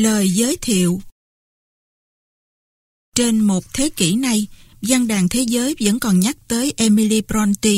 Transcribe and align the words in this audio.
Lời 0.00 0.30
giới 0.30 0.56
thiệu 0.56 1.00
Trên 3.16 3.40
một 3.40 3.74
thế 3.74 3.90
kỷ 3.96 4.16
nay, 4.16 4.46
văn 4.82 5.06
đàn 5.06 5.28
thế 5.28 5.40
giới 5.42 5.74
vẫn 5.80 6.00
còn 6.00 6.20
nhắc 6.20 6.36
tới 6.48 6.74
Emily 6.76 7.20
Bronte 7.20 7.70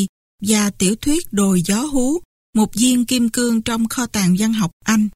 và 0.42 0.70
tiểu 0.70 0.96
thuyết 0.96 1.32
Đồi 1.32 1.62
Gió 1.62 1.82
Hú, 1.82 2.22
một 2.54 2.74
viên 2.74 3.04
kim 3.04 3.28
cương 3.28 3.62
trong 3.62 3.88
kho 3.88 4.06
tàng 4.06 4.36
văn 4.38 4.52
học 4.52 4.70
Anh. 4.84 5.08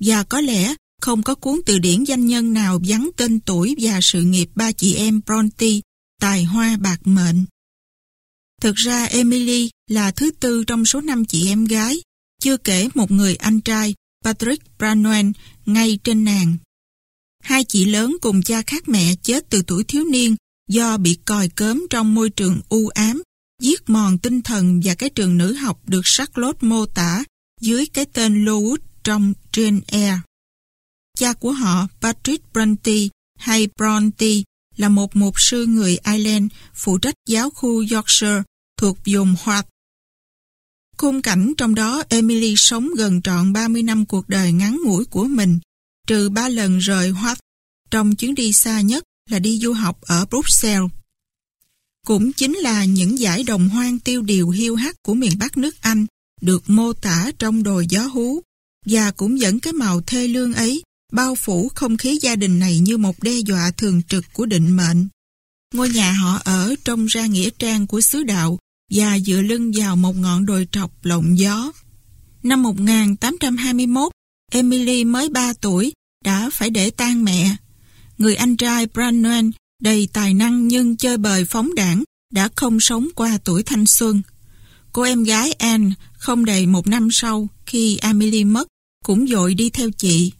Và 0.00 0.22
có 0.22 0.40
lẽ 0.40 0.74
không 1.00 1.22
có 1.22 1.34
cuốn 1.34 1.60
từ 1.66 1.78
điển 1.78 2.04
danh 2.04 2.26
nhân 2.26 2.52
nào 2.52 2.80
vắng 2.88 3.10
tên 3.16 3.40
tuổi 3.40 3.74
và 3.80 3.98
sự 4.02 4.22
nghiệp 4.22 4.48
ba 4.54 4.72
chị 4.72 4.94
em 4.94 5.20
Bronte, 5.26 5.70
tài 6.20 6.44
hoa 6.44 6.76
bạc 6.76 7.00
mệnh. 7.04 7.44
Thực 8.60 8.76
ra 8.76 9.04
Emily 9.04 9.70
là 9.90 10.10
thứ 10.10 10.30
tư 10.30 10.64
trong 10.64 10.84
số 10.84 11.00
năm 11.00 11.24
chị 11.24 11.48
em 11.48 11.64
gái, 11.64 11.96
chưa 12.40 12.56
kể 12.56 12.88
một 12.94 13.10
người 13.10 13.36
anh 13.36 13.60
trai, 13.60 13.94
Patrick 14.24 14.64
Branwell, 14.78 15.32
ngay 15.66 15.98
trên 16.04 16.24
nàng. 16.24 16.56
Hai 17.42 17.64
chị 17.64 17.84
lớn 17.84 18.16
cùng 18.20 18.42
cha 18.42 18.62
khác 18.62 18.88
mẹ 18.88 19.14
chết 19.22 19.50
từ 19.50 19.62
tuổi 19.66 19.84
thiếu 19.84 20.04
niên 20.04 20.36
do 20.68 20.96
bị 20.96 21.18
còi 21.24 21.48
cớm 21.48 21.82
trong 21.90 22.14
môi 22.14 22.30
trường 22.30 22.60
u 22.68 22.88
ám, 22.88 23.22
giết 23.62 23.90
mòn 23.90 24.18
tinh 24.18 24.42
thần 24.42 24.80
và 24.84 24.94
cái 24.94 25.10
trường 25.10 25.38
nữ 25.38 25.54
học 25.54 25.80
được 25.86 26.02
Charlotte 26.04 26.58
mô 26.60 26.86
tả 26.86 27.24
dưới 27.60 27.86
cái 27.86 28.04
tên 28.04 28.44
Lowood 28.44 28.78
trong 29.04 29.32
Jane 29.52 29.80
Eyre. 29.86 30.20
Cha 31.18 31.32
của 31.32 31.52
họ, 31.52 31.86
Patrick 32.00 32.52
Bronte 32.52 32.92
hay 33.38 33.68
Bronte, 33.76 34.26
là 34.76 34.88
một 34.88 35.16
mục 35.16 35.40
sư 35.40 35.66
người 35.66 35.98
Ireland 36.04 36.52
phụ 36.74 36.98
trách 36.98 37.14
giáo 37.28 37.50
khu 37.50 37.84
Yorkshire 37.90 38.42
thuộc 38.76 38.98
vùng 39.06 39.34
Hoạt. 39.42 39.66
Khung 41.02 41.22
cảnh 41.22 41.52
trong 41.56 41.74
đó 41.74 42.02
Emily 42.08 42.54
sống 42.56 42.90
gần 42.96 43.22
trọn 43.22 43.52
30 43.52 43.82
năm 43.82 44.06
cuộc 44.06 44.28
đời 44.28 44.52
ngắn 44.52 44.80
ngủi 44.84 45.04
của 45.04 45.24
mình, 45.24 45.58
trừ 46.06 46.28
ba 46.28 46.48
lần 46.48 46.78
rời 46.78 47.10
Hoạt 47.10 47.38
trong 47.90 48.14
chuyến 48.14 48.34
đi 48.34 48.52
xa 48.52 48.80
nhất 48.80 49.04
là 49.30 49.38
đi 49.38 49.58
du 49.58 49.72
học 49.72 50.00
ở 50.00 50.26
Bruxelles. 50.30 50.90
Cũng 52.06 52.32
chính 52.32 52.56
là 52.56 52.84
những 52.84 53.18
giải 53.18 53.44
đồng 53.44 53.68
hoang 53.68 53.98
tiêu 53.98 54.22
điều 54.22 54.50
hiu 54.50 54.74
hắt 54.76 54.96
của 55.02 55.14
miền 55.14 55.32
Bắc 55.38 55.56
nước 55.56 55.74
Anh 55.80 56.06
được 56.40 56.70
mô 56.70 56.92
tả 56.92 57.30
trong 57.38 57.62
đồi 57.62 57.86
gió 57.90 58.02
hú 58.02 58.40
và 58.86 59.10
cũng 59.10 59.40
dẫn 59.40 59.60
cái 59.60 59.72
màu 59.72 60.00
thê 60.00 60.28
lương 60.28 60.52
ấy 60.52 60.82
bao 61.12 61.34
phủ 61.34 61.68
không 61.74 61.96
khí 61.96 62.18
gia 62.22 62.36
đình 62.36 62.58
này 62.58 62.78
như 62.78 62.96
một 62.96 63.22
đe 63.22 63.38
dọa 63.38 63.70
thường 63.70 64.02
trực 64.08 64.24
của 64.32 64.46
định 64.46 64.76
mệnh. 64.76 65.08
Ngôi 65.74 65.88
nhà 65.88 66.12
họ 66.12 66.40
ở 66.44 66.74
trong 66.84 67.06
ra 67.06 67.26
nghĩa 67.26 67.50
trang 67.58 67.86
của 67.86 68.00
xứ 68.00 68.22
đạo 68.22 68.58
và 68.94 69.18
dựa 69.18 69.40
lưng 69.40 69.72
vào 69.74 69.96
một 69.96 70.16
ngọn 70.16 70.46
đồi 70.46 70.68
trọc 70.72 71.04
lộng 71.04 71.38
gió. 71.38 71.72
Năm 72.42 72.62
1821, 72.62 74.12
Emily 74.52 75.04
mới 75.04 75.28
3 75.28 75.52
tuổi 75.60 75.92
đã 76.24 76.50
phải 76.52 76.70
để 76.70 76.90
tang 76.90 77.24
mẹ. 77.24 77.56
Người 78.18 78.34
anh 78.34 78.56
trai 78.56 78.86
Branwen 78.86 79.50
đầy 79.82 80.08
tài 80.12 80.34
năng 80.34 80.68
nhưng 80.68 80.96
chơi 80.96 81.16
bời 81.16 81.44
phóng 81.44 81.74
đảng 81.74 82.04
đã 82.32 82.48
không 82.56 82.80
sống 82.80 83.08
qua 83.14 83.38
tuổi 83.44 83.62
thanh 83.62 83.86
xuân. 83.86 84.22
Cô 84.92 85.02
em 85.02 85.24
gái 85.24 85.52
Anne 85.52 85.94
không 86.12 86.44
đầy 86.44 86.66
một 86.66 86.86
năm 86.86 87.08
sau 87.12 87.48
khi 87.66 87.98
Emily 88.02 88.44
mất 88.44 88.68
cũng 89.04 89.26
dội 89.26 89.54
đi 89.54 89.70
theo 89.70 89.90
chị. 89.90 90.32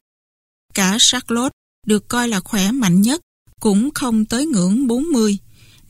Cả 0.74 0.96
Charlotte 1.00 1.54
được 1.86 2.08
coi 2.08 2.28
là 2.28 2.40
khỏe 2.40 2.72
mạnh 2.72 3.00
nhất 3.02 3.20
cũng 3.60 3.90
không 3.94 4.24
tới 4.24 4.46
ngưỡng 4.46 4.86
40. 4.86 5.38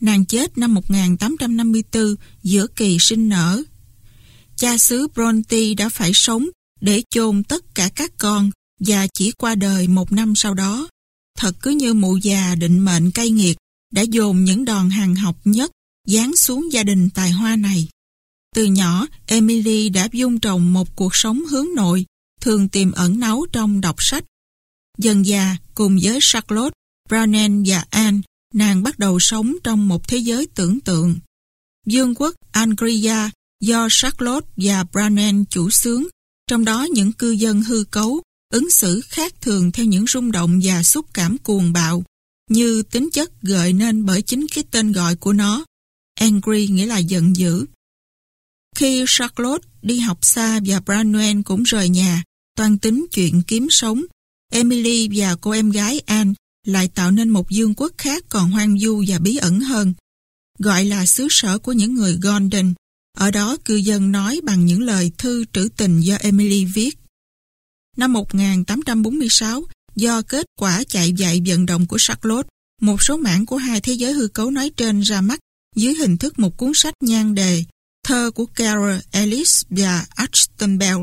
Nàng 0.03 0.25
chết 0.25 0.57
năm 0.57 0.73
1854 0.73 2.15
giữa 2.43 2.67
kỳ 2.67 2.97
sinh 2.99 3.29
nở. 3.29 3.63
Cha 4.55 4.77
xứ 4.77 5.07
Bronte 5.07 5.73
đã 5.77 5.89
phải 5.89 6.11
sống 6.13 6.47
để 6.81 7.03
chôn 7.09 7.43
tất 7.43 7.75
cả 7.75 7.89
các 7.95 8.11
con 8.17 8.51
và 8.79 9.07
chỉ 9.13 9.31
qua 9.31 9.55
đời 9.55 9.87
một 9.87 10.11
năm 10.11 10.35
sau 10.35 10.53
đó. 10.53 10.87
Thật 11.37 11.55
cứ 11.61 11.71
như 11.71 11.93
mụ 11.93 12.17
già 12.17 12.55
định 12.55 12.85
mệnh 12.85 13.11
cay 13.11 13.29
nghiệt 13.29 13.57
đã 13.93 14.01
dồn 14.01 14.43
những 14.43 14.65
đòn 14.65 14.89
hàng 14.89 15.15
học 15.15 15.37
nhất 15.45 15.71
dán 16.07 16.35
xuống 16.35 16.71
gia 16.71 16.83
đình 16.83 17.09
tài 17.09 17.31
hoa 17.31 17.55
này. 17.55 17.87
Từ 18.55 18.65
nhỏ, 18.65 19.07
Emily 19.25 19.89
đã 19.89 20.09
dung 20.11 20.39
trồng 20.39 20.73
một 20.73 20.95
cuộc 20.95 21.15
sống 21.15 21.45
hướng 21.45 21.67
nội, 21.75 22.05
thường 22.41 22.69
tìm 22.69 22.91
ẩn 22.91 23.19
náu 23.19 23.45
trong 23.51 23.81
đọc 23.81 23.95
sách. 23.99 24.23
Dần 24.97 25.25
già, 25.25 25.57
cùng 25.75 25.97
với 26.01 26.19
Charlotte, 26.21 26.73
Brownell 27.09 27.63
và 27.67 27.85
Anne, 27.89 28.21
nàng 28.53 28.83
bắt 28.83 28.99
đầu 28.99 29.17
sống 29.19 29.55
trong 29.63 29.87
một 29.87 30.07
thế 30.07 30.17
giới 30.17 30.47
tưởng 30.55 30.79
tượng. 30.79 31.15
Dương 31.85 32.15
quốc 32.15 32.35
Angria 32.51 33.29
do 33.61 33.87
Charlotte 33.91 34.47
và 34.57 34.83
Brownell 34.91 35.43
chủ 35.49 35.69
xướng, 35.69 36.03
trong 36.47 36.65
đó 36.65 36.87
những 36.91 37.11
cư 37.11 37.31
dân 37.31 37.61
hư 37.61 37.83
cấu, 37.91 38.21
ứng 38.53 38.69
xử 38.69 39.01
khác 39.01 39.33
thường 39.41 39.71
theo 39.71 39.85
những 39.85 40.05
rung 40.07 40.31
động 40.31 40.59
và 40.63 40.83
xúc 40.83 41.05
cảm 41.13 41.37
cuồng 41.37 41.73
bạo, 41.73 42.03
như 42.49 42.83
tính 42.83 43.09
chất 43.13 43.41
gợi 43.41 43.73
nên 43.73 44.05
bởi 44.05 44.21
chính 44.21 44.45
cái 44.55 44.63
tên 44.71 44.91
gọi 44.91 45.15
của 45.15 45.33
nó. 45.33 45.65
Angry 46.19 46.67
nghĩa 46.67 46.85
là 46.85 46.97
giận 46.97 47.35
dữ. 47.35 47.65
Khi 48.75 49.03
Charlotte 49.07 49.67
đi 49.81 49.99
học 49.99 50.17
xa 50.21 50.59
và 50.65 50.79
Branwen 50.79 51.43
cũng 51.43 51.63
rời 51.63 51.89
nhà, 51.89 52.23
toàn 52.55 52.77
tính 52.77 53.05
chuyện 53.11 53.41
kiếm 53.47 53.67
sống, 53.69 54.01
Emily 54.51 55.09
và 55.13 55.35
cô 55.41 55.51
em 55.51 55.71
gái 55.71 55.99
Anne 55.99 56.33
lại 56.65 56.87
tạo 56.87 57.11
nên 57.11 57.29
một 57.29 57.49
dương 57.49 57.73
quốc 57.77 57.91
khác 57.97 58.23
còn 58.29 58.51
hoang 58.51 58.79
du 58.79 59.03
và 59.07 59.19
bí 59.19 59.37
ẩn 59.37 59.59
hơn, 59.59 59.93
gọi 60.59 60.85
là 60.85 61.05
xứ 61.05 61.27
sở 61.29 61.59
của 61.59 61.71
những 61.71 61.93
người 61.93 62.17
Golden. 62.21 62.73
Ở 63.17 63.31
đó 63.31 63.57
cư 63.65 63.75
dân 63.75 64.11
nói 64.11 64.41
bằng 64.43 64.65
những 64.65 64.81
lời 64.81 65.11
thư 65.17 65.45
trữ 65.53 65.69
tình 65.77 65.99
do 65.99 66.15
Emily 66.15 66.65
viết. 66.65 66.97
Năm 67.97 68.13
1846, 68.13 69.63
do 69.95 70.21
kết 70.21 70.45
quả 70.59 70.83
chạy 70.83 71.13
dạy 71.13 71.41
vận 71.45 71.65
động 71.65 71.85
của 71.85 71.97
Charlotte, 71.99 72.49
một 72.81 73.03
số 73.03 73.17
mảng 73.17 73.45
của 73.45 73.57
hai 73.57 73.81
thế 73.81 73.93
giới 73.93 74.13
hư 74.13 74.27
cấu 74.27 74.51
nói 74.51 74.71
trên 74.77 74.99
ra 74.99 75.21
mắt 75.21 75.39
dưới 75.75 75.93
hình 75.93 76.17
thức 76.17 76.39
một 76.39 76.57
cuốn 76.57 76.71
sách 76.75 76.93
nhan 77.01 77.35
đề 77.35 77.63
thơ 78.03 78.31
của 78.35 78.45
Carol 78.45 78.95
Ellis 79.11 79.63
và 79.69 80.05
Ashton 80.09 80.77
Bell. 80.77 80.99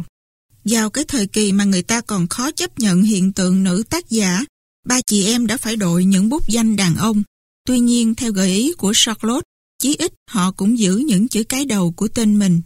Vào 0.65 0.91
cái 0.91 1.04
thời 1.09 1.26
kỳ 1.26 1.53
mà 1.53 1.65
người 1.65 1.82
ta 1.82 2.00
còn 2.00 2.28
khó 2.28 2.50
chấp 2.50 2.78
nhận 2.78 3.03
hiện 3.03 3.32
tượng 3.32 3.65
nữ 3.65 3.82
tác 3.91 4.10
giả, 4.10 4.44
ba 4.85 5.01
chị 5.07 5.27
em 5.27 5.47
đã 5.47 5.57
phải 5.57 5.77
đội 5.77 6.05
những 6.05 6.29
bút 6.29 6.49
danh 6.49 6.77
đàn 6.77 6.97
ông. 6.97 7.23
Tuy 7.67 7.79
nhiên, 7.79 8.15
theo 8.15 8.33
gợi 8.33 8.51
ý 8.51 8.73
của 8.73 8.93
Charlotte, 8.97 9.47
chí 9.79 9.97
ít 9.97 10.13
họ 10.31 10.53
cũng 10.53 10.79
giữ 10.79 10.97
những 10.97 11.29
chữ 11.29 11.45
cái 11.45 11.65
đầu 11.65 11.93
của 11.93 12.09
tên 12.09 12.39
mình. 12.39 12.63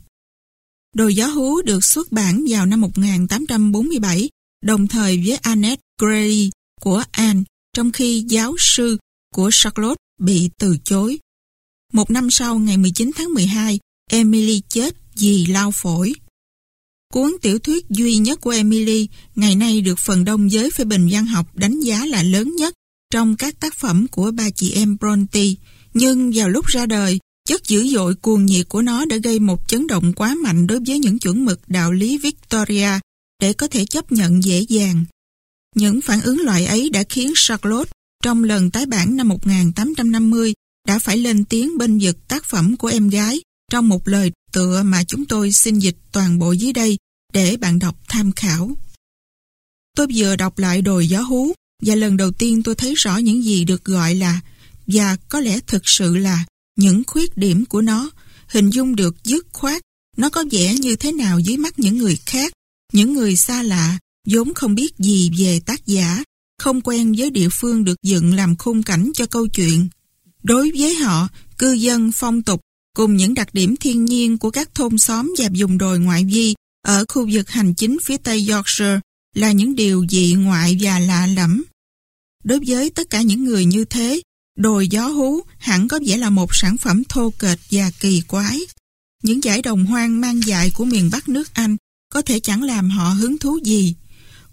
Đồ 0.95 1.09
gió 1.09 1.27
hú 1.27 1.63
được 1.63 1.85
xuất 1.85 2.13
bản 2.13 2.45
vào 2.49 2.67
năm 2.67 2.81
1847, 2.81 4.29
đồng 4.65 4.87
thời 4.87 5.23
với 5.27 5.37
Annette 5.37 5.83
Gray 6.01 6.51
của 6.81 7.05
Anne, 7.11 7.43
trong 7.77 7.93
khi 7.93 8.25
giáo 8.29 8.55
sư 8.59 8.99
của 9.35 9.51
Charlotte 9.53 10.01
bị 10.21 10.51
từ 10.59 10.77
chối. 10.85 11.19
Một 11.93 12.11
năm 12.11 12.31
sau, 12.31 12.59
ngày 12.59 12.77
19 12.77 13.11
tháng 13.17 13.35
12, 13.35 13.79
Emily 14.11 14.63
chết 14.69 14.95
vì 15.17 15.47
lao 15.47 15.71
phổi. 15.75 16.13
Cuốn 17.15 17.33
tiểu 17.43 17.59
thuyết 17.59 17.85
duy 17.91 18.17
nhất 18.17 18.41
của 18.41 18.51
Emily 18.51 19.09
ngày 19.35 19.55
nay 19.57 19.81
được 19.81 19.99
phần 19.99 20.25
đông 20.25 20.51
giới 20.51 20.71
phê 20.71 20.85
bình 20.85 21.09
văn 21.11 21.27
học 21.27 21.57
đánh 21.57 21.81
giá 21.81 22.07
là 22.07 22.23
lớn 22.23 22.57
nhất 22.57 22.75
trong 23.11 23.37
các 23.37 23.61
tác 23.61 23.75
phẩm 23.75 24.07
của 24.07 24.31
ba 24.31 24.51
chị 24.51 24.73
em 24.73 24.97
Bronte. 25.01 25.45
Nhưng 25.95 26.33
vào 26.35 26.49
lúc 26.49 26.67
ra 26.67 26.87
đời, 26.87 27.19
chất 27.49 27.69
dữ 27.69 27.89
dội 27.89 28.15
cuồng 28.15 28.47
nhiệt 28.47 28.69
của 28.69 28.83
nó 28.83 29.05
đã 29.05 29.17
gây 29.17 29.39
một 29.39 29.69
chấn 29.69 29.87
động 29.87 30.13
quá 30.13 30.35
mạnh 30.35 30.67
đối 30.67 30.81
với 30.87 30.99
những 30.99 31.19
chuẩn 31.19 31.45
mực 31.45 31.61
đạo 31.67 31.93
lý 31.93 32.19
Victoria 32.19 32.89
để 33.41 33.53
có 33.53 33.69
thể 33.69 33.85
chấp 33.85 34.13
nhận 34.13 34.45
dễ 34.45 34.61
dàng. 34.61 35.05
Những 35.75 36.01
phản 36.01 36.21
ứng 36.21 36.41
loại 36.41 36.67
ấy 36.67 36.91
đã 36.91 37.03
khiến 37.09 37.33
Charlotte 37.37 37.91
trong 38.23 38.45
lần 38.45 38.71
tái 38.71 38.87
bản 38.87 39.17
năm 39.17 39.29
1850 39.29 40.55
đã 40.89 40.99
phải 40.99 41.17
lên 41.17 41.45
tiếng 41.45 41.79
bên 41.79 41.99
vực 41.99 42.29
tác 42.29 42.45
phẩm 42.45 42.77
của 42.77 42.89
em 42.89 43.09
gái 43.09 43.41
trong 43.71 43.89
một 43.89 44.09
lời 44.09 44.33
tựa 44.53 44.83
mà 44.83 45.05
chúng 45.05 45.25
tôi 45.25 45.53
xin 45.53 45.79
dịch 45.79 45.97
toàn 46.13 46.39
bộ 46.39 46.53
dưới 46.53 46.73
đây 46.73 46.97
để 47.35 47.57
bạn 47.57 47.79
đọc 47.79 47.97
tham 48.09 48.33
khảo. 48.33 48.71
Tôi 49.97 50.07
vừa 50.15 50.37
đọc 50.37 50.59
lại 50.59 50.83
đồi 50.83 51.07
gió 51.07 51.21
hú, 51.21 51.53
và 51.83 51.95
lần 51.95 52.17
đầu 52.17 52.31
tiên 52.31 52.63
tôi 52.63 52.75
thấy 52.75 52.95
rõ 52.95 53.17
những 53.17 53.45
gì 53.45 53.65
được 53.65 53.85
gọi 53.85 54.15
là, 54.15 54.41
và 54.87 55.17
có 55.29 55.41
lẽ 55.41 55.61
thực 55.67 55.89
sự 55.89 56.17
là 56.17 56.45
những 56.77 57.03
khuyết 57.07 57.37
điểm 57.37 57.65
của 57.65 57.83
nó, 57.83 58.11
hình 58.47 58.71
dung 58.71 58.97
được 58.97 59.25
dứt 59.25 59.47
khoát 59.53 59.83
nó 60.17 60.31
có 60.31 60.45
vẻ 60.51 60.75
như 60.75 60.97
thế 60.97 61.13
nào 61.13 61.39
dưới 61.39 61.57
mắt 61.57 61.79
những 61.79 61.99
người 61.99 62.19
khác, 62.27 62.53
những 62.93 63.15
người 63.15 63.37
xa 63.37 63.63
lạ, 63.63 63.99
vốn 64.29 64.55
không 64.55 64.75
biết 64.75 64.99
gì 64.99 65.31
về 65.39 65.61
tác 65.67 65.87
giả, 65.87 66.23
không 66.59 66.81
quen 66.81 67.15
với 67.19 67.31
địa 67.31 67.49
phương 67.53 67.85
được 67.85 68.03
dựng 68.03 68.35
làm 68.35 68.57
khung 68.57 68.83
cảnh 68.83 69.11
cho 69.15 69.27
câu 69.27 69.47
chuyện 69.47 69.89
đối 70.43 70.73
với 70.79 70.95
họ, 70.95 71.29
cư 71.59 71.73
dân 71.73 72.13
phong 72.15 72.43
tục 72.43 72.61
cùng 72.97 73.17
những 73.17 73.35
đặc 73.35 73.55
điểm 73.55 73.77
thiên 73.77 74.05
nhiên 74.05 74.39
của 74.39 74.51
các 74.51 74.75
thôn 74.75 74.99
xóm 74.99 75.35
và 75.39 75.49
vùng 75.59 75.79
đồi 75.79 75.99
ngoại 75.99 76.25
vi 76.25 76.55
ở 76.85 77.05
khu 77.09 77.29
vực 77.33 77.51
hành 77.51 77.75
chính 77.75 77.99
phía 78.05 78.17
tây 78.17 78.47
Yorkshire 78.49 79.01
là 79.35 79.53
những 79.53 79.77
điều 79.77 80.07
dị 80.11 80.35
ngoại 80.35 80.77
và 80.81 80.99
lạ 80.99 81.27
lẫm. 81.27 81.65
Đối 82.45 82.59
với 82.67 82.91
tất 82.91 83.11
cả 83.11 83.23
những 83.23 83.45
người 83.45 83.65
như 83.65 83.85
thế, 83.85 84.21
đồi 84.59 84.89
gió 84.89 85.09
hú 85.09 85.41
hẳn 85.59 85.89
có 85.89 86.01
vẻ 86.07 86.17
là 86.17 86.31
một 86.31 86.55
sản 86.55 86.77
phẩm 86.77 87.03
thô 87.09 87.31
kệch 87.31 87.59
và 87.71 87.91
kỳ 88.01 88.21
quái. 88.21 88.61
Những 89.23 89.45
giải 89.45 89.63
đồng 89.63 89.87
hoang 89.87 90.21
mang 90.21 90.41
dại 90.47 90.71
của 90.71 90.85
miền 90.85 91.11
Bắc 91.13 91.29
nước 91.29 91.55
Anh 91.55 91.77
có 92.13 92.23
thể 92.23 92.41
chẳng 92.41 92.63
làm 92.63 92.91
họ 92.91 93.09
hứng 93.09 93.39
thú 93.39 93.59
gì. 93.65 93.95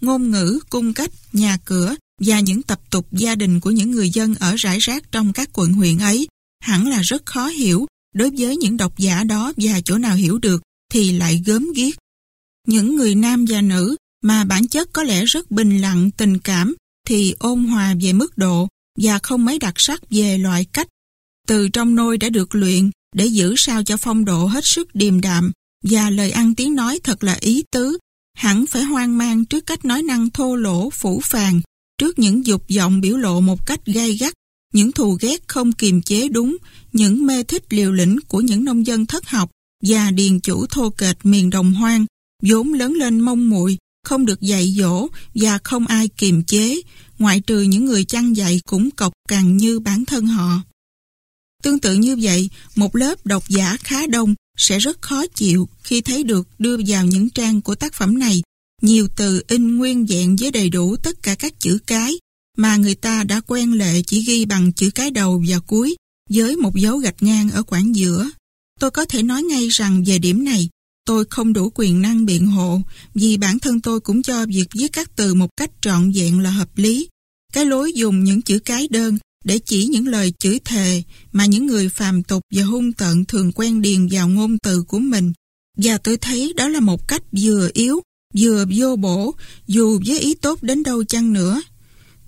ngôn 0.00 0.30
ngữ, 0.30 0.60
cung 0.70 0.94
cách, 0.94 1.10
nhà 1.32 1.58
cửa 1.64 1.94
và 2.20 2.40
những 2.40 2.62
tập 2.62 2.80
tục 2.90 3.06
gia 3.12 3.34
đình 3.34 3.60
của 3.60 3.70
những 3.70 3.90
người 3.90 4.10
dân 4.10 4.34
ở 4.34 4.54
rải 4.58 4.78
rác 4.78 5.12
trong 5.12 5.32
các 5.32 5.48
quận 5.52 5.72
huyện 5.72 5.98
ấy 5.98 6.28
hẳn 6.60 6.88
là 6.88 7.02
rất 7.02 7.26
khó 7.26 7.46
hiểu 7.46 7.86
đối 8.14 8.30
với 8.38 8.56
những 8.56 8.76
độc 8.76 8.98
giả 8.98 9.24
đó 9.24 9.52
và 9.56 9.80
chỗ 9.84 9.98
nào 9.98 10.16
hiểu 10.16 10.38
được 10.38 10.62
thì 10.92 11.12
lại 11.12 11.42
gớm 11.46 11.72
ghiếc. 11.72 12.01
Những 12.68 12.96
người 12.96 13.14
nam 13.14 13.44
và 13.48 13.60
nữ 13.60 13.96
mà 14.24 14.44
bản 14.44 14.68
chất 14.68 14.92
có 14.92 15.02
lẽ 15.02 15.24
rất 15.24 15.50
bình 15.50 15.80
lặng 15.80 16.10
tình 16.16 16.38
cảm 16.38 16.74
thì 17.08 17.34
ôn 17.38 17.64
hòa 17.64 17.94
về 18.02 18.12
mức 18.12 18.38
độ 18.38 18.68
và 19.00 19.18
không 19.18 19.44
mấy 19.44 19.58
đặc 19.58 19.74
sắc 19.76 20.02
về 20.10 20.38
loại 20.38 20.64
cách. 20.64 20.88
Từ 21.48 21.68
trong 21.68 21.94
nôi 21.94 22.18
đã 22.18 22.28
được 22.28 22.54
luyện 22.54 22.90
để 23.14 23.26
giữ 23.26 23.54
sao 23.56 23.84
cho 23.84 23.96
phong 23.96 24.24
độ 24.24 24.46
hết 24.46 24.64
sức 24.64 24.94
điềm 24.94 25.20
đạm 25.20 25.52
và 25.84 26.10
lời 26.10 26.30
ăn 26.30 26.54
tiếng 26.54 26.74
nói 26.74 27.00
thật 27.04 27.24
là 27.24 27.36
ý 27.40 27.64
tứ, 27.70 27.98
hẳn 28.34 28.66
phải 28.66 28.82
hoang 28.82 29.18
mang 29.18 29.44
trước 29.44 29.66
cách 29.66 29.84
nói 29.84 30.02
năng 30.02 30.30
thô 30.30 30.56
lỗ, 30.56 30.90
phủ 30.90 31.20
phàng, 31.24 31.60
trước 31.98 32.18
những 32.18 32.46
dục 32.46 32.64
vọng 32.76 33.00
biểu 33.00 33.16
lộ 33.16 33.40
một 33.40 33.66
cách 33.66 33.80
gay 33.86 34.14
gắt, 34.14 34.32
những 34.72 34.92
thù 34.92 35.18
ghét 35.20 35.48
không 35.48 35.72
kiềm 35.72 36.02
chế 36.02 36.28
đúng, 36.28 36.56
những 36.92 37.26
mê 37.26 37.42
thích 37.42 37.64
liều 37.70 37.92
lĩnh 37.92 38.18
của 38.28 38.40
những 38.40 38.64
nông 38.64 38.86
dân 38.86 39.06
thất 39.06 39.28
học 39.28 39.50
và 39.84 40.10
điền 40.10 40.40
chủ 40.40 40.66
thô 40.66 40.90
kệch 40.90 41.26
miền 41.26 41.50
đồng 41.50 41.72
hoang, 41.74 42.06
vốn 42.42 42.72
lớn 42.72 42.92
lên 42.92 43.20
mông 43.20 43.50
muội 43.50 43.78
không 44.06 44.26
được 44.26 44.40
dạy 44.40 44.74
dỗ 44.78 45.08
và 45.34 45.58
không 45.64 45.86
ai 45.86 46.08
kiềm 46.08 46.42
chế, 46.44 46.80
ngoại 47.18 47.40
trừ 47.40 47.60
những 47.60 47.84
người 47.84 48.04
chăn 48.04 48.36
dạy 48.36 48.60
cũng 48.66 48.90
cọc 48.90 49.12
càng 49.28 49.56
như 49.56 49.80
bản 49.80 50.04
thân 50.04 50.26
họ. 50.26 50.60
Tương 51.62 51.78
tự 51.78 51.94
như 51.94 52.16
vậy, 52.22 52.50
một 52.76 52.96
lớp 52.96 53.26
độc 53.26 53.48
giả 53.48 53.76
khá 53.80 54.06
đông 54.06 54.34
sẽ 54.56 54.78
rất 54.78 55.02
khó 55.02 55.26
chịu 55.26 55.68
khi 55.82 56.00
thấy 56.00 56.24
được 56.24 56.48
đưa 56.58 56.76
vào 56.86 57.06
những 57.06 57.30
trang 57.30 57.60
của 57.60 57.74
tác 57.74 57.94
phẩm 57.94 58.18
này 58.18 58.42
nhiều 58.82 59.08
từ 59.16 59.42
in 59.48 59.76
nguyên 59.76 60.06
vẹn 60.06 60.36
với 60.36 60.50
đầy 60.50 60.70
đủ 60.70 60.96
tất 60.96 61.22
cả 61.22 61.34
các 61.34 61.60
chữ 61.60 61.78
cái 61.86 62.12
mà 62.56 62.76
người 62.76 62.94
ta 62.94 63.24
đã 63.24 63.40
quen 63.46 63.72
lệ 63.72 64.02
chỉ 64.06 64.22
ghi 64.22 64.44
bằng 64.44 64.72
chữ 64.72 64.90
cái 64.94 65.10
đầu 65.10 65.42
và 65.48 65.58
cuối 65.58 65.96
với 66.30 66.56
một 66.56 66.76
dấu 66.76 66.98
gạch 66.98 67.22
ngang 67.22 67.50
ở 67.50 67.62
khoảng 67.62 67.96
giữa. 67.96 68.30
Tôi 68.80 68.90
có 68.90 69.04
thể 69.04 69.22
nói 69.22 69.42
ngay 69.42 69.68
rằng 69.68 70.04
về 70.06 70.18
điểm 70.18 70.44
này, 70.44 70.68
tôi 71.04 71.24
không 71.30 71.52
đủ 71.52 71.72
quyền 71.74 72.02
năng 72.02 72.26
biện 72.26 72.46
hộ 72.46 72.80
vì 73.14 73.36
bản 73.36 73.58
thân 73.58 73.80
tôi 73.80 74.00
cũng 74.00 74.22
cho 74.22 74.46
việc 74.46 74.68
viết 74.74 74.88
các 74.92 75.10
từ 75.16 75.34
một 75.34 75.48
cách 75.56 75.70
trọn 75.80 76.12
vẹn 76.12 76.40
là 76.40 76.50
hợp 76.50 76.78
lý. 76.78 77.08
Cái 77.52 77.66
lối 77.66 77.92
dùng 77.92 78.24
những 78.24 78.42
chữ 78.42 78.58
cái 78.58 78.88
đơn 78.90 79.18
để 79.44 79.58
chỉ 79.58 79.86
những 79.86 80.08
lời 80.08 80.32
chửi 80.38 80.58
thề 80.64 81.02
mà 81.32 81.46
những 81.46 81.66
người 81.66 81.88
phàm 81.88 82.22
tục 82.22 82.42
và 82.54 82.62
hung 82.62 82.92
tận 82.92 83.24
thường 83.24 83.52
quen 83.52 83.82
điền 83.82 84.08
vào 84.10 84.28
ngôn 84.28 84.58
từ 84.58 84.82
của 84.82 84.98
mình. 84.98 85.32
Và 85.76 85.98
tôi 85.98 86.16
thấy 86.16 86.52
đó 86.56 86.68
là 86.68 86.80
một 86.80 87.08
cách 87.08 87.22
vừa 87.32 87.70
yếu, 87.72 88.00
vừa 88.34 88.64
vô 88.76 88.96
bổ, 88.96 89.34
dù 89.66 90.00
với 90.06 90.20
ý 90.20 90.34
tốt 90.34 90.62
đến 90.62 90.82
đâu 90.82 91.04
chăng 91.04 91.32
nữa. 91.32 91.62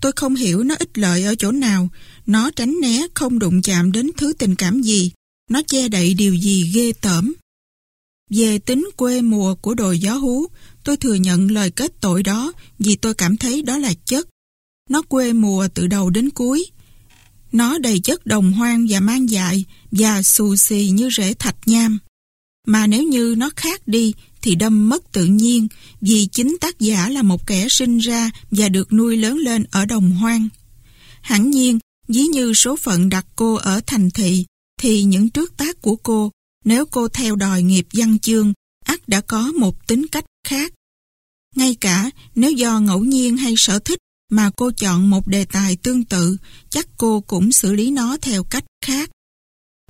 Tôi 0.01 0.11
không 0.15 0.35
hiểu 0.35 0.63
nó 0.63 0.75
ích 0.79 0.97
lợi 0.97 1.23
ở 1.23 1.35
chỗ 1.35 1.51
nào, 1.51 1.89
nó 2.25 2.51
tránh 2.51 2.75
né 2.81 3.07
không 3.13 3.39
đụng 3.39 3.61
chạm 3.61 3.91
đến 3.91 4.09
thứ 4.17 4.33
tình 4.33 4.55
cảm 4.55 4.81
gì, 4.81 5.11
nó 5.49 5.61
che 5.67 5.87
đậy 5.87 6.13
điều 6.13 6.33
gì 6.33 6.71
ghê 6.73 6.91
tởm. 7.01 7.33
Về 8.29 8.59
tính 8.59 8.89
quê 8.95 9.21
mùa 9.21 9.55
của 9.55 9.73
đồi 9.73 9.99
gió 9.99 10.13
hú, 10.13 10.47
tôi 10.83 10.97
thừa 10.97 11.13
nhận 11.13 11.51
lời 11.51 11.71
kết 11.71 12.01
tội 12.01 12.23
đó 12.23 12.53
vì 12.79 12.95
tôi 12.95 13.13
cảm 13.13 13.37
thấy 13.37 13.61
đó 13.61 13.77
là 13.77 13.93
chất. 14.05 14.27
Nó 14.89 15.01
quê 15.01 15.33
mùa 15.33 15.67
từ 15.73 15.87
đầu 15.87 16.09
đến 16.09 16.29
cuối, 16.29 16.65
nó 17.51 17.77
đầy 17.77 17.99
chất 17.99 18.25
đồng 18.25 18.53
hoang 18.53 18.85
và 18.89 18.99
mang 18.99 19.29
dại 19.29 19.65
và 19.91 20.21
xù 20.21 20.55
xì 20.55 20.89
như 20.93 21.09
rễ 21.17 21.33
thạch 21.33 21.55
nham. 21.65 21.99
Mà 22.67 22.87
nếu 22.87 23.03
như 23.03 23.35
nó 23.37 23.49
khác 23.55 23.87
đi 23.87 24.13
thì 24.41 24.55
đâm 24.55 24.89
mất 24.89 25.11
tự 25.11 25.25
nhiên 25.25 25.67
vì 26.01 26.25
chính 26.25 26.57
tác 26.61 26.79
giả 26.79 27.09
là 27.09 27.21
một 27.21 27.47
kẻ 27.47 27.67
sinh 27.69 27.97
ra 27.97 28.31
và 28.51 28.69
được 28.69 28.93
nuôi 28.93 29.17
lớn 29.17 29.37
lên 29.37 29.63
ở 29.71 29.85
đồng 29.85 30.11
hoang. 30.11 30.49
Hẳn 31.21 31.51
nhiên, 31.51 31.79
dí 32.07 32.21
như 32.21 32.53
số 32.53 32.75
phận 32.75 33.09
đặt 33.09 33.25
cô 33.35 33.55
ở 33.55 33.81
thành 33.87 34.09
thị 34.11 34.45
thì 34.81 35.03
những 35.03 35.29
trước 35.29 35.57
tác 35.57 35.81
của 35.81 35.95
cô 35.95 36.31
nếu 36.65 36.85
cô 36.85 37.07
theo 37.07 37.35
đòi 37.35 37.63
nghiệp 37.63 37.87
văn 37.93 38.19
chương 38.19 38.53
ắt 38.85 39.09
đã 39.09 39.21
có 39.21 39.51
một 39.51 39.87
tính 39.87 40.05
cách 40.11 40.25
khác. 40.47 40.73
Ngay 41.55 41.75
cả 41.75 42.11
nếu 42.35 42.51
do 42.51 42.79
ngẫu 42.79 42.99
nhiên 42.99 43.37
hay 43.37 43.53
sở 43.57 43.79
thích 43.79 43.99
mà 44.31 44.51
cô 44.57 44.71
chọn 44.71 45.09
một 45.09 45.27
đề 45.27 45.45
tài 45.45 45.75
tương 45.75 46.03
tự, 46.03 46.37
chắc 46.69 46.87
cô 46.97 47.21
cũng 47.21 47.51
xử 47.51 47.73
lý 47.73 47.91
nó 47.91 48.17
theo 48.21 48.43
cách 48.43 48.65
khác. 48.85 49.09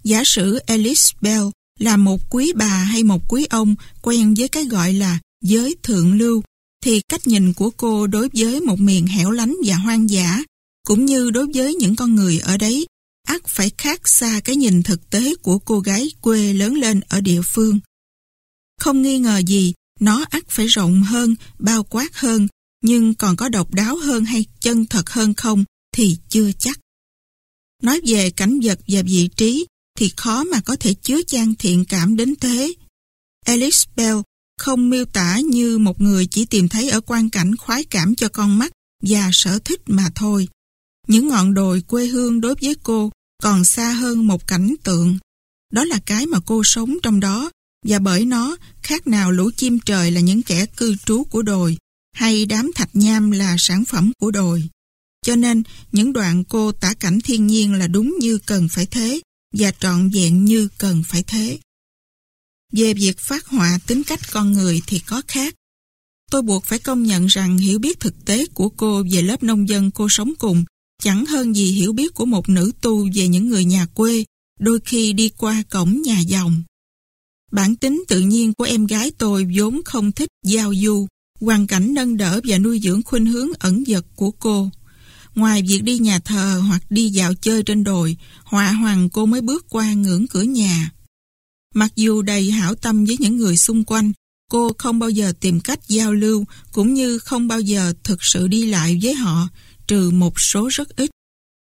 Giả 0.03 0.23
sử 0.25 0.55
Alice 0.57 1.03
Bell 1.21 1.43
là 1.79 1.97
một 1.97 2.21
quý 2.29 2.53
bà 2.55 2.67
hay 2.67 3.03
một 3.03 3.21
quý 3.29 3.45
ông 3.49 3.75
quen 4.01 4.33
với 4.37 4.47
cái 4.47 4.65
gọi 4.65 4.93
là 4.93 5.19
giới 5.43 5.75
thượng 5.83 6.17
lưu, 6.17 6.43
thì 6.83 7.01
cách 7.09 7.27
nhìn 7.27 7.53
của 7.53 7.69
cô 7.69 8.07
đối 8.07 8.29
với 8.33 8.61
một 8.61 8.79
miền 8.79 9.07
hẻo 9.07 9.31
lánh 9.31 9.55
và 9.65 9.75
hoang 9.75 10.09
dã, 10.09 10.39
cũng 10.87 11.05
như 11.05 11.29
đối 11.31 11.47
với 11.53 11.75
những 11.75 11.95
con 11.95 12.15
người 12.15 12.39
ở 12.39 12.57
đấy, 12.57 12.85
ắt 13.25 13.41
phải 13.47 13.71
khác 13.77 14.07
xa 14.07 14.39
cái 14.43 14.55
nhìn 14.55 14.83
thực 14.83 15.09
tế 15.09 15.35
của 15.41 15.59
cô 15.59 15.79
gái 15.79 16.11
quê 16.21 16.53
lớn 16.53 16.73
lên 16.73 16.99
ở 16.99 17.21
địa 17.21 17.41
phương. 17.41 17.79
Không 18.79 19.01
nghi 19.01 19.19
ngờ 19.19 19.41
gì, 19.47 19.73
nó 19.99 20.25
ắt 20.29 20.43
phải 20.49 20.67
rộng 20.67 21.03
hơn, 21.03 21.35
bao 21.59 21.83
quát 21.83 22.17
hơn 22.17 22.47
nhưng 22.85 23.13
còn 23.13 23.35
có 23.35 23.49
độc 23.49 23.73
đáo 23.73 23.97
hơn 23.97 24.25
hay 24.25 24.45
chân 24.59 24.85
thật 24.85 25.09
hơn 25.09 25.33
không 25.33 25.63
thì 25.95 26.17
chưa 26.29 26.51
chắc. 26.59 26.79
Nói 27.83 28.01
về 28.07 28.31
cảnh 28.31 28.59
vật 28.63 28.79
và 28.87 29.01
vị 29.01 29.29
trí 29.37 29.65
thì 29.99 30.11
khó 30.17 30.43
mà 30.43 30.61
có 30.61 30.75
thể 30.75 30.93
chứa 30.93 31.21
chan 31.27 31.53
thiện 31.59 31.85
cảm 31.85 32.15
đến 32.15 32.33
thế. 32.41 32.73
Alice 33.45 33.79
Bell 33.95 34.17
không 34.57 34.89
miêu 34.89 35.05
tả 35.05 35.39
như 35.39 35.77
một 35.77 36.01
người 36.01 36.25
chỉ 36.25 36.45
tìm 36.45 36.69
thấy 36.69 36.89
ở 36.89 37.01
quan 37.01 37.29
cảnh 37.29 37.55
khoái 37.55 37.83
cảm 37.83 38.15
cho 38.15 38.29
con 38.29 38.59
mắt 38.59 38.71
và 39.03 39.29
sở 39.33 39.59
thích 39.59 39.81
mà 39.85 40.09
thôi. 40.15 40.47
Những 41.07 41.27
ngọn 41.27 41.53
đồi 41.53 41.81
quê 41.81 42.07
hương 42.07 42.41
đối 42.41 42.55
với 42.61 42.75
cô 42.83 43.11
còn 43.43 43.65
xa 43.65 43.91
hơn 43.91 44.27
một 44.27 44.47
cảnh 44.47 44.75
tượng. 44.83 45.17
Đó 45.71 45.85
là 45.85 45.99
cái 46.05 46.25
mà 46.25 46.39
cô 46.45 46.61
sống 46.65 46.97
trong 47.03 47.19
đó 47.19 47.51
và 47.85 47.99
bởi 47.99 48.25
nó 48.25 48.57
khác 48.81 49.07
nào 49.07 49.31
lũ 49.31 49.51
chim 49.57 49.79
trời 49.79 50.11
là 50.11 50.21
những 50.21 50.43
kẻ 50.43 50.65
cư 50.65 50.95
trú 51.05 51.23
của 51.23 51.41
đồi 51.41 51.77
hay 52.13 52.45
đám 52.45 52.71
thạch 52.75 52.89
nham 52.93 53.31
là 53.31 53.55
sản 53.59 53.85
phẩm 53.85 54.11
của 54.19 54.31
đồi. 54.31 54.67
Cho 55.25 55.35
nên, 55.35 55.63
những 55.91 56.13
đoạn 56.13 56.43
cô 56.43 56.71
tả 56.71 56.93
cảnh 56.93 57.19
thiên 57.21 57.47
nhiên 57.47 57.73
là 57.73 57.87
đúng 57.87 58.15
như 58.19 58.37
cần 58.45 58.69
phải 58.69 58.85
thế 58.85 59.21
và 59.53 59.71
trọn 59.71 60.09
vẹn 60.09 60.45
như 60.45 60.67
cần 60.77 61.03
phải 61.07 61.23
thế. 61.23 61.59
Về 62.71 62.93
việc 62.93 63.19
phát 63.19 63.47
họa 63.47 63.79
tính 63.87 64.03
cách 64.03 64.19
con 64.31 64.51
người 64.51 64.81
thì 64.87 64.99
có 64.99 65.21
khác. 65.27 65.55
Tôi 66.31 66.41
buộc 66.41 66.65
phải 66.65 66.79
công 66.79 67.03
nhận 67.03 67.25
rằng 67.25 67.57
hiểu 67.57 67.79
biết 67.79 67.99
thực 67.99 68.25
tế 68.25 68.45
của 68.45 68.69
cô 68.69 69.03
về 69.11 69.21
lớp 69.21 69.43
nông 69.43 69.69
dân 69.69 69.91
cô 69.91 70.07
sống 70.09 70.33
cùng 70.39 70.65
chẳng 71.03 71.25
hơn 71.25 71.55
gì 71.55 71.71
hiểu 71.71 71.93
biết 71.93 72.13
của 72.13 72.25
một 72.25 72.49
nữ 72.49 72.71
tu 72.81 73.09
về 73.15 73.27
những 73.27 73.47
người 73.47 73.65
nhà 73.65 73.85
quê, 73.85 74.25
đôi 74.59 74.79
khi 74.85 75.13
đi 75.13 75.29
qua 75.29 75.63
cổng 75.69 76.01
nhà 76.01 76.19
dòng. 76.19 76.63
Bản 77.51 77.75
tính 77.75 78.03
tự 78.07 78.19
nhiên 78.19 78.53
của 78.53 78.63
em 78.63 78.85
gái 78.85 79.11
tôi 79.17 79.47
vốn 79.55 79.81
không 79.85 80.11
thích 80.11 80.29
giao 80.45 80.73
du, 80.75 81.07
hoàn 81.41 81.67
cảnh 81.67 81.93
nâng 81.93 82.17
đỡ 82.17 82.41
và 82.43 82.57
nuôi 82.57 82.79
dưỡng 82.83 83.03
khuynh 83.03 83.25
hướng 83.25 83.49
ẩn 83.59 83.83
dật 83.87 84.05
của 84.15 84.31
cô. 84.31 84.69
Ngoài 85.35 85.63
việc 85.67 85.83
đi 85.83 85.99
nhà 85.99 86.19
thờ 86.19 86.61
hoặc 86.67 86.81
đi 86.89 87.09
dạo 87.09 87.33
chơi 87.33 87.63
trên 87.63 87.83
đồi, 87.83 88.17
họa 88.43 88.71
hoàng 88.71 89.09
cô 89.09 89.25
mới 89.25 89.41
bước 89.41 89.65
qua 89.69 89.93
ngưỡng 89.93 90.27
cửa 90.27 90.41
nhà. 90.41 90.91
Mặc 91.73 91.91
dù 91.95 92.21
đầy 92.21 92.51
hảo 92.51 92.75
tâm 92.75 93.05
với 93.05 93.17
những 93.19 93.37
người 93.37 93.57
xung 93.57 93.83
quanh, 93.83 94.11
cô 94.51 94.71
không 94.77 94.99
bao 94.99 95.09
giờ 95.09 95.33
tìm 95.39 95.59
cách 95.59 95.79
giao 95.87 96.13
lưu 96.13 96.45
cũng 96.71 96.93
như 96.93 97.19
không 97.19 97.47
bao 97.47 97.59
giờ 97.59 97.93
thực 98.03 98.23
sự 98.23 98.47
đi 98.47 98.65
lại 98.65 98.99
với 99.03 99.13
họ, 99.13 99.47
trừ 99.87 100.09
một 100.09 100.39
số 100.39 100.67
rất 100.71 100.95
ít. 100.95 101.09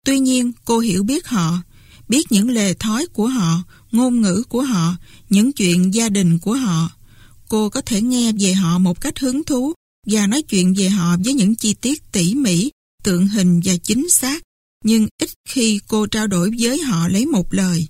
Tuy 0.06 0.18
nhiên, 0.18 0.52
cô 0.64 0.78
hiểu 0.78 1.02
biết 1.02 1.26
họ, 1.26 1.62
biết 2.08 2.32
những 2.32 2.50
lề 2.50 2.74
thói 2.74 3.06
của 3.12 3.26
họ, 3.26 3.62
ngôn 3.92 4.20
ngữ 4.20 4.42
của 4.48 4.62
họ, 4.62 4.96
những 5.30 5.52
chuyện 5.52 5.94
gia 5.94 6.08
đình 6.08 6.38
của 6.38 6.54
họ 6.54 6.90
cô 7.48 7.70
có 7.70 7.80
thể 7.80 8.02
nghe 8.02 8.32
về 8.32 8.52
họ 8.52 8.78
một 8.78 9.00
cách 9.00 9.18
hứng 9.18 9.44
thú 9.44 9.72
và 10.06 10.26
nói 10.26 10.42
chuyện 10.42 10.74
về 10.74 10.88
họ 10.88 11.16
với 11.24 11.34
những 11.34 11.54
chi 11.56 11.74
tiết 11.74 12.12
tỉ 12.12 12.34
mỉ, 12.34 12.70
tượng 13.02 13.26
hình 13.26 13.60
và 13.64 13.76
chính 13.76 14.10
xác, 14.10 14.42
nhưng 14.84 15.06
ít 15.22 15.30
khi 15.48 15.80
cô 15.88 16.06
trao 16.06 16.26
đổi 16.26 16.50
với 16.58 16.82
họ 16.82 17.08
lấy 17.08 17.26
một 17.26 17.54
lời. 17.54 17.86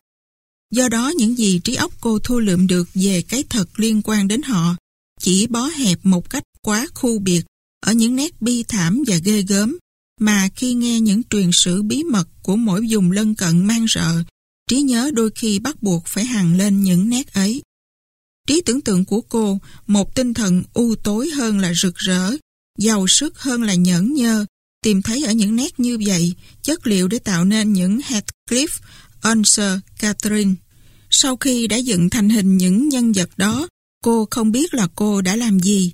Do 0.71 0.88
đó 0.88 1.12
những 1.16 1.38
gì 1.38 1.61
trí 1.64 1.75
óc 1.75 1.93
cô 2.00 2.19
thu 2.19 2.38
lượm 2.38 2.66
được 2.66 2.88
về 2.95 3.23
cái 3.23 3.45
thật 3.50 3.81
liên 3.81 4.02
quan 4.04 4.28
đến 4.28 4.43
họ 4.43 4.76
chỉ 5.21 5.47
bó 5.47 5.66
hẹp 5.66 5.99
một 6.02 6.31
cách 6.31 6.43
quá 6.62 6.87
khu 6.95 7.19
biệt 7.19 7.43
ở 7.81 7.93
những 7.93 8.16
nét 8.16 8.43
bi 8.43 8.64
thảm 8.69 9.02
và 9.07 9.16
ghê 9.25 9.43
gớm 9.43 9.78
mà 10.21 10.49
khi 10.56 10.75
nghe 10.75 11.00
những 11.00 11.23
truyền 11.30 11.50
sử 11.52 11.83
bí 11.83 12.02
mật 12.02 12.28
của 12.42 12.56
mỗi 12.56 12.87
vùng 12.90 13.11
lân 13.12 13.35
cận 13.35 13.66
mang 13.66 13.87
rợ, 13.94 14.23
trí 14.71 14.83
nhớ 14.83 15.11
đôi 15.14 15.30
khi 15.35 15.59
bắt 15.59 15.83
buộc 15.83 16.06
phải 16.06 16.25
hằng 16.25 16.56
lên 16.56 16.83
những 16.83 17.09
nét 17.09 17.33
ấy. 17.33 17.62
Trí 18.47 18.62
tưởng 18.66 18.80
tượng 18.80 19.04
của 19.04 19.21
cô, 19.21 19.59
một 19.87 20.14
tinh 20.14 20.35
thần 20.35 20.62
u 20.75 20.94
tối 20.94 21.30
hơn 21.30 21.59
là 21.59 21.73
rực 21.75 21.97
rỡ, 21.97 22.30
giàu 22.78 23.06
sức 23.09 23.38
hơn 23.38 23.62
là 23.62 23.75
nhẫn 23.75 24.14
nhơ, 24.14 24.44
tìm 24.83 25.02
thấy 25.02 25.25
ở 25.25 25.33
những 25.33 25.56
nét 25.56 25.80
như 25.80 25.99
vậy 26.06 26.35
chất 26.62 26.87
liệu 26.87 27.09
để 27.09 27.18
tạo 27.18 27.44
nên 27.44 27.73
những 27.73 27.99
Heathcliff, 27.99 28.68
Unser, 29.23 29.78
Catherine. 29.99 30.54
Sau 31.11 31.37
khi 31.37 31.66
đã 31.66 31.76
dựng 31.76 32.11
thành 32.11 32.28
hình 32.28 32.56
những 32.56 32.88
nhân 32.88 33.12
vật 33.12 33.30
đó, 33.37 33.68
cô 34.04 34.28
không 34.30 34.52
biết 34.52 34.75
là 34.75 34.88
cô 34.94 35.23
đã 35.23 35.37
làm 35.37 35.61
gì. 35.61 35.92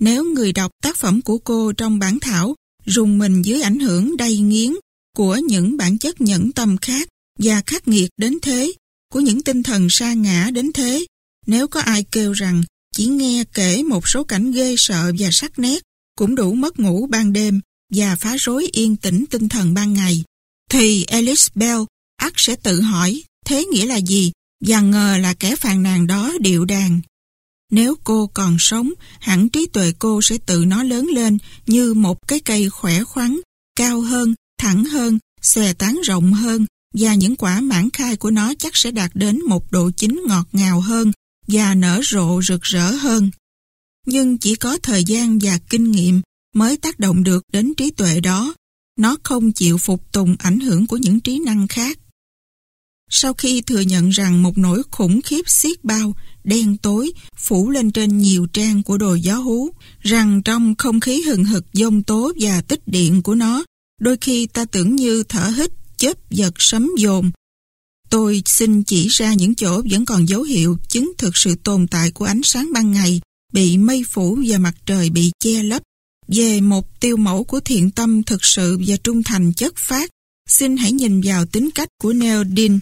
Nếu 0.00 0.24
người 0.24 0.52
đọc 0.52 0.70
tác 0.82 0.96
phẩm 0.96 1.22
của 1.22 1.38
cô 1.38 1.72
trong 1.72 1.98
bản 1.98 2.18
thảo 2.20 2.54
rùng 2.84 3.18
mình 3.18 3.42
dưới 3.42 3.62
ảnh 3.62 3.78
hưởng 3.78 4.16
đầy 4.16 4.38
nghiến 4.38 4.72
của 5.16 5.36
những 5.36 5.76
bản 5.76 5.98
chất 5.98 6.20
nhẫn 6.20 6.52
tâm 6.52 6.76
khác 6.76 7.08
và 7.38 7.62
khắc 7.66 7.88
nghiệt 7.88 8.10
đến 8.16 8.38
thế, 8.42 8.72
của 9.12 9.20
những 9.20 9.42
tinh 9.42 9.62
thần 9.62 9.86
sa 9.90 10.12
ngã 10.12 10.50
đến 10.52 10.72
thế, 10.72 11.06
nếu 11.46 11.68
có 11.68 11.80
ai 11.80 12.04
kêu 12.04 12.32
rằng 12.32 12.62
chỉ 12.96 13.06
nghe 13.06 13.44
kể 13.54 13.82
một 13.82 14.08
số 14.08 14.24
cảnh 14.24 14.52
ghê 14.52 14.74
sợ 14.78 15.12
và 15.18 15.28
sắc 15.32 15.58
nét 15.58 15.82
cũng 16.18 16.34
đủ 16.34 16.54
mất 16.54 16.80
ngủ 16.80 17.06
ban 17.06 17.32
đêm 17.32 17.60
và 17.94 18.16
phá 18.16 18.36
rối 18.38 18.68
yên 18.72 18.96
tĩnh 18.96 19.24
tinh 19.30 19.48
thần 19.48 19.74
ban 19.74 19.94
ngày, 19.94 20.24
thì 20.70 21.04
Alice 21.04 21.44
Bell 21.54 21.80
ắt 22.16 22.32
sẽ 22.36 22.56
tự 22.56 22.80
hỏi 22.80 23.22
thế 23.46 23.64
nghĩa 23.64 23.86
là 23.86 23.96
gì 23.96 24.32
và 24.66 24.80
ngờ 24.80 25.18
là 25.20 25.34
kẻ 25.34 25.56
phàn 25.56 25.82
nàn 25.82 26.06
đó 26.06 26.32
điệu 26.40 26.64
đàn. 26.64 27.00
Nếu 27.72 27.94
cô 28.04 28.26
còn 28.26 28.56
sống, 28.58 28.90
hẳn 29.20 29.48
trí 29.48 29.66
tuệ 29.66 29.92
cô 29.98 30.22
sẽ 30.22 30.38
tự 30.46 30.64
nó 30.64 30.82
lớn 30.82 31.06
lên 31.06 31.38
như 31.66 31.94
một 31.94 32.28
cái 32.28 32.40
cây 32.40 32.70
khỏe 32.70 33.04
khoắn, 33.04 33.40
cao 33.76 34.00
hơn, 34.00 34.34
thẳng 34.58 34.84
hơn, 34.84 35.18
xòe 35.42 35.72
tán 35.72 36.00
rộng 36.04 36.32
hơn 36.32 36.66
và 36.94 37.14
những 37.14 37.36
quả 37.36 37.60
mãn 37.60 37.90
khai 37.90 38.16
của 38.16 38.30
nó 38.30 38.54
chắc 38.58 38.76
sẽ 38.76 38.90
đạt 38.90 39.10
đến 39.14 39.40
một 39.48 39.72
độ 39.72 39.90
chín 39.90 40.22
ngọt 40.26 40.48
ngào 40.52 40.80
hơn 40.80 41.12
và 41.48 41.74
nở 41.74 42.00
rộ 42.04 42.42
rực 42.42 42.62
rỡ 42.62 42.90
hơn. 42.90 43.30
Nhưng 44.06 44.38
chỉ 44.38 44.54
có 44.54 44.78
thời 44.82 45.04
gian 45.04 45.38
và 45.42 45.58
kinh 45.70 45.90
nghiệm 45.90 46.20
mới 46.54 46.76
tác 46.76 46.98
động 46.98 47.24
được 47.24 47.42
đến 47.52 47.74
trí 47.74 47.90
tuệ 47.90 48.20
đó. 48.20 48.54
Nó 48.98 49.16
không 49.22 49.52
chịu 49.52 49.78
phục 49.78 50.12
tùng 50.12 50.36
ảnh 50.38 50.60
hưởng 50.60 50.86
của 50.86 50.96
những 50.96 51.20
trí 51.20 51.38
năng 51.38 51.68
khác. 51.68 51.98
Sau 53.14 53.34
khi 53.34 53.60
thừa 53.60 53.80
nhận 53.80 54.10
rằng 54.10 54.42
một 54.42 54.58
nỗi 54.58 54.82
khủng 54.90 55.20
khiếp 55.22 55.48
xiết 55.48 55.84
bao, 55.84 56.14
đen 56.44 56.76
tối, 56.76 57.12
phủ 57.36 57.70
lên 57.70 57.90
trên 57.90 58.18
nhiều 58.18 58.46
trang 58.52 58.82
của 58.82 58.98
đồ 58.98 59.14
gió 59.14 59.36
hú, 59.36 59.70
rằng 60.00 60.42
trong 60.44 60.74
không 60.78 61.00
khí 61.00 61.22
hừng 61.22 61.44
hực 61.44 61.64
dông 61.72 62.02
tố 62.02 62.32
và 62.40 62.60
tích 62.60 62.88
điện 62.88 63.22
của 63.22 63.34
nó, 63.34 63.64
đôi 64.00 64.16
khi 64.20 64.46
ta 64.46 64.64
tưởng 64.64 64.96
như 64.96 65.22
thở 65.28 65.52
hít, 65.56 65.70
chớp 65.96 66.30
giật 66.30 66.54
sấm 66.58 66.90
dồn. 66.98 67.30
Tôi 68.10 68.42
xin 68.46 68.82
chỉ 68.82 69.08
ra 69.08 69.34
những 69.34 69.54
chỗ 69.54 69.82
vẫn 69.90 70.04
còn 70.04 70.28
dấu 70.28 70.42
hiệu 70.42 70.78
chứng 70.88 71.12
thực 71.18 71.36
sự 71.36 71.54
tồn 71.54 71.86
tại 71.86 72.10
của 72.10 72.24
ánh 72.24 72.40
sáng 72.44 72.70
ban 72.72 72.92
ngày, 72.92 73.20
bị 73.52 73.78
mây 73.78 74.02
phủ 74.10 74.38
và 74.46 74.58
mặt 74.58 74.74
trời 74.86 75.10
bị 75.10 75.30
che 75.44 75.62
lấp. 75.62 75.82
Về 76.28 76.60
một 76.60 77.00
tiêu 77.00 77.16
mẫu 77.16 77.44
của 77.44 77.60
thiện 77.60 77.90
tâm 77.90 78.22
thực 78.22 78.44
sự 78.44 78.78
và 78.86 78.96
trung 79.04 79.22
thành 79.22 79.52
chất 79.52 79.76
phát, 79.76 80.10
xin 80.48 80.76
hãy 80.76 80.92
nhìn 80.92 81.20
vào 81.24 81.46
tính 81.46 81.70
cách 81.74 81.88
của 82.02 82.12
Neil 82.12 82.42
Dean 82.56 82.78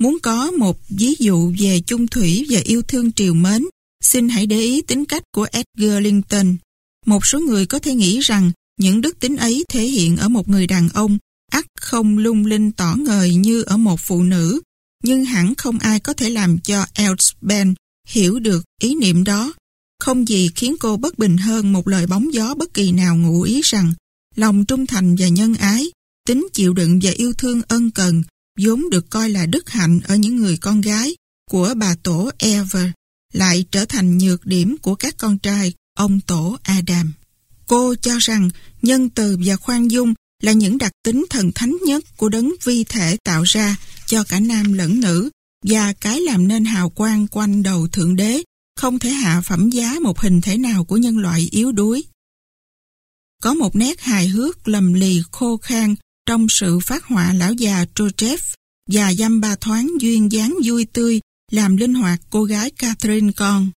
Muốn 0.00 0.18
có 0.22 0.50
một 0.50 0.80
ví 0.88 1.14
dụ 1.18 1.52
về 1.58 1.80
chung 1.86 2.06
thủy 2.06 2.46
và 2.50 2.60
yêu 2.64 2.82
thương 2.82 3.12
triều 3.12 3.34
mến, 3.34 3.64
xin 4.02 4.28
hãy 4.28 4.46
để 4.46 4.60
ý 4.60 4.82
tính 4.82 5.04
cách 5.04 5.22
của 5.34 5.46
Edgar 5.52 6.02
Linton. 6.02 6.56
Một 7.06 7.26
số 7.26 7.40
người 7.40 7.66
có 7.66 7.78
thể 7.78 7.94
nghĩ 7.94 8.20
rằng 8.20 8.50
những 8.80 9.00
đức 9.00 9.18
tính 9.20 9.36
ấy 9.36 9.64
thể 9.68 9.82
hiện 9.82 10.16
ở 10.16 10.28
một 10.28 10.48
người 10.48 10.66
đàn 10.66 10.88
ông, 10.88 11.18
ắt 11.50 11.64
không 11.80 12.18
lung 12.18 12.46
linh 12.46 12.72
tỏ 12.72 12.94
ngời 12.98 13.34
như 13.34 13.62
ở 13.62 13.76
một 13.76 14.00
phụ 14.00 14.22
nữ, 14.22 14.60
nhưng 15.02 15.24
hẳn 15.24 15.54
không 15.54 15.78
ai 15.78 16.00
có 16.00 16.12
thể 16.12 16.30
làm 16.30 16.58
cho 16.58 16.86
Elsben 16.94 17.74
hiểu 18.08 18.38
được 18.38 18.64
ý 18.80 18.94
niệm 18.94 19.24
đó. 19.24 19.52
Không 20.00 20.28
gì 20.28 20.50
khiến 20.54 20.76
cô 20.80 20.96
bất 20.96 21.18
bình 21.18 21.36
hơn 21.36 21.72
một 21.72 21.88
lời 21.88 22.06
bóng 22.06 22.34
gió 22.34 22.54
bất 22.54 22.74
kỳ 22.74 22.92
nào 22.92 23.16
ngụ 23.16 23.42
ý 23.42 23.60
rằng 23.64 23.92
lòng 24.36 24.64
trung 24.64 24.86
thành 24.86 25.16
và 25.18 25.28
nhân 25.28 25.54
ái, 25.54 25.90
tính 26.26 26.46
chịu 26.52 26.72
đựng 26.72 27.00
và 27.02 27.10
yêu 27.10 27.32
thương 27.32 27.60
ân 27.68 27.90
cần 27.90 28.22
vốn 28.58 28.90
được 28.90 29.10
coi 29.10 29.28
là 29.28 29.46
đức 29.46 29.70
hạnh 29.70 30.00
ở 30.04 30.16
những 30.16 30.36
người 30.36 30.56
con 30.56 30.80
gái 30.80 31.16
của 31.50 31.74
bà 31.76 31.94
tổ 32.02 32.30
Ever, 32.38 32.86
lại 33.32 33.64
trở 33.70 33.84
thành 33.84 34.18
nhược 34.18 34.46
điểm 34.46 34.76
của 34.82 34.94
các 34.94 35.14
con 35.18 35.38
trai, 35.38 35.72
ông 35.98 36.20
tổ 36.20 36.56
Adam. 36.62 37.12
Cô 37.66 37.94
cho 37.94 38.18
rằng 38.18 38.50
nhân 38.82 39.10
từ 39.10 39.38
và 39.44 39.56
khoan 39.56 39.90
dung 39.90 40.14
là 40.42 40.52
những 40.52 40.78
đặc 40.78 40.92
tính 41.04 41.24
thần 41.30 41.52
thánh 41.54 41.76
nhất 41.86 42.04
của 42.16 42.28
đấng 42.28 42.52
vi 42.64 42.84
thể 42.84 43.16
tạo 43.24 43.42
ra 43.42 43.76
cho 44.06 44.24
cả 44.24 44.40
nam 44.40 44.72
lẫn 44.72 45.00
nữ 45.00 45.30
và 45.64 45.92
cái 45.92 46.20
làm 46.20 46.48
nên 46.48 46.64
hào 46.64 46.90
quang 46.90 47.26
quanh 47.26 47.62
đầu 47.62 47.88
Thượng 47.88 48.16
Đế, 48.16 48.42
không 48.76 48.98
thể 48.98 49.10
hạ 49.10 49.40
phẩm 49.40 49.70
giá 49.70 49.96
một 50.02 50.20
hình 50.20 50.40
thể 50.40 50.58
nào 50.58 50.84
của 50.84 50.96
nhân 50.96 51.18
loại 51.18 51.48
yếu 51.50 51.72
đuối. 51.72 52.04
Có 53.42 53.54
một 53.54 53.76
nét 53.76 54.00
hài 54.00 54.28
hước 54.28 54.68
lầm 54.68 54.94
lì 54.94 55.22
khô 55.32 55.56
khan 55.56 55.94
trong 56.26 56.46
sự 56.48 56.80
phát 56.80 57.04
họa 57.04 57.32
lão 57.32 57.52
già 57.52 57.84
Trochev 57.94 58.40
và 58.90 59.14
dăm 59.14 59.40
ba 59.40 59.56
thoáng 59.56 59.90
duyên 60.00 60.32
dáng 60.32 60.54
vui 60.64 60.86
tươi 60.92 61.20
làm 61.50 61.76
linh 61.76 61.94
hoạt 61.94 62.20
cô 62.30 62.44
gái 62.44 62.70
Catherine 62.70 63.32
con. 63.36 63.70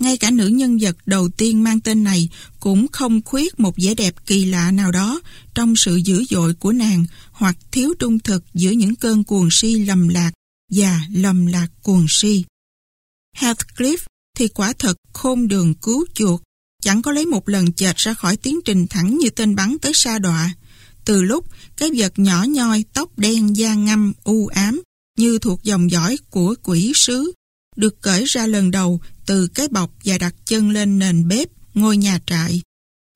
Ngay 0.00 0.16
cả 0.16 0.30
nữ 0.30 0.46
nhân 0.46 0.78
vật 0.80 0.96
đầu 1.06 1.28
tiên 1.28 1.62
mang 1.62 1.80
tên 1.80 2.04
này 2.04 2.28
cũng 2.60 2.86
không 2.92 3.22
khuyết 3.24 3.60
một 3.60 3.74
vẻ 3.76 3.94
đẹp 3.94 4.14
kỳ 4.26 4.44
lạ 4.44 4.70
nào 4.70 4.92
đó 4.92 5.20
trong 5.54 5.76
sự 5.76 5.96
dữ 5.96 6.24
dội 6.30 6.54
của 6.54 6.72
nàng 6.72 7.04
hoặc 7.30 7.56
thiếu 7.70 7.94
trung 7.98 8.18
thực 8.18 8.44
giữa 8.54 8.70
những 8.70 8.94
cơn 8.94 9.24
cuồng 9.24 9.48
si 9.50 9.74
lầm 9.74 10.08
lạc 10.08 10.30
và 10.72 11.00
lầm 11.12 11.46
lạc 11.46 11.68
cuồng 11.82 12.06
si. 12.08 12.44
Heathcliff 13.36 13.98
thì 14.36 14.48
quả 14.48 14.72
thật 14.78 14.96
khôn 15.12 15.48
đường 15.48 15.74
cứu 15.74 16.06
chuột, 16.14 16.40
chẳng 16.82 17.02
có 17.02 17.12
lấy 17.12 17.26
một 17.26 17.48
lần 17.48 17.72
chệch 17.72 17.96
ra 17.96 18.14
khỏi 18.14 18.36
tiến 18.36 18.60
trình 18.64 18.86
thẳng 18.90 19.18
như 19.18 19.30
tên 19.30 19.54
bắn 19.54 19.76
tới 19.82 19.92
sa 19.94 20.18
đọa. 20.18 20.54
Từ 21.08 21.22
lúc 21.22 21.44
cái 21.76 21.90
vật 21.96 22.12
nhỏ 22.16 22.44
nhoi, 22.48 22.84
tóc 22.92 23.18
đen, 23.18 23.56
da 23.56 23.74
ngâm, 23.74 24.12
u 24.24 24.46
ám, 24.46 24.82
như 25.18 25.38
thuộc 25.38 25.62
dòng 25.62 25.90
dõi 25.90 26.16
của 26.30 26.54
quỷ 26.62 26.92
sứ, 26.94 27.32
được 27.76 28.02
cởi 28.02 28.24
ra 28.26 28.46
lần 28.46 28.70
đầu 28.70 29.00
từ 29.26 29.48
cái 29.48 29.68
bọc 29.68 29.90
và 30.04 30.18
đặt 30.18 30.34
chân 30.44 30.70
lên 30.70 30.98
nền 30.98 31.28
bếp 31.28 31.48
ngôi 31.74 31.96
nhà 31.96 32.20
trại. 32.26 32.62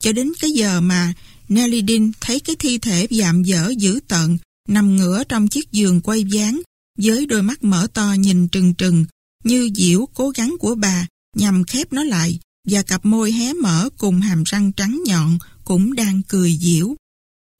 Cho 0.02 0.12
đến 0.12 0.32
cái 0.40 0.50
giờ 0.50 0.80
mà 0.80 1.12
Nelly 1.48 1.82
Dean 1.88 2.12
thấy 2.20 2.40
cái 2.40 2.56
thi 2.58 2.78
thể 2.78 3.06
dạm 3.10 3.42
dở 3.42 3.72
dữ 3.78 4.00
tợn 4.08 4.38
nằm 4.68 4.96
ngửa 4.96 5.24
trong 5.24 5.48
chiếc 5.48 5.72
giường 5.72 6.00
quay 6.00 6.24
ván 6.32 6.60
với 6.98 7.26
đôi 7.26 7.42
mắt 7.42 7.64
mở 7.64 7.86
to 7.94 8.14
nhìn 8.18 8.48
trừng 8.48 8.74
trừng 8.74 9.04
như 9.44 9.70
diễu 9.74 10.08
cố 10.14 10.30
gắng 10.30 10.56
của 10.60 10.74
bà 10.74 11.06
nhằm 11.36 11.64
khép 11.64 11.92
nó 11.92 12.04
lại 12.04 12.38
và 12.68 12.82
cặp 12.82 13.04
môi 13.04 13.32
hé 13.32 13.52
mở 13.52 13.88
cùng 13.98 14.20
hàm 14.20 14.42
răng 14.46 14.72
trắng 14.72 15.00
nhọn 15.06 15.38
cũng 15.64 15.94
đang 15.94 16.22
cười 16.28 16.58
diễu. 16.60 16.96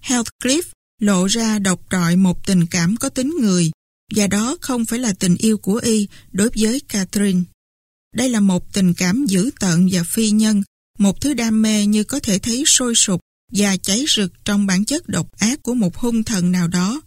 Heathcliff 0.03 0.63
lộ 1.01 1.27
ra 1.27 1.59
độc 1.59 1.81
trọi 1.91 2.17
một 2.17 2.47
tình 2.47 2.67
cảm 2.67 2.97
có 2.97 3.09
tính 3.09 3.35
người 3.41 3.71
và 4.15 4.27
đó 4.27 4.57
không 4.61 4.85
phải 4.85 4.99
là 4.99 5.13
tình 5.13 5.37
yêu 5.37 5.59
của 5.59 5.81
y 5.85 6.09
đối 6.33 6.51
với 6.57 6.81
Catherine. 6.81 7.41
Đây 8.17 8.29
là 8.29 8.41
một 8.41 8.73
tình 8.73 8.95
cảm 8.95 9.27
dữ 9.27 9.51
tợn 9.61 9.89
và 9.93 10.03
phi 10.07 10.31
nhân, 10.31 10.63
một 10.99 11.21
thứ 11.21 11.35
đam 11.35 11.63
mê 11.63 11.87
như 11.87 12.05
có 12.05 12.21
thể 12.21 12.39
thấy 12.39 12.65
sôi 12.67 12.95
sục 12.95 13.21
và 13.53 13.77
cháy 13.77 14.05
rực 14.17 14.33
trong 14.45 14.67
bản 14.67 14.85
chất 14.85 15.09
độc 15.09 15.27
ác 15.39 15.63
của 15.63 15.75
một 15.75 15.97
hung 15.97 16.23
thần 16.25 16.53
nào 16.53 16.69
đó. 16.69 17.01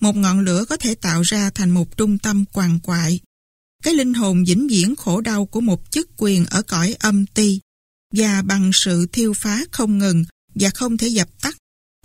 Một 0.00 0.16
ngọn 0.16 0.40
lửa 0.40 0.64
có 0.68 0.76
thể 0.76 0.94
tạo 0.94 1.22
ra 1.22 1.50
thành 1.50 1.70
một 1.70 1.96
trung 1.96 2.18
tâm 2.18 2.44
quằn 2.52 2.78
quại. 2.82 3.20
Cái 3.82 3.94
linh 3.94 4.14
hồn 4.14 4.44
vĩnh 4.44 4.68
viễn 4.68 4.96
khổ 4.96 5.20
đau 5.20 5.46
của 5.46 5.60
một 5.60 5.90
chức 5.90 6.10
quyền 6.16 6.46
ở 6.46 6.62
cõi 6.62 6.94
âm 6.98 7.26
ti 7.26 7.60
và 8.14 8.42
bằng 8.42 8.70
sự 8.72 9.06
thiêu 9.12 9.32
phá 9.32 9.64
không 9.70 9.98
ngừng 9.98 10.24
và 10.54 10.70
không 10.70 10.96
thể 10.96 11.08
dập 11.08 11.28
tắt. 11.40 11.56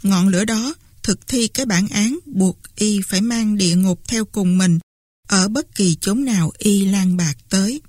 Ngọn 0.04 0.28
lửa 0.28 0.46
đó 0.46 0.74
thực 1.04 1.28
thi 1.28 1.48
cái 1.48 1.66
bản 1.66 1.88
án 1.88 2.20
buộc 2.26 2.58
y 2.76 3.02
phải 3.08 3.22
mang 3.22 3.58
địa 3.58 3.76
ngục 3.76 4.08
theo 4.08 4.26
cùng 4.26 4.58
mình 4.58 4.80
ở 5.28 5.48
bất 5.48 5.76
kỳ 5.76 5.96
chốn 6.02 6.26
nào 6.26 6.52
y 6.58 6.86
lan 6.86 7.18
bạc 7.18 7.34
tới. 7.50 7.82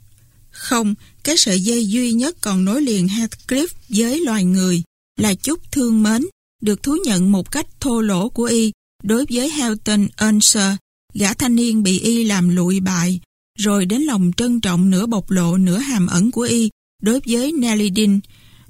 Không, 0.50 0.94
cái 1.24 1.36
sợi 1.38 1.60
dây 1.60 1.86
duy 1.86 2.12
nhất 2.12 2.36
còn 2.40 2.64
nối 2.64 2.82
liền 2.82 3.06
Heathcliff 3.06 3.68
với 3.88 4.20
loài 4.20 4.44
người 4.44 4.82
là 5.16 5.34
chút 5.34 5.72
thương 5.72 6.02
mến, 6.02 6.22
được 6.62 6.82
thú 6.82 6.96
nhận 7.04 7.32
một 7.32 7.50
cách 7.50 7.66
thô 7.80 8.00
lỗ 8.00 8.28
của 8.28 8.44
y 8.44 8.72
đối 9.02 9.24
với 9.30 9.50
Helton 9.50 10.08
Unser, 10.16 10.72
gã 11.14 11.34
thanh 11.34 11.54
niên 11.54 11.82
bị 11.82 12.00
y 12.00 12.24
làm 12.24 12.48
lụi 12.48 12.80
bại, 12.80 13.20
rồi 13.58 13.86
đến 13.86 14.02
lòng 14.02 14.30
trân 14.36 14.60
trọng 14.60 14.90
nửa 14.90 15.06
bộc 15.06 15.30
lộ 15.30 15.58
nửa 15.58 15.78
hàm 15.78 16.06
ẩn 16.06 16.30
của 16.30 16.42
y 16.42 16.70
đối 17.02 17.20
với 17.26 17.52
Nelly 17.52 17.90
Dean, 17.96 18.20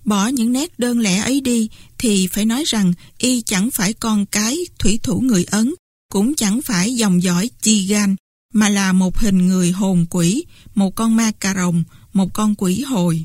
Bỏ 0.08 0.26
những 0.26 0.52
nét 0.52 0.78
đơn 0.78 1.00
lẻ 1.00 1.18
ấy 1.18 1.40
đi 1.40 1.68
thì 1.98 2.26
phải 2.26 2.44
nói 2.44 2.64
rằng 2.66 2.92
y 3.18 3.42
chẳng 3.42 3.70
phải 3.70 3.92
con 3.92 4.26
cái 4.26 4.56
thủy 4.78 5.00
thủ 5.02 5.20
người 5.20 5.44
Ấn, 5.44 5.74
cũng 6.12 6.34
chẳng 6.34 6.60
phải 6.62 6.94
dòng 6.94 7.22
dõi 7.22 7.50
chi 7.62 7.86
gan, 7.86 8.16
mà 8.54 8.68
là 8.68 8.92
một 8.92 9.18
hình 9.18 9.46
người 9.46 9.70
hồn 9.70 10.06
quỷ, 10.10 10.44
một 10.74 10.94
con 10.94 11.16
ma 11.16 11.30
cà 11.40 11.54
rồng, 11.54 11.84
một 12.12 12.34
con 12.34 12.54
quỷ 12.54 12.80
hồi. 12.80 13.24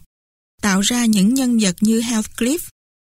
Tạo 0.61 0.81
ra 0.81 1.05
những 1.05 1.33
nhân 1.33 1.57
vật 1.61 1.75
như 1.81 2.01
Heathcliff, 2.01 2.59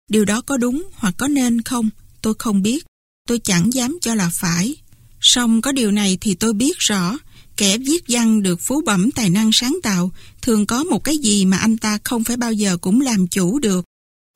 điều 0.10 0.26
đó 0.26 0.42
có 0.42 0.58
đúng 0.58 0.84
hoặc 0.94 1.14
có 1.18 1.28
nên 1.28 1.62
không, 1.62 1.90
tôi 2.22 2.34
không 2.40 2.62
biết, 2.62 2.86
tôi 3.28 3.40
chẳng 3.40 3.74
dám 3.74 3.98
cho 4.02 4.16
là 4.16 4.32
phải. 4.34 4.76
Song 5.20 5.62
có 5.62 5.72
điều 5.72 5.92
này 5.92 6.18
thì 6.22 6.36
tôi 6.36 6.54
biết 6.54 6.78
rõ, 6.80 7.18
Kẻ 7.58 7.78
viết 7.78 8.04
văn 8.08 8.42
được 8.44 8.62
phú 8.62 8.82
bẩm 8.86 9.12
tài 9.12 9.30
năng 9.30 9.52
sáng 9.54 9.80
tạo 9.84 10.12
thường 10.42 10.66
có 10.66 10.84
một 10.84 11.04
cái 11.04 11.18
gì 11.18 11.46
mà 11.46 11.58
anh 11.58 11.78
ta 11.78 12.00
không 12.04 12.24
phải 12.24 12.38
bao 12.38 12.54
giờ 12.54 12.78
cũng 12.78 13.02
làm 13.02 13.28
chủ 13.28 13.60
được. 13.60 13.86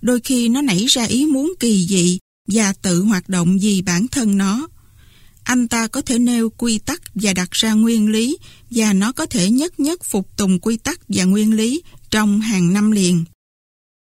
Đôi 0.02 0.20
khi 0.20 0.50
nó 0.50 0.62
nảy 0.62 0.86
ra 0.86 1.04
ý 1.04 1.26
muốn 1.26 1.54
kỳ 1.60 1.86
dị 1.90 2.20
và 2.48 2.74
tự 2.74 3.02
hoạt 3.02 3.30
động 3.30 3.58
vì 3.62 3.82
bản 3.82 4.08
thân 4.08 4.38
nó. 4.38 4.68
Anh 5.44 5.68
ta 5.68 5.88
có 5.88 6.02
thể 6.02 6.20
nêu 6.20 6.50
quy 6.50 6.80
tắc 6.80 7.02
và 7.16 7.34
đặt 7.34 7.52
ra 7.52 7.74
nguyên 7.74 8.08
lý 8.10 8.38
và 8.70 8.94
nó 8.94 9.12
có 9.12 9.26
thể 9.26 9.50
nhất 9.50 9.80
nhất 9.80 10.04
phục 10.04 10.38
tùng 10.38 10.60
quy 10.60 10.78
tắc 10.78 11.00
và 11.08 11.24
nguyên 11.24 11.54
lý 11.54 11.82
trong 12.10 12.42
hàng 12.42 12.74
năm 12.74 12.92
liền. 12.92 13.24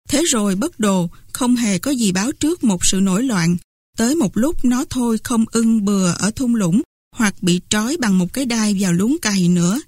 Thế 0.09 0.23
rồi 0.27 0.55
bất 0.55 0.79
đồ, 0.79 1.09
không 1.31 1.55
hề 1.55 1.79
có 1.79 1.91
gì 1.91 2.11
báo 2.11 2.31
trước 2.31 2.63
một 2.63 2.85
sự 2.85 2.99
nổi 2.99 3.23
loạn. 3.23 3.57
Tới 3.97 4.15
một 4.15 4.37
lúc 4.37 4.65
nó 4.65 4.85
thôi 4.89 5.17
không 5.23 5.45
ưng 5.51 5.85
bừa 5.85 6.11
ở 6.11 6.31
thung 6.31 6.55
lũng 6.55 6.81
hoặc 7.15 7.35
bị 7.41 7.61
trói 7.69 7.97
bằng 7.99 8.19
một 8.19 8.33
cái 8.33 8.45
đai 8.45 8.77
vào 8.79 8.93
luống 8.93 9.17
cày 9.21 9.47
nữa. 9.47 9.81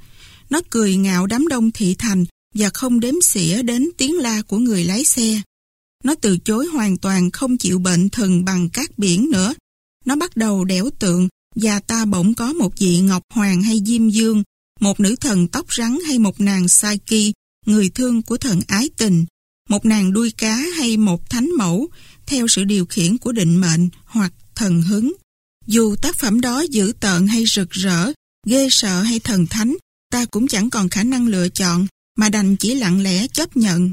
Nó 0.49 0.61
cười 0.69 0.95
ngạo 0.95 1.27
đám 1.27 1.47
đông 1.47 1.71
thị 1.71 1.95
thành 1.99 2.25
và 2.55 2.69
không 2.73 2.99
đếm 2.99 3.13
xỉa 3.21 3.61
đến 3.61 3.89
tiếng 3.97 4.17
la 4.17 4.41
của 4.41 4.57
người 4.57 4.83
lái 4.83 5.05
xe. 5.05 5.41
Nó 6.03 6.15
từ 6.21 6.37
chối 6.37 6.65
hoàn 6.65 6.97
toàn 6.97 7.31
không 7.31 7.57
chịu 7.57 7.79
bệnh 7.79 8.09
thần 8.09 8.45
bằng 8.45 8.69
các 8.69 8.97
biển 8.97 9.29
nữa. 9.31 9.53
Nó 10.05 10.15
bắt 10.15 10.37
đầu 10.37 10.65
đẻo 10.65 10.89
tượng 10.99 11.27
và 11.55 11.79
ta 11.79 12.05
bỗng 12.05 12.33
có 12.33 12.53
một 12.53 12.79
vị 12.79 12.99
ngọc 12.99 13.23
hoàng 13.33 13.63
hay 13.63 13.81
diêm 13.85 14.09
dương, 14.09 14.43
một 14.79 14.99
nữ 14.99 15.15
thần 15.15 15.47
tóc 15.47 15.73
rắn 15.73 15.97
hay 16.07 16.19
một 16.19 16.41
nàng 16.41 16.67
Psyche, 16.67 17.31
người 17.65 17.89
thương 17.89 18.21
của 18.21 18.37
thần 18.37 18.61
ái 18.67 18.89
tình, 18.97 19.25
một 19.69 19.85
nàng 19.85 20.13
đuôi 20.13 20.31
cá 20.31 20.55
hay 20.77 20.97
một 20.97 21.29
thánh 21.29 21.49
mẫu, 21.57 21.87
theo 22.25 22.47
sự 22.47 22.63
điều 22.63 22.85
khiển 22.85 23.17
của 23.17 23.31
định 23.31 23.61
mệnh 23.61 23.89
hoặc 24.05 24.33
thần 24.55 24.81
hứng. 24.81 25.13
Dù 25.67 25.95
tác 25.95 26.15
phẩm 26.15 26.41
đó 26.41 26.61
dữ 26.69 26.93
tợn 26.99 27.27
hay 27.27 27.45
rực 27.45 27.71
rỡ, 27.71 28.11
ghê 28.47 28.67
sợ 28.71 29.01
hay 29.01 29.19
thần 29.19 29.47
thánh, 29.47 29.77
ta 30.11 30.25
cũng 30.25 30.47
chẳng 30.47 30.69
còn 30.69 30.89
khả 30.89 31.03
năng 31.03 31.27
lựa 31.27 31.49
chọn, 31.49 31.87
mà 32.17 32.29
đành 32.29 32.55
chỉ 32.55 32.75
lặng 32.75 33.01
lẽ 33.01 33.27
chấp 33.27 33.57
nhận. 33.57 33.91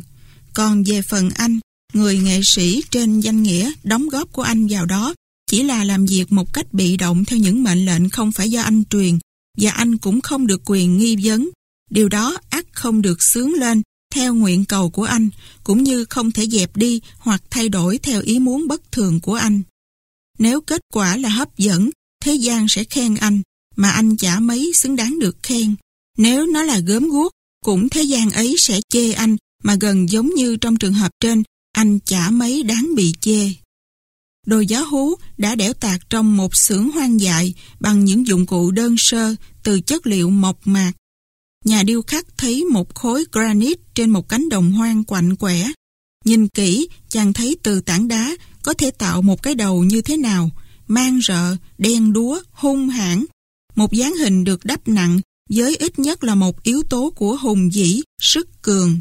Còn 0.55 0.85
về 0.85 1.03
phần 1.03 1.31
anh, 1.31 1.61
người 1.93 2.19
nghệ 2.19 2.41
sĩ 2.45 2.83
trên 2.91 3.21
danh 3.21 3.43
nghĩa 3.43 3.73
đóng 3.83 4.09
góp 4.09 4.33
của 4.33 4.43
anh 4.43 4.67
vào 4.67 4.87
đó 4.87 5.15
chỉ 5.51 5.63
là 5.63 5.85
làm 5.85 6.07
việc 6.07 6.33
một 6.33 6.53
cách 6.53 6.73
bị 6.73 6.97
động 6.97 7.25
theo 7.25 7.39
những 7.39 7.63
mệnh 7.63 7.87
lệnh 7.87 8.11
không 8.11 8.33
phải 8.33 8.51
do 8.51 8.63
anh 8.63 8.83
truyền 8.91 9.19
và 9.59 9.71
anh 9.71 9.99
cũng 9.99 10.21
không 10.21 10.47
được 10.47 10.63
quyền 10.65 10.99
nghi 10.99 11.17
vấn. 11.25 11.51
Điều 11.91 12.09
đó 12.09 12.39
ắt 12.51 12.65
không 12.73 13.03
được 13.03 13.23
sướng 13.23 13.55
lên 13.55 13.83
theo 14.15 14.35
nguyện 14.35 14.65
cầu 14.65 14.91
của 14.91 15.05
anh 15.05 15.29
cũng 15.65 15.83
như 15.83 16.05
không 16.05 16.31
thể 16.31 16.47
dẹp 16.47 16.77
đi 16.77 17.01
hoặc 17.19 17.43
thay 17.51 17.69
đổi 17.69 17.99
theo 17.99 18.21
ý 18.21 18.39
muốn 18.39 18.69
bất 18.69 18.93
thường 18.93 19.21
của 19.21 19.35
anh. 19.35 19.63
Nếu 20.39 20.61
kết 20.61 20.81
quả 20.93 21.17
là 21.17 21.29
hấp 21.29 21.59
dẫn, 21.59 21.91
thế 22.25 22.35
gian 22.35 22.67
sẽ 22.69 22.85
khen 22.85 23.15
anh 23.15 23.43
mà 23.77 23.91
anh 23.91 24.17
chả 24.17 24.41
mấy 24.41 24.73
xứng 24.75 24.97
đáng 24.97 25.19
được 25.19 25.37
khen. 25.43 25.75
Nếu 26.19 26.47
nó 26.47 26.63
là 26.63 26.79
gớm 26.79 27.09
guốc, 27.09 27.33
cũng 27.65 27.89
thế 27.89 28.03
gian 28.03 28.31
ấy 28.31 28.57
sẽ 28.59 28.81
chê 28.89 29.13
anh 29.13 29.37
mà 29.63 29.77
gần 29.81 30.11
giống 30.11 30.35
như 30.35 30.57
trong 30.57 30.77
trường 30.77 30.95
hợp 30.95 31.11
trên, 31.21 31.43
anh 31.73 31.99
chả 32.01 32.31
mấy 32.31 32.63
đáng 32.63 32.95
bị 32.95 33.13
chê. 33.21 33.53
Đồ 34.47 34.61
giá 34.61 34.81
hú 34.81 35.15
đã 35.37 35.55
đẽo 35.55 35.73
tạc 35.73 36.11
trong 36.11 36.37
một 36.37 36.57
xưởng 36.57 36.91
hoang 36.91 37.21
dại 37.21 37.55
bằng 37.81 38.05
những 38.05 38.27
dụng 38.27 38.47
cụ 38.47 38.71
đơn 38.71 38.95
sơ 38.99 39.35
từ 39.63 39.81
chất 39.81 40.07
liệu 40.07 40.31
mộc 40.31 40.67
mạc. 40.67 40.93
Nhà 41.65 41.83
điêu 41.83 42.03
khắc 42.03 42.27
thấy 42.37 42.65
một 42.65 42.95
khối 42.95 43.25
granite 43.33 43.83
trên 43.95 44.11
một 44.11 44.29
cánh 44.29 44.49
đồng 44.49 44.73
hoang 44.73 45.05
quạnh 45.05 45.37
quẻ. 45.37 45.73
Nhìn 46.25 46.49
kỹ, 46.49 46.89
chàng 47.09 47.33
thấy 47.33 47.57
từ 47.63 47.81
tảng 47.81 48.09
đá 48.09 48.37
có 48.65 48.75
thể 48.75 48.91
tạo 48.91 49.23
một 49.23 49.43
cái 49.43 49.55
đầu 49.55 49.85
như 49.85 50.03
thế 50.03 50.17
nào, 50.17 50.51
mang 50.87 51.21
rợ, 51.23 51.57
đen 51.79 52.13
đúa, 52.13 52.41
hung 52.53 52.89
hãn. 52.89 53.25
Một 53.75 53.93
dáng 53.93 54.15
hình 54.15 54.45
được 54.45 54.65
đắp 54.65 54.89
nặng 54.89 55.21
với 55.51 55.77
ít 55.77 55.99
nhất 55.99 56.25
là 56.25 56.35
một 56.35 56.63
yếu 56.63 56.83
tố 56.83 57.13
của 57.17 57.37
hùng 57.37 57.73
dĩ, 57.73 58.01
sức 58.21 58.63
cường. 58.63 59.01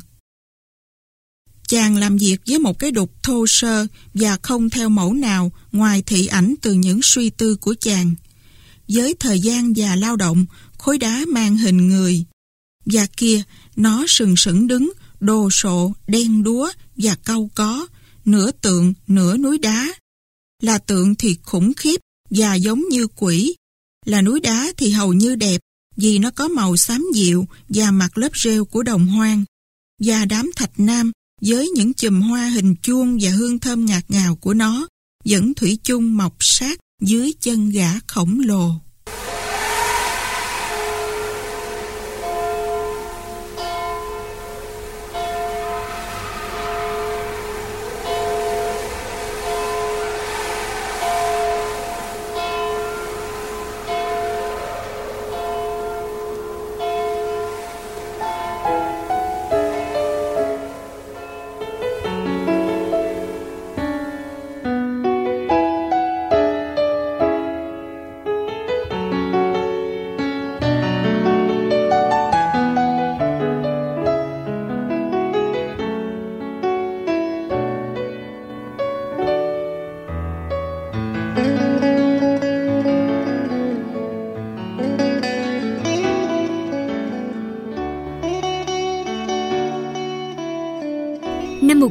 Chàng 1.68 1.98
làm 1.98 2.18
việc 2.18 2.38
với 2.48 2.60
một 2.60 2.80
cái 2.80 2.92
đục 2.92 3.24
thô 3.24 3.46
sơ 3.48 3.88
và 4.14 4.38
không 4.42 4.70
theo 4.70 4.90
mẫu 4.90 5.14
nào 5.14 5.52
ngoài 5.72 6.04
thị 6.06 6.28
ảnh 6.28 6.56
từ 6.62 6.74
những 6.74 7.00
suy 7.04 7.30
tư 7.30 7.56
của 7.56 7.76
chàng. 7.80 8.16
Với 8.88 9.16
thời 9.20 9.40
gian 9.40 9.74
và 9.76 9.96
lao 9.96 10.16
động, 10.16 10.46
khối 10.78 10.98
đá 10.98 11.22
mang 11.28 11.58
hình 11.58 11.88
người. 11.88 12.24
Và 12.86 13.06
kia, 13.18 13.44
nó 13.76 14.06
sừng 14.08 14.38
sững 14.38 14.68
đứng, 14.68 14.92
đồ 15.20 15.50
sộ, 15.52 15.94
đen 16.08 16.44
đúa 16.44 16.72
và 16.98 17.16
cau 17.16 17.50
có, 17.56 17.88
nửa 18.26 18.52
tượng, 18.52 18.94
nửa 19.08 19.38
núi 19.38 19.58
đá. 19.58 19.88
Là 20.62 20.78
tượng 20.78 21.16
thì 21.16 21.38
khủng 21.44 21.74
khiếp 21.74 22.02
và 22.30 22.56
giống 22.56 22.84
như 22.90 23.08
quỷ. 23.08 23.56
Là 24.06 24.22
núi 24.22 24.40
đá 24.40 24.68
thì 24.78 24.90
hầu 24.90 25.14
như 25.14 25.36
đẹp 25.36 25.62
vì 25.96 26.20
nó 26.20 26.32
có 26.32 26.48
màu 26.48 26.78
xám 26.78 27.06
dịu 27.14 27.48
và 27.70 27.92
mặt 27.92 28.18
lớp 28.18 28.32
rêu 28.44 28.66
của 28.66 28.84
đồng 28.84 29.08
hoang. 29.08 29.44
Và 30.00 30.26
đám 30.26 30.52
thạch 30.56 30.80
nam 30.80 31.12
với 31.42 31.70
những 31.70 31.94
chùm 31.94 32.22
hoa 32.22 32.50
hình 32.50 32.76
chuông 32.82 33.18
và 33.22 33.32
hương 33.32 33.60
thơm 33.60 33.86
ngạt 33.86 34.12
ngào 34.12 34.36
của 34.36 34.54
nó 34.54 34.88
vẫn 35.26 35.54
thủy 35.54 35.80
chung 35.84 36.18
mọc 36.18 36.36
sát 36.40 36.80
dưới 37.02 37.32
chân 37.42 37.70
gã 37.70 38.00
khổng 38.08 38.40
lồ. 38.40 38.72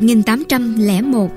1801 0.02 1.30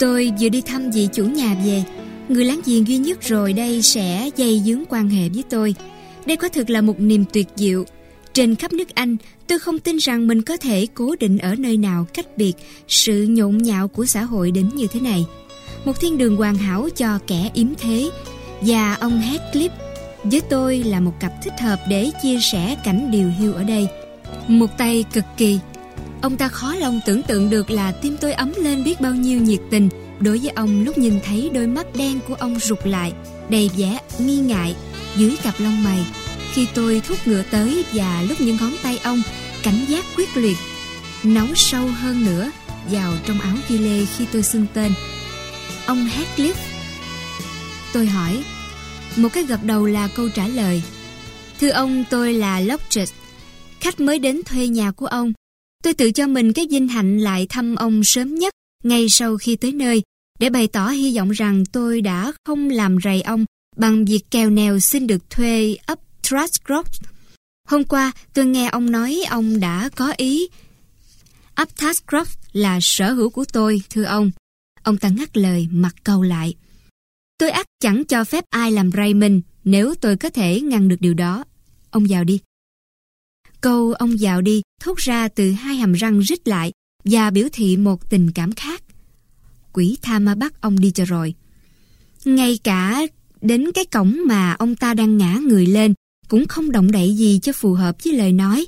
Tôi 0.00 0.32
vừa 0.40 0.48
đi 0.48 0.60
thăm 0.60 0.90
vị 0.90 1.08
chủ 1.12 1.24
nhà 1.24 1.56
về. 1.64 1.84
Người 2.28 2.44
láng 2.44 2.60
giềng 2.64 2.88
duy 2.88 2.96
nhất 2.96 3.18
rồi 3.22 3.52
đây 3.52 3.82
sẽ 3.82 4.30
dây 4.36 4.62
dướng 4.64 4.84
quan 4.88 5.08
hệ 5.08 5.28
với 5.28 5.44
tôi. 5.50 5.74
Đây 6.26 6.36
quả 6.36 6.48
thực 6.48 6.70
là 6.70 6.80
một 6.80 7.00
niềm 7.00 7.24
tuyệt 7.32 7.46
diệu. 7.56 7.84
Trên 8.32 8.54
khắp 8.54 8.72
nước 8.72 8.94
Anh, 8.94 9.16
Tôi 9.46 9.58
không 9.58 9.78
tin 9.78 9.96
rằng 9.96 10.26
mình 10.26 10.42
có 10.42 10.56
thể 10.56 10.86
cố 10.94 11.14
định 11.20 11.38
ở 11.38 11.54
nơi 11.58 11.76
nào 11.76 12.06
cách 12.14 12.26
biệt 12.36 12.52
Sự 12.88 13.26
nhộn 13.28 13.58
nhạo 13.58 13.88
của 13.88 14.06
xã 14.06 14.22
hội 14.22 14.50
đến 14.50 14.70
như 14.74 14.86
thế 14.92 15.00
này. 15.00 15.26
Một 15.84 16.00
thiên 16.00 16.18
đường 16.18 16.36
hoàn 16.36 16.54
hảo 16.54 16.88
cho 16.96 17.18
kẻ 17.26 17.50
yếm 17.54 17.66
thế. 17.78 18.10
Và 18.60 18.94
ông 18.94 19.22
Clip 19.52 19.72
với 20.24 20.40
tôi 20.40 20.78
là 20.78 21.00
một 21.00 21.12
cặp 21.20 21.32
thích 21.44 21.60
hợp 21.60 21.78
để 21.88 22.10
chia 22.22 22.38
sẻ 22.52 22.76
cảnh 22.84 23.10
điều 23.10 23.30
hưu 23.38 23.52
ở 23.52 23.64
đây. 23.64 23.88
Một 24.48 24.78
tay 24.78 25.04
cực 25.12 25.24
kỳ. 25.36 25.58
Ông 26.24 26.36
ta 26.36 26.48
khó 26.48 26.74
lòng 26.74 27.00
tưởng 27.06 27.22
tượng 27.22 27.50
được 27.50 27.70
là 27.70 27.92
tim 27.92 28.16
tôi 28.20 28.32
ấm 28.32 28.52
lên 28.56 28.84
biết 28.84 29.00
bao 29.00 29.14
nhiêu 29.14 29.40
nhiệt 29.40 29.60
tình 29.70 29.88
đối 30.20 30.38
với 30.38 30.50
ông 30.50 30.84
lúc 30.84 30.98
nhìn 30.98 31.20
thấy 31.24 31.50
đôi 31.54 31.66
mắt 31.66 31.86
đen 31.96 32.18
của 32.28 32.34
ông 32.34 32.58
rụt 32.58 32.78
lại, 32.84 33.12
đầy 33.48 33.70
vẻ 33.76 33.98
nghi 34.18 34.36
ngại 34.36 34.76
dưới 35.16 35.36
cặp 35.42 35.54
lông 35.58 35.82
mày. 35.82 36.06
Khi 36.52 36.66
tôi 36.74 37.02
thúc 37.08 37.18
ngựa 37.24 37.42
tới 37.50 37.84
và 37.92 38.22
lúc 38.28 38.40
những 38.40 38.56
ngón 38.60 38.72
tay 38.82 38.98
ông 38.98 39.22
cảnh 39.62 39.84
giác 39.88 40.04
quyết 40.16 40.36
liệt, 40.36 40.56
nấu 41.22 41.46
sâu 41.54 41.86
hơn 41.86 42.24
nữa 42.24 42.50
vào 42.90 43.12
trong 43.26 43.40
áo 43.40 43.56
ghi 43.68 43.78
lê 43.78 44.04
khi 44.16 44.26
tôi 44.32 44.42
xưng 44.42 44.66
tên. 44.74 44.92
Ông 45.86 46.08
Heathcliff. 46.08 46.54
Tôi 47.92 48.06
hỏi, 48.06 48.44
một 49.16 49.28
cái 49.32 49.44
gật 49.44 49.64
đầu 49.64 49.86
là 49.86 50.08
câu 50.16 50.28
trả 50.28 50.48
lời. 50.48 50.82
Thưa 51.60 51.70
ông, 51.70 52.04
tôi 52.10 52.32
là 52.32 52.60
Lockridge 52.60 53.14
khách 53.80 54.00
mới 54.00 54.18
đến 54.18 54.40
thuê 54.46 54.68
nhà 54.68 54.90
của 54.90 55.06
ông 55.06 55.32
Tôi 55.84 55.94
tự 55.94 56.10
cho 56.12 56.26
mình 56.26 56.52
cái 56.52 56.66
vinh 56.70 56.88
hạnh 56.88 57.18
lại 57.18 57.46
thăm 57.48 57.74
ông 57.74 58.04
sớm 58.04 58.34
nhất 58.34 58.54
ngay 58.84 59.08
sau 59.08 59.36
khi 59.36 59.56
tới 59.56 59.72
nơi 59.72 60.02
để 60.38 60.50
bày 60.50 60.68
tỏ 60.68 60.88
hy 60.88 61.16
vọng 61.16 61.30
rằng 61.30 61.64
tôi 61.72 62.00
đã 62.00 62.32
không 62.44 62.70
làm 62.70 62.96
rầy 63.04 63.22
ông 63.22 63.44
bằng 63.76 64.04
việc 64.04 64.20
kèo 64.30 64.50
nèo 64.50 64.78
xin 64.78 65.06
được 65.06 65.30
thuê 65.30 65.76
ấp 65.86 65.98
Trashcroft. 66.22 67.02
Hôm 67.68 67.84
qua 67.84 68.12
tôi 68.32 68.46
nghe 68.46 68.68
ông 68.68 68.90
nói 68.90 69.20
ông 69.30 69.60
đã 69.60 69.88
có 69.96 70.12
ý 70.16 70.48
ấp 71.54 71.68
Trashcroft 71.76 72.36
là 72.52 72.78
sở 72.82 73.12
hữu 73.12 73.30
của 73.30 73.44
tôi, 73.52 73.82
thưa 73.90 74.04
ông. 74.04 74.30
Ông 74.82 74.96
ta 74.96 75.08
ngắt 75.08 75.36
lời 75.36 75.68
mặt 75.70 75.94
câu 76.04 76.22
lại. 76.22 76.54
Tôi 77.38 77.50
ắt 77.50 77.66
chẳng 77.80 78.04
cho 78.04 78.24
phép 78.24 78.44
ai 78.50 78.72
làm 78.72 78.90
rầy 78.92 79.14
mình 79.14 79.40
nếu 79.64 79.94
tôi 80.00 80.16
có 80.16 80.30
thể 80.30 80.60
ngăn 80.60 80.88
được 80.88 81.00
điều 81.00 81.14
đó. 81.14 81.44
Ông 81.90 82.06
vào 82.08 82.24
đi. 82.24 82.40
Câu 83.64 83.92
ông 83.92 84.16
vào 84.20 84.40
đi 84.40 84.62
thốt 84.80 84.98
ra 84.98 85.28
từ 85.28 85.50
hai 85.50 85.76
hàm 85.76 85.92
răng 85.92 86.20
rít 86.20 86.48
lại 86.48 86.72
và 87.04 87.30
biểu 87.30 87.48
thị 87.52 87.76
một 87.76 88.10
tình 88.10 88.30
cảm 88.34 88.52
khác. 88.52 88.82
Quỷ 89.72 89.96
tha 90.02 90.18
ma 90.18 90.34
bắt 90.34 90.60
ông 90.60 90.80
đi 90.80 90.90
cho 90.90 91.04
rồi. 91.04 91.34
Ngay 92.24 92.58
cả 92.64 93.06
đến 93.40 93.72
cái 93.74 93.84
cổng 93.84 94.16
mà 94.26 94.52
ông 94.52 94.76
ta 94.76 94.94
đang 94.94 95.18
ngã 95.18 95.38
người 95.42 95.66
lên 95.66 95.94
cũng 96.28 96.46
không 96.46 96.72
động 96.72 96.90
đậy 96.90 97.16
gì 97.16 97.38
cho 97.42 97.52
phù 97.52 97.72
hợp 97.72 97.96
với 98.04 98.12
lời 98.12 98.32
nói. 98.32 98.66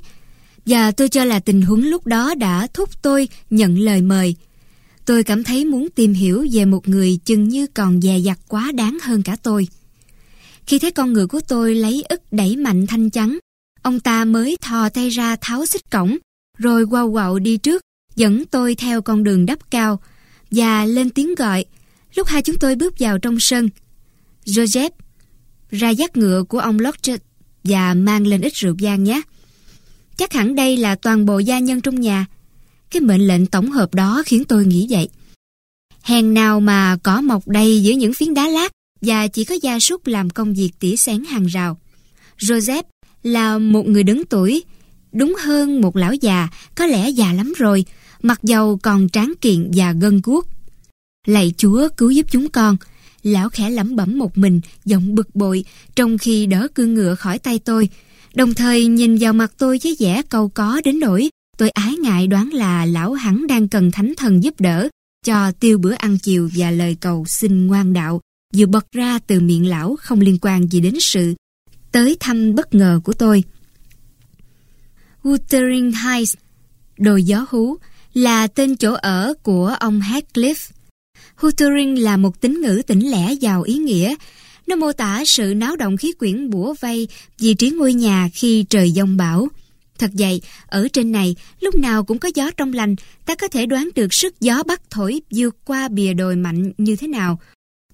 Và 0.65 0.91
tôi 0.91 1.09
cho 1.09 1.25
là 1.25 1.39
tình 1.39 1.61
huống 1.61 1.83
lúc 1.83 2.07
đó 2.07 2.35
đã 2.35 2.67
thúc 2.73 3.01
tôi 3.01 3.27
nhận 3.49 3.79
lời 3.79 4.01
mời. 4.01 4.35
Tôi 5.05 5.23
cảm 5.23 5.43
thấy 5.43 5.65
muốn 5.65 5.87
tìm 5.95 6.13
hiểu 6.13 6.45
về 6.51 6.65
một 6.65 6.87
người 6.87 7.19
chừng 7.25 7.47
như 7.47 7.67
còn 7.67 8.01
dè 8.01 8.17
dặt 8.19 8.39
quá 8.47 8.71
đáng 8.71 8.97
hơn 9.01 9.23
cả 9.23 9.35
tôi. 9.43 9.67
Khi 10.65 10.79
thấy 10.79 10.91
con 10.91 11.13
người 11.13 11.27
của 11.27 11.39
tôi 11.47 11.75
lấy 11.75 12.03
ức 12.09 12.21
đẩy 12.31 12.55
mạnh 12.55 12.87
thanh 12.87 13.09
trắng, 13.09 13.39
ông 13.87 13.99
ta 13.99 14.25
mới 14.25 14.57
thò 14.61 14.89
tay 14.89 15.09
ra 15.09 15.35
tháo 15.35 15.65
xích 15.65 15.91
cổng, 15.91 16.17
rồi 16.57 16.85
quao 16.87 17.11
quạo 17.11 17.39
đi 17.39 17.57
trước, 17.57 17.81
dẫn 18.15 18.45
tôi 18.45 18.75
theo 18.75 19.01
con 19.01 19.23
đường 19.23 19.45
đắp 19.45 19.71
cao, 19.71 19.99
và 20.51 20.85
lên 20.85 21.09
tiếng 21.09 21.35
gọi. 21.35 21.65
Lúc 22.15 22.27
hai 22.27 22.41
chúng 22.41 22.59
tôi 22.59 22.75
bước 22.75 22.99
vào 22.99 23.19
trong 23.19 23.39
sân, 23.39 23.69
Joseph 24.45 24.89
ra 25.71 25.89
dắt 25.89 26.17
ngựa 26.17 26.43
của 26.43 26.59
ông 26.59 26.79
Lodge 26.79 27.17
và 27.63 27.93
mang 27.93 28.27
lên 28.27 28.41
ít 28.41 28.53
rượu 28.53 28.75
vang 28.79 29.03
nhé. 29.03 29.21
Chắc 30.17 30.33
hẳn 30.33 30.55
đây 30.55 30.77
là 30.77 30.95
toàn 30.95 31.25
bộ 31.25 31.39
gia 31.39 31.59
nhân 31.59 31.81
trong 31.81 32.01
nhà. 32.01 32.25
Cái 32.91 33.01
mệnh 33.01 33.27
lệnh 33.27 33.45
tổng 33.45 33.71
hợp 33.71 33.93
đó 33.93 34.23
khiến 34.25 34.43
tôi 34.43 34.65
nghĩ 34.65 34.87
vậy. 34.89 35.09
Hèn 36.01 36.33
nào 36.33 36.59
mà 36.59 36.97
có 37.03 37.21
mọc 37.21 37.47
đầy 37.47 37.83
giữa 37.83 37.93
những 37.93 38.13
phiến 38.13 38.33
đá 38.33 38.47
lát 38.47 38.71
và 39.01 39.27
chỉ 39.27 39.43
có 39.43 39.55
gia 39.61 39.79
súc 39.79 40.07
làm 40.07 40.29
công 40.29 40.53
việc 40.53 40.71
tỉa 40.79 40.95
xén 40.95 41.23
hàng 41.23 41.45
rào. 41.45 41.79
Joseph 42.39 42.83
là 43.23 43.57
một 43.57 43.87
người 43.87 44.03
đứng 44.03 44.25
tuổi, 44.25 44.63
đúng 45.11 45.35
hơn 45.39 45.81
một 45.81 45.95
lão 45.95 46.13
già, 46.13 46.47
có 46.75 46.85
lẽ 46.85 47.09
già 47.09 47.33
lắm 47.33 47.53
rồi, 47.57 47.85
mặc 48.21 48.39
dầu 48.43 48.79
còn 48.83 49.09
tráng 49.09 49.33
kiện 49.41 49.71
và 49.75 49.91
gân 49.91 50.21
guốc. 50.23 50.47
Lạy 51.27 51.53
Chúa 51.57 51.89
cứu 51.97 52.09
giúp 52.09 52.25
chúng 52.31 52.49
con. 52.49 52.77
Lão 53.23 53.49
khẽ 53.49 53.69
lẩm 53.69 53.95
bẩm 53.95 54.17
một 54.17 54.37
mình, 54.37 54.61
giọng 54.85 55.15
bực 55.15 55.35
bội, 55.35 55.65
trong 55.95 56.17
khi 56.17 56.45
đỡ 56.45 56.67
cương 56.75 56.93
ngựa 56.93 57.15
khỏi 57.15 57.39
tay 57.39 57.59
tôi. 57.59 57.89
Đồng 58.35 58.53
thời 58.53 58.85
nhìn 58.85 59.17
vào 59.17 59.33
mặt 59.33 59.51
tôi 59.57 59.79
với 59.83 59.95
vẻ 59.99 60.21
cầu 60.29 60.49
có 60.49 60.81
đến 60.85 60.99
nỗi 60.99 61.29
tôi 61.57 61.69
ái 61.69 61.95
ngại 61.95 62.27
đoán 62.27 62.53
là 62.53 62.85
lão 62.85 63.13
hẳn 63.13 63.47
đang 63.47 63.67
cần 63.67 63.91
thánh 63.91 64.13
thần 64.17 64.43
giúp 64.43 64.61
đỡ 64.61 64.89
cho 65.25 65.51
tiêu 65.51 65.77
bữa 65.77 65.93
ăn 65.93 66.17
chiều 66.17 66.49
và 66.55 66.71
lời 66.71 66.97
cầu 66.99 67.25
xin 67.27 67.67
ngoan 67.67 67.93
đạo 67.93 68.21
vừa 68.55 68.65
bật 68.65 68.91
ra 68.91 69.19
từ 69.19 69.39
miệng 69.39 69.69
lão 69.69 69.95
không 69.99 70.19
liên 70.19 70.37
quan 70.41 70.67
gì 70.67 70.79
đến 70.79 70.95
sự 70.99 71.33
tới 71.91 72.17
thăm 72.19 72.55
bất 72.55 72.73
ngờ 72.73 72.99
của 73.03 73.13
tôi. 73.13 73.43
Wuthering 75.23 75.91
Heights, 76.03 76.35
đồi 76.97 77.23
gió 77.23 77.45
hú, 77.49 77.77
là 78.13 78.47
tên 78.47 78.77
chỗ 78.77 78.93
ở 78.93 79.33
của 79.43 79.75
ông 79.79 79.99
Heathcliff. 79.99 80.69
Wuthering 81.39 82.01
là 82.01 82.17
một 82.17 82.41
tính 82.41 82.61
ngữ 82.61 82.81
tỉnh 82.87 83.11
lẻ 83.11 83.33
giàu 83.33 83.61
ý 83.61 83.77
nghĩa. 83.77 84.15
Nó 84.67 84.75
mô 84.75 84.91
tả 84.91 85.23
sự 85.25 85.53
náo 85.57 85.75
động 85.75 85.97
khí 85.97 86.11
quyển 86.11 86.49
bủa 86.49 86.73
vây 86.79 87.07
vị 87.39 87.53
trí 87.53 87.69
ngôi 87.69 87.93
nhà 87.93 88.29
khi 88.33 88.65
trời 88.69 88.91
giông 88.91 89.17
bão. 89.17 89.47
Thật 89.99 90.11
vậy, 90.13 90.41
ở 90.67 90.87
trên 90.93 91.11
này, 91.11 91.35
lúc 91.59 91.75
nào 91.75 92.03
cũng 92.03 92.19
có 92.19 92.29
gió 92.35 92.51
trong 92.57 92.73
lành, 92.73 92.95
ta 93.25 93.35
có 93.35 93.47
thể 93.47 93.65
đoán 93.65 93.89
được 93.95 94.13
sức 94.13 94.39
gió 94.39 94.63
bắt 94.63 94.81
thổi 94.89 95.21
vượt 95.31 95.55
qua 95.65 95.87
bìa 95.87 96.13
đồi 96.13 96.35
mạnh 96.35 96.71
như 96.77 96.95
thế 96.95 97.07
nào. 97.07 97.39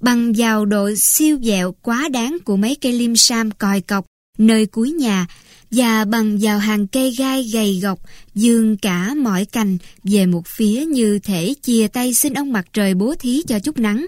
Bằng 0.04 0.34
vào 0.38 0.66
độ 0.66 0.90
siêu 0.98 1.40
dẹo 1.44 1.76
quá 1.82 2.10
đáng 2.10 2.38
của 2.46 2.56
mấy 2.58 2.76
cây 2.82 2.94
lim 2.94 3.16
sam 3.16 3.52
còi 3.52 3.82
cọc 3.82 4.06
nơi 4.38 4.66
cuối 4.66 4.92
nhà, 4.92 5.28
và 5.72 6.06
bằng 6.06 6.38
vào 6.42 6.60
hàng 6.60 6.88
cây 6.88 7.12
gai 7.12 7.44
gầy 7.54 7.80
gọc 7.84 8.00
dương 8.36 8.78
cả 8.78 9.14
mọi 9.18 9.46
cành 9.46 9.78
về 10.04 10.26
một 10.26 10.48
phía 10.48 10.86
như 10.86 11.20
thể 11.20 11.54
chia 11.62 11.88
tay 11.88 12.14
xin 12.14 12.34
ông 12.34 12.54
mặt 12.54 12.66
trời 12.74 12.94
bố 12.94 13.16
thí 13.20 13.42
cho 13.48 13.60
chút 13.60 13.78
nắng. 13.78 14.08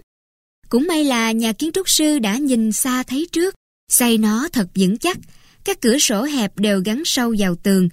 Cũng 0.70 0.88
may 0.88 1.04
là 1.04 1.32
nhà 1.32 1.54
kiến 1.54 1.72
trúc 1.72 1.90
sư 1.90 2.20
đã 2.20 2.38
nhìn 2.38 2.72
xa 2.72 3.04
thấy 3.04 3.28
trước, 3.32 3.56
xây 3.92 4.18
nó 4.18 4.48
thật 4.52 4.68
vững 4.76 4.98
chắc, 4.98 5.18
các 5.64 5.82
cửa 5.82 5.98
sổ 5.98 6.24
hẹp 6.24 6.60
đều 6.60 6.82
gắn 6.86 7.02
sâu 7.06 7.36
vào 7.40 7.56
tường 7.56 7.90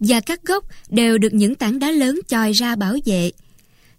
và 0.00 0.20
các 0.20 0.42
gốc 0.42 0.64
đều 0.88 1.18
được 1.18 1.34
những 1.34 1.54
tảng 1.54 1.78
đá 1.78 1.90
lớn 1.90 2.20
chòi 2.28 2.52
ra 2.52 2.76
bảo 2.76 2.96
vệ. 3.04 3.30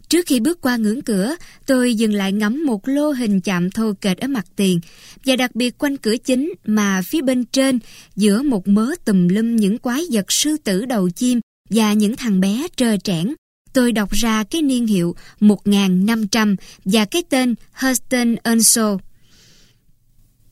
Trước 0.09 0.25
khi 0.25 0.39
bước 0.39 0.61
qua 0.61 0.77
ngưỡng 0.77 1.01
cửa, 1.01 1.35
tôi 1.65 1.95
dừng 1.95 2.13
lại 2.13 2.31
ngắm 2.31 2.65
một 2.65 2.87
lô 2.87 3.11
hình 3.11 3.41
chạm 3.41 3.71
thô 3.71 3.93
kệch 4.01 4.17
ở 4.17 4.27
mặt 4.27 4.45
tiền 4.55 4.79
và 5.25 5.35
đặc 5.35 5.55
biệt 5.55 5.77
quanh 5.77 5.97
cửa 5.97 6.17
chính 6.17 6.53
mà 6.65 7.01
phía 7.01 7.21
bên 7.21 7.45
trên 7.45 7.79
giữa 8.15 8.41
một 8.41 8.67
mớ 8.67 8.91
tùm 9.05 9.27
lum 9.27 9.55
những 9.55 9.77
quái 9.77 10.01
vật 10.11 10.31
sư 10.31 10.57
tử 10.63 10.85
đầu 10.85 11.09
chim 11.09 11.39
và 11.69 11.93
những 11.93 12.15
thằng 12.15 12.39
bé 12.39 12.67
trơ 12.75 12.97
trẽn. 12.97 13.33
Tôi 13.73 13.91
đọc 13.91 14.11
ra 14.11 14.43
cái 14.43 14.61
niên 14.61 14.87
hiệu 14.87 15.15
1500 15.39 16.55
và 16.85 17.05
cái 17.05 17.23
tên 17.29 17.55
Hurston 17.73 18.35
Earnshaw. 18.35 18.97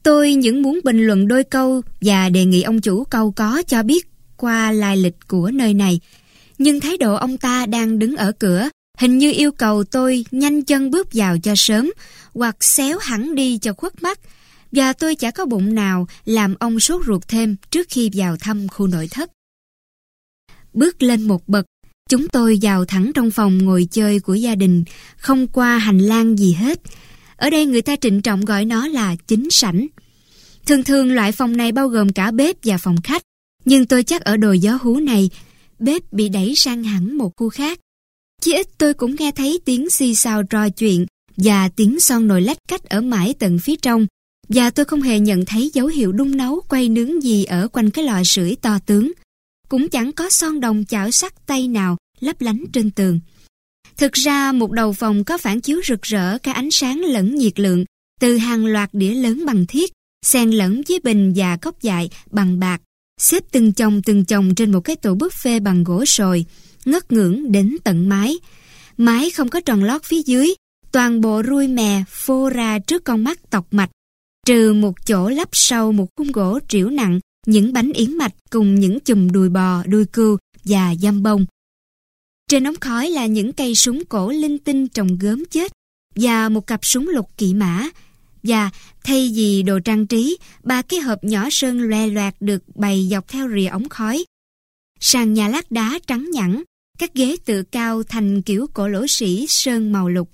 Tôi 0.04 0.34
những 0.34 0.62
muốn 0.62 0.80
bình 0.84 1.02
luận 1.02 1.28
đôi 1.28 1.44
câu 1.44 1.82
và 2.02 2.30
đề 2.30 2.46
nghị 2.46 2.62
ông 2.62 2.82
chủ 2.82 3.04
câu 3.04 3.32
có 3.32 3.64
cho 3.68 3.84
biết 3.84 4.08
qua 4.38 4.72
lai 4.72 4.98
lịch 4.98 5.28
của 5.28 5.52
nơi 5.52 5.74
này. 5.74 6.00
Nhưng 6.58 6.80
thái 6.80 6.98
độ 6.98 7.16
ông 7.16 7.38
ta 7.38 7.66
đang 7.66 8.00
đứng 8.00 8.16
ở 8.16 8.32
cửa 8.32 8.70
Hình 8.98 9.18
như 9.18 9.32
yêu 9.32 9.52
cầu 9.52 9.84
tôi 9.84 10.26
nhanh 10.32 10.64
chân 10.64 10.92
bước 10.92 11.08
vào 11.14 11.38
cho 11.38 11.54
sớm, 11.56 11.92
hoặc 12.34 12.64
xéo 12.64 12.98
hẳn 13.02 13.36
đi 13.36 13.58
cho 13.58 13.74
khuất 13.74 14.04
mắt, 14.04 14.20
và 14.72 14.94
tôi 14.94 15.16
chả 15.16 15.32
có 15.32 15.46
bụng 15.46 15.76
nào 15.76 16.08
làm 16.26 16.56
ông 16.60 16.80
sốt 16.80 17.06
ruột 17.06 17.28
thêm 17.28 17.56
trước 17.72 17.88
khi 17.90 18.10
vào 18.14 18.38
thăm 18.38 18.68
khu 18.68 18.88
nội 18.88 19.08
thất. 19.12 19.32
Bước 20.74 21.04
lên 21.04 21.22
một 21.22 21.48
bậc, 21.48 21.66
chúng 22.10 22.28
tôi 22.28 22.60
vào 22.62 22.86
thẳng 22.86 23.12
trong 23.16 23.32
phòng 23.32 23.58
ngồi 23.58 23.88
chơi 23.92 24.20
của 24.20 24.34
gia 24.34 24.56
đình, 24.56 24.84
không 25.18 25.48
qua 25.48 25.78
hành 25.78 26.00
lang 26.00 26.40
gì 26.40 26.54
hết. 26.54 26.82
Ở 27.36 27.50
đây 27.50 27.66
người 27.66 27.82
ta 27.82 27.96
trịnh 27.96 28.22
trọng 28.22 28.46
gọi 28.46 28.66
nó 28.66 28.88
là 28.88 29.16
chính 29.28 29.50
sảnh. 29.52 29.88
Thường 30.66 30.84
thường 30.84 31.16
loại 31.16 31.32
phòng 31.32 31.58
này 31.58 31.72
bao 31.72 31.88
gồm 31.88 32.14
cả 32.14 32.32
bếp 32.32 32.56
và 32.64 32.78
phòng 32.78 33.02
khách, 33.04 33.24
nhưng 33.66 33.86
tôi 33.86 34.04
chắc 34.04 34.22
ở 34.22 34.38
đồi 34.38 34.60
gió 34.60 34.78
hú 34.82 35.00
này, 35.00 35.30
bếp 35.80 36.14
bị 36.14 36.30
đẩy 36.30 36.56
sang 36.56 36.84
hẳn 36.84 37.18
một 37.18 37.32
khu 37.36 37.50
khác 37.50 37.80
chỉ 38.42 38.54
ít 38.54 38.68
tôi 38.78 38.94
cũng 38.94 39.16
nghe 39.20 39.32
thấy 39.32 39.60
tiếng 39.66 39.90
xì 39.90 40.16
xào 40.16 40.44
trò 40.44 40.70
chuyện 40.70 41.06
và 41.38 41.70
tiếng 41.70 42.00
son 42.00 42.28
nồi 42.28 42.42
lách 42.42 42.58
cách 42.68 42.84
ở 42.84 43.02
mãi 43.02 43.36
tận 43.40 43.60
phía 43.60 43.76
trong 43.76 44.08
và 44.50 44.70
tôi 44.70 44.86
không 44.86 45.02
hề 45.02 45.20
nhận 45.20 45.46
thấy 45.46 45.72
dấu 45.74 45.88
hiệu 45.88 46.12
đun 46.12 46.38
nấu 46.38 46.62
quay 46.70 46.90
nướng 46.90 47.24
gì 47.24 47.46
ở 47.46 47.68
quanh 47.68 47.92
cái 47.92 48.06
lò 48.06 48.24
sưởi 48.26 48.56
to 48.62 48.80
tướng. 48.86 49.12
Cũng 49.70 49.90
chẳng 49.90 50.12
có 50.14 50.30
son 50.30 50.60
đồng 50.60 50.86
chảo 50.86 51.12
sắt 51.12 51.48
tay 51.48 51.68
nào 51.68 51.98
lấp 52.20 52.42
lánh 52.42 52.66
trên 52.74 52.92
tường. 52.92 53.20
Thực 53.98 54.14
ra 54.14 54.52
một 54.52 54.72
đầu 54.72 54.94
phòng 54.94 55.24
có 55.24 55.38
phản 55.38 55.62
chiếu 55.62 55.82
rực 55.88 56.02
rỡ 56.02 56.38
cả 56.38 56.52
ánh 56.54 56.72
sáng 56.72 57.02
lẫn 57.02 57.36
nhiệt 57.36 57.60
lượng 57.60 57.86
từ 58.20 58.38
hàng 58.38 58.66
loạt 58.66 58.90
đĩa 58.94 59.14
lớn 59.14 59.46
bằng 59.46 59.66
thiết, 59.66 59.92
xen 60.26 60.52
lẫn 60.52 60.82
với 60.88 61.00
bình 61.04 61.34
và 61.36 61.58
cốc 61.58 61.82
dại 61.82 62.10
bằng 62.32 62.60
bạc, 62.60 62.82
xếp 63.22 63.44
từng 63.52 63.74
chồng 63.74 64.02
từng 64.06 64.26
chồng 64.26 64.56
trên 64.56 64.72
một 64.72 64.80
cái 64.80 64.96
tủ 64.96 65.16
buffet 65.16 65.64
bằng 65.64 65.84
gỗ 65.84 66.06
sồi 66.06 66.46
ngất 66.86 67.12
ngưỡng 67.12 67.52
đến 67.52 67.78
tận 67.84 68.10
mái. 68.10 68.36
Mái 68.98 69.30
không 69.30 69.50
có 69.50 69.60
tròn 69.60 69.84
lót 69.84 70.04
phía 70.04 70.22
dưới, 70.26 70.54
toàn 70.92 71.22
bộ 71.22 71.42
ruôi 71.48 71.68
mè 71.68 72.04
phô 72.08 72.50
ra 72.50 72.80
trước 72.80 73.04
con 73.04 73.24
mắt 73.24 73.50
tọc 73.50 73.68
mạch, 73.72 73.90
trừ 74.46 74.74
một 74.74 75.06
chỗ 75.06 75.30
lắp 75.30 75.50
sau 75.52 75.92
một 75.92 76.08
khung 76.16 76.32
gỗ 76.32 76.60
triểu 76.68 76.90
nặng, 76.90 77.20
những 77.46 77.74
bánh 77.74 77.92
yến 77.94 78.18
mạch 78.18 78.34
cùng 78.50 78.76
những 78.76 79.00
chùm 79.00 79.32
đùi 79.32 79.50
bò, 79.50 79.84
đuôi 79.86 80.06
cừu 80.06 80.38
và 80.64 80.96
dăm 80.96 81.24
bông. 81.24 81.46
Trên 82.50 82.68
ống 82.68 82.80
khói 82.82 83.10
là 83.10 83.26
những 83.26 83.54
cây 83.54 83.76
súng 83.76 84.06
cổ 84.06 84.30
linh 84.30 84.58
tinh 84.58 84.88
trồng 84.88 85.18
gớm 85.20 85.46
chết 85.46 85.72
và 86.16 86.50
một 86.50 86.68
cặp 86.68 86.80
súng 86.86 87.08
lục 87.08 87.38
kỵ 87.38 87.54
mã. 87.54 87.90
Và 88.44 88.72
thay 89.04 89.32
vì 89.36 89.64
đồ 89.64 89.80
trang 89.80 90.08
trí, 90.08 90.38
ba 90.64 90.82
cái 90.82 91.00
hộp 91.00 91.24
nhỏ 91.24 91.48
sơn 91.52 91.82
loe 91.82 92.08
loạt 92.08 92.36
được 92.40 92.64
bày 92.76 93.08
dọc 93.12 93.28
theo 93.28 93.50
rìa 93.56 93.68
ống 93.68 93.90
khói. 93.90 94.26
Sàn 95.00 95.34
nhà 95.34 95.48
lát 95.48 95.72
đá 95.72 96.00
trắng 96.08 96.32
nhẵn, 96.32 96.64
các 97.00 97.14
ghế 97.14 97.36
tự 97.46 97.64
cao 97.64 98.04
thành 98.04 98.42
kiểu 98.42 98.68
cổ 98.74 98.88
lỗ 98.88 99.08
sĩ 99.08 99.46
sơn 99.50 99.92
màu 99.92 100.10
lục. 100.10 100.30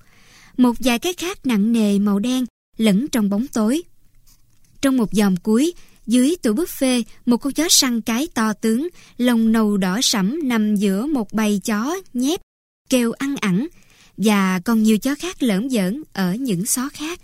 Một 0.58 0.74
vài 0.80 1.00
cái 1.00 1.14
khác 1.14 1.46
nặng 1.46 1.72
nề 1.72 2.00
màu 2.00 2.20
đen 2.20 2.46
lẫn 2.78 3.08
trong 3.08 3.30
bóng 3.30 3.48
tối. 3.48 3.84
Trong 4.82 4.98
một 4.98 5.10
dòm 5.12 5.36
cuối, 5.36 5.74
dưới 6.08 6.36
tủ 6.42 6.54
buffet, 6.54 7.04
một 7.26 7.38
con 7.38 7.54
chó 7.54 7.68
săn 7.70 8.02
cái 8.02 8.28
to 8.34 8.54
tướng, 8.54 8.88
lông 9.18 9.52
nâu 9.52 9.78
đỏ 9.78 10.00
sẫm 10.02 10.40
nằm 10.44 10.76
giữa 10.76 11.06
một 11.06 11.34
bầy 11.34 11.62
chó 11.66 11.96
nhép, 12.14 12.42
kêu 12.90 13.12
ăn 13.12 13.36
ẳng, 13.42 13.68
và 14.18 14.60
còn 14.60 14.84
nhiều 14.84 14.98
chó 14.98 15.16
khác 15.16 15.44
lởm 15.44 15.70
giỡn 15.70 16.04
ở 16.14 16.34
những 16.34 16.66
xó 16.66 16.90
khác. 16.90 17.20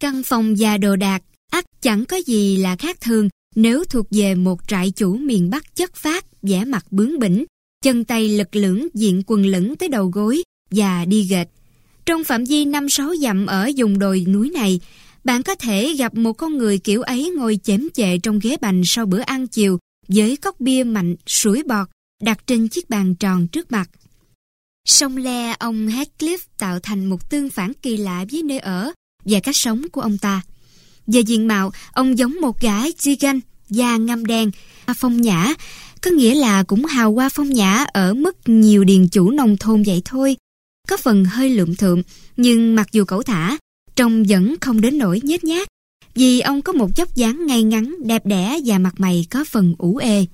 Căn 0.00 0.22
phòng 0.22 0.54
và 0.58 0.78
đồ 0.78 0.96
đạc, 0.96 1.22
ắt 1.50 1.64
chẳng 1.82 2.04
có 2.04 2.16
gì 2.26 2.56
là 2.56 2.76
khác 2.76 3.00
thường 3.00 3.28
nếu 3.54 3.84
thuộc 3.84 4.06
về 4.10 4.34
một 4.34 4.68
trại 4.68 4.90
chủ 4.90 5.16
miền 5.16 5.50
Bắc 5.50 5.76
chất 5.76 5.96
phát, 5.96 6.24
vẻ 6.48 6.64
mặt 6.64 6.86
bướng 6.90 7.18
bỉnh, 7.18 7.44
chân 7.84 8.04
tay 8.04 8.28
lực 8.28 8.56
lưỡng 8.56 8.88
diện 8.94 9.22
quần 9.26 9.46
lửng 9.46 9.76
tới 9.76 9.88
đầu 9.88 10.06
gối 10.06 10.42
và 10.70 11.04
đi 11.04 11.22
gệt. 11.22 11.48
Trong 12.06 12.24
phạm 12.24 12.44
vi 12.44 12.64
5-6 12.64 13.16
dặm 13.16 13.46
ở 13.46 13.70
vùng 13.76 13.98
đồi 13.98 14.24
núi 14.28 14.50
này, 14.50 14.80
bạn 15.24 15.42
có 15.42 15.54
thể 15.54 15.94
gặp 15.98 16.14
một 16.14 16.32
con 16.32 16.58
người 16.58 16.78
kiểu 16.78 17.02
ấy 17.02 17.32
ngồi 17.36 17.58
chém 17.62 17.88
chệ 17.94 18.18
trong 18.18 18.38
ghế 18.42 18.56
bành 18.60 18.82
sau 18.84 19.06
bữa 19.06 19.20
ăn 19.20 19.46
chiều 19.46 19.78
với 20.08 20.36
cốc 20.36 20.60
bia 20.60 20.84
mạnh, 20.84 21.16
sủi 21.26 21.62
bọt 21.62 21.88
đặt 22.22 22.46
trên 22.46 22.68
chiếc 22.68 22.90
bàn 22.90 23.14
tròn 23.14 23.48
trước 23.48 23.72
mặt. 23.72 23.90
Sông 24.88 25.16
Le 25.16 25.54
ông 25.58 25.86
Heathcliff 25.86 26.38
tạo 26.58 26.80
thành 26.80 27.06
một 27.06 27.30
tương 27.30 27.50
phản 27.50 27.72
kỳ 27.82 27.96
lạ 27.96 28.24
với 28.32 28.42
nơi 28.42 28.58
ở 28.58 28.92
và 29.24 29.40
cách 29.40 29.56
sống 29.56 29.82
của 29.92 30.00
ông 30.00 30.18
ta. 30.18 30.42
Về 31.06 31.20
diện 31.20 31.48
mạo, 31.48 31.72
ông 31.92 32.18
giống 32.18 32.40
một 32.40 32.60
gã 32.60 32.90
Gigan, 32.98 33.40
da 33.68 33.96
ngăm 33.96 34.26
đen, 34.26 34.50
phong 34.96 35.20
nhã, 35.20 35.54
có 36.04 36.10
nghĩa 36.10 36.34
là 36.34 36.62
cũng 36.62 36.84
hào 36.84 37.12
hoa 37.12 37.28
phong 37.28 37.50
nhã 37.50 37.84
ở 37.92 38.14
mức 38.14 38.36
nhiều 38.46 38.84
điền 38.84 39.08
chủ 39.08 39.30
nông 39.30 39.56
thôn 39.56 39.82
vậy 39.82 40.02
thôi. 40.04 40.36
Có 40.88 40.96
phần 40.96 41.24
hơi 41.24 41.50
lượm 41.50 41.76
thượm, 41.76 42.02
nhưng 42.36 42.74
mặc 42.74 42.86
dù 42.92 43.04
cẩu 43.04 43.22
thả, 43.22 43.58
trông 43.96 44.24
vẫn 44.24 44.54
không 44.60 44.80
đến 44.80 44.98
nỗi 44.98 45.20
nhếch 45.22 45.44
nhác, 45.44 45.68
vì 46.14 46.40
ông 46.40 46.62
có 46.62 46.72
một 46.72 46.96
chốc 46.96 47.14
dáng 47.14 47.46
ngay 47.46 47.62
ngắn, 47.62 47.94
đẹp 48.04 48.26
đẽ 48.26 48.58
và 48.64 48.78
mặt 48.78 48.94
mày 48.98 49.26
có 49.30 49.44
phần 49.44 49.74
ủ 49.78 49.96
ê. 49.96 50.26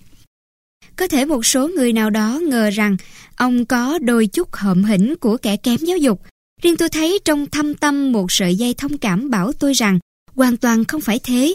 Có 0.96 1.06
thể 1.06 1.24
một 1.24 1.46
số 1.46 1.68
người 1.68 1.92
nào 1.92 2.10
đó 2.10 2.40
ngờ 2.42 2.70
rằng 2.70 2.96
ông 3.36 3.64
có 3.64 3.98
đôi 3.98 4.26
chút 4.26 4.52
hợm 4.52 4.84
hĩnh 4.84 5.14
của 5.20 5.36
kẻ 5.36 5.56
kém 5.56 5.76
giáo 5.80 5.96
dục. 5.96 6.22
Riêng 6.62 6.76
tôi 6.76 6.88
thấy 6.88 7.18
trong 7.24 7.46
thâm 7.46 7.74
tâm 7.74 8.12
một 8.12 8.32
sợi 8.32 8.54
dây 8.54 8.74
thông 8.74 8.98
cảm 8.98 9.30
bảo 9.30 9.52
tôi 9.52 9.72
rằng 9.72 9.98
hoàn 10.34 10.56
toàn 10.56 10.84
không 10.84 11.00
phải 11.00 11.18
thế. 11.18 11.54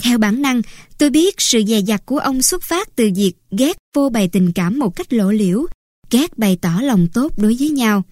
Theo 0.00 0.18
bản 0.18 0.42
năng, 0.42 0.62
tôi 0.98 1.10
biết 1.10 1.34
sự 1.38 1.62
dè 1.66 1.80
dặt 1.80 2.02
của 2.06 2.18
ông 2.18 2.42
xuất 2.42 2.62
phát 2.62 2.96
từ 2.96 3.10
việc 3.14 3.32
ghét 3.50 3.76
vô 3.94 4.08
bày 4.08 4.28
tình 4.28 4.52
cảm 4.52 4.78
một 4.78 4.96
cách 4.96 5.12
lộ 5.12 5.30
liễu, 5.30 5.66
ghét 6.10 6.38
bày 6.38 6.58
tỏ 6.60 6.80
lòng 6.82 7.08
tốt 7.12 7.38
đối 7.38 7.56
với 7.58 7.70
nhau. 7.70 8.02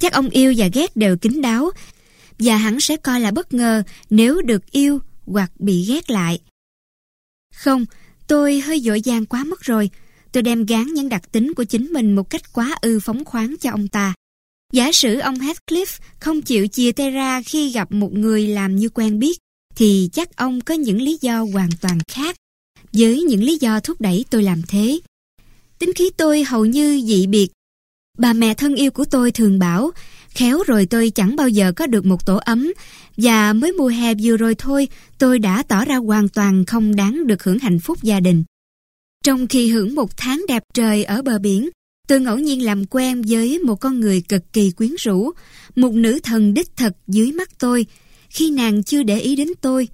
Chắc 0.00 0.12
ông 0.12 0.28
yêu 0.28 0.54
và 0.56 0.68
ghét 0.72 0.96
đều 0.96 1.16
kín 1.16 1.42
đáo, 1.42 1.70
và 2.38 2.56
hẳn 2.56 2.80
sẽ 2.80 2.96
coi 2.96 3.20
là 3.20 3.30
bất 3.30 3.54
ngờ 3.54 3.82
nếu 4.10 4.42
được 4.42 4.70
yêu 4.70 5.00
hoặc 5.26 5.52
bị 5.58 5.84
ghét 5.88 6.10
lại. 6.10 6.40
Không, 7.54 7.84
tôi 8.26 8.60
hơi 8.60 8.80
dội 8.80 9.00
dàng 9.00 9.26
quá 9.26 9.44
mất 9.44 9.60
rồi. 9.60 9.90
Tôi 10.32 10.42
đem 10.42 10.66
gán 10.66 10.86
những 10.94 11.08
đặc 11.08 11.32
tính 11.32 11.54
của 11.54 11.64
chính 11.64 11.86
mình 11.92 12.14
một 12.14 12.30
cách 12.30 12.52
quá 12.52 12.76
ư 12.82 13.00
phóng 13.00 13.24
khoáng 13.24 13.54
cho 13.60 13.70
ông 13.70 13.88
ta. 13.88 14.14
Giả 14.72 14.92
sử 14.92 15.18
ông 15.18 15.34
Heathcliff 15.34 15.98
không 16.20 16.42
chịu 16.42 16.68
chia 16.68 16.92
tay 16.92 17.10
ra 17.10 17.42
khi 17.42 17.70
gặp 17.70 17.92
một 17.92 18.12
người 18.12 18.46
làm 18.46 18.76
như 18.76 18.88
quen 18.88 19.18
biết, 19.18 19.38
thì 19.76 20.08
chắc 20.12 20.36
ông 20.36 20.60
có 20.60 20.74
những 20.74 21.02
lý 21.02 21.18
do 21.20 21.46
hoàn 21.52 21.70
toàn 21.80 21.98
khác 22.08 22.36
với 22.92 23.22
những 23.22 23.42
lý 23.42 23.58
do 23.60 23.80
thúc 23.80 24.00
đẩy 24.00 24.24
tôi 24.30 24.42
làm 24.42 24.62
thế. 24.68 25.00
Tính 25.78 25.92
khí 25.92 26.10
tôi 26.16 26.42
hầu 26.42 26.64
như 26.64 27.02
dị 27.06 27.26
biệt. 27.26 27.48
Bà 28.18 28.32
mẹ 28.32 28.54
thân 28.54 28.74
yêu 28.74 28.90
của 28.90 29.04
tôi 29.04 29.32
thường 29.32 29.58
bảo, 29.58 29.90
khéo 30.28 30.62
rồi 30.66 30.86
tôi 30.86 31.10
chẳng 31.10 31.36
bao 31.36 31.48
giờ 31.48 31.72
có 31.72 31.86
được 31.86 32.06
một 32.06 32.26
tổ 32.26 32.36
ấm, 32.36 32.72
và 33.16 33.52
mới 33.52 33.72
mùa 33.72 33.88
hè 33.88 34.14
vừa 34.22 34.36
rồi 34.36 34.54
thôi, 34.54 34.88
tôi 35.18 35.38
đã 35.38 35.62
tỏ 35.62 35.84
ra 35.84 35.96
hoàn 35.96 36.28
toàn 36.28 36.64
không 36.64 36.96
đáng 36.96 37.26
được 37.26 37.44
hưởng 37.44 37.58
hạnh 37.58 37.80
phúc 37.80 37.98
gia 38.02 38.20
đình. 38.20 38.44
Trong 39.24 39.46
khi 39.46 39.68
hưởng 39.68 39.94
một 39.94 40.16
tháng 40.16 40.44
đẹp 40.48 40.62
trời 40.74 41.04
ở 41.04 41.22
bờ 41.22 41.38
biển, 41.38 41.70
tôi 42.08 42.20
ngẫu 42.20 42.38
nhiên 42.38 42.64
làm 42.64 42.86
quen 42.86 43.22
với 43.28 43.58
một 43.58 43.76
con 43.76 44.00
người 44.00 44.20
cực 44.20 44.52
kỳ 44.52 44.70
quyến 44.70 44.90
rũ, 44.98 45.30
một 45.76 45.92
nữ 45.92 46.18
thần 46.22 46.54
đích 46.54 46.76
thực 46.76 46.92
dưới 47.06 47.32
mắt 47.32 47.58
tôi, 47.58 47.86
khi 48.32 48.50
nàng 48.50 48.82
chưa 48.82 49.02
để 49.02 49.18
ý 49.18 49.36
đến 49.36 49.48
tôi. 49.60 49.88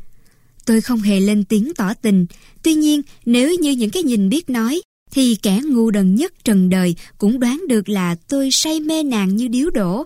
Tôi 0.67 0.81
không 0.81 1.01
hề 1.01 1.21
lên 1.21 1.45
tiếng 1.45 1.73
tỏ 1.77 1.95
tình, 1.95 2.27
tuy 2.63 2.75
nhiên 2.75 3.03
nếu 3.27 3.55
như 3.55 3.71
những 3.71 3.91
cái 3.91 4.03
nhìn 4.03 4.29
biết 4.29 4.51
nói, 4.51 4.81
thì 5.11 5.37
kẻ 5.43 5.61
ngu 5.65 5.91
đần 5.91 6.15
nhất 6.15 6.33
trần 6.45 6.71
đời 6.71 6.95
cũng 7.19 7.41
đoán 7.41 7.65
được 7.69 7.89
là 7.89 8.15
tôi 8.29 8.51
say 8.51 8.81
mê 8.81 9.03
nàng 9.03 9.37
như 9.37 9.49
điếu 9.49 9.71
đổ. 9.71 10.05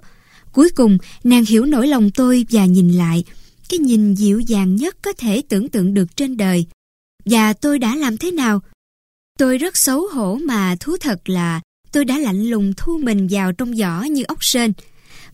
Cuối 0.52 0.70
cùng, 0.70 0.98
nàng 1.24 1.44
hiểu 1.44 1.64
nỗi 1.64 1.86
lòng 1.86 2.10
tôi 2.10 2.46
và 2.50 2.66
nhìn 2.66 2.92
lại, 2.92 3.24
cái 3.68 3.78
nhìn 3.78 4.14
dịu 4.14 4.40
dàng 4.40 4.76
nhất 4.76 4.96
có 5.02 5.12
thể 5.12 5.42
tưởng 5.48 5.68
tượng 5.68 5.94
được 5.94 6.16
trên 6.16 6.36
đời. 6.36 6.66
Và 7.24 7.52
tôi 7.52 7.78
đã 7.78 7.96
làm 7.96 8.16
thế 8.16 8.30
nào? 8.30 8.60
Tôi 9.38 9.58
rất 9.58 9.76
xấu 9.76 10.08
hổ 10.08 10.34
mà 10.34 10.76
thú 10.80 10.96
thật 11.00 11.28
là 11.28 11.60
tôi 11.92 12.04
đã 12.04 12.18
lạnh 12.18 12.50
lùng 12.50 12.72
thu 12.76 12.98
mình 12.98 13.28
vào 13.30 13.52
trong 13.52 13.76
giỏ 13.76 14.02
như 14.02 14.22
ốc 14.28 14.44
sên. 14.44 14.72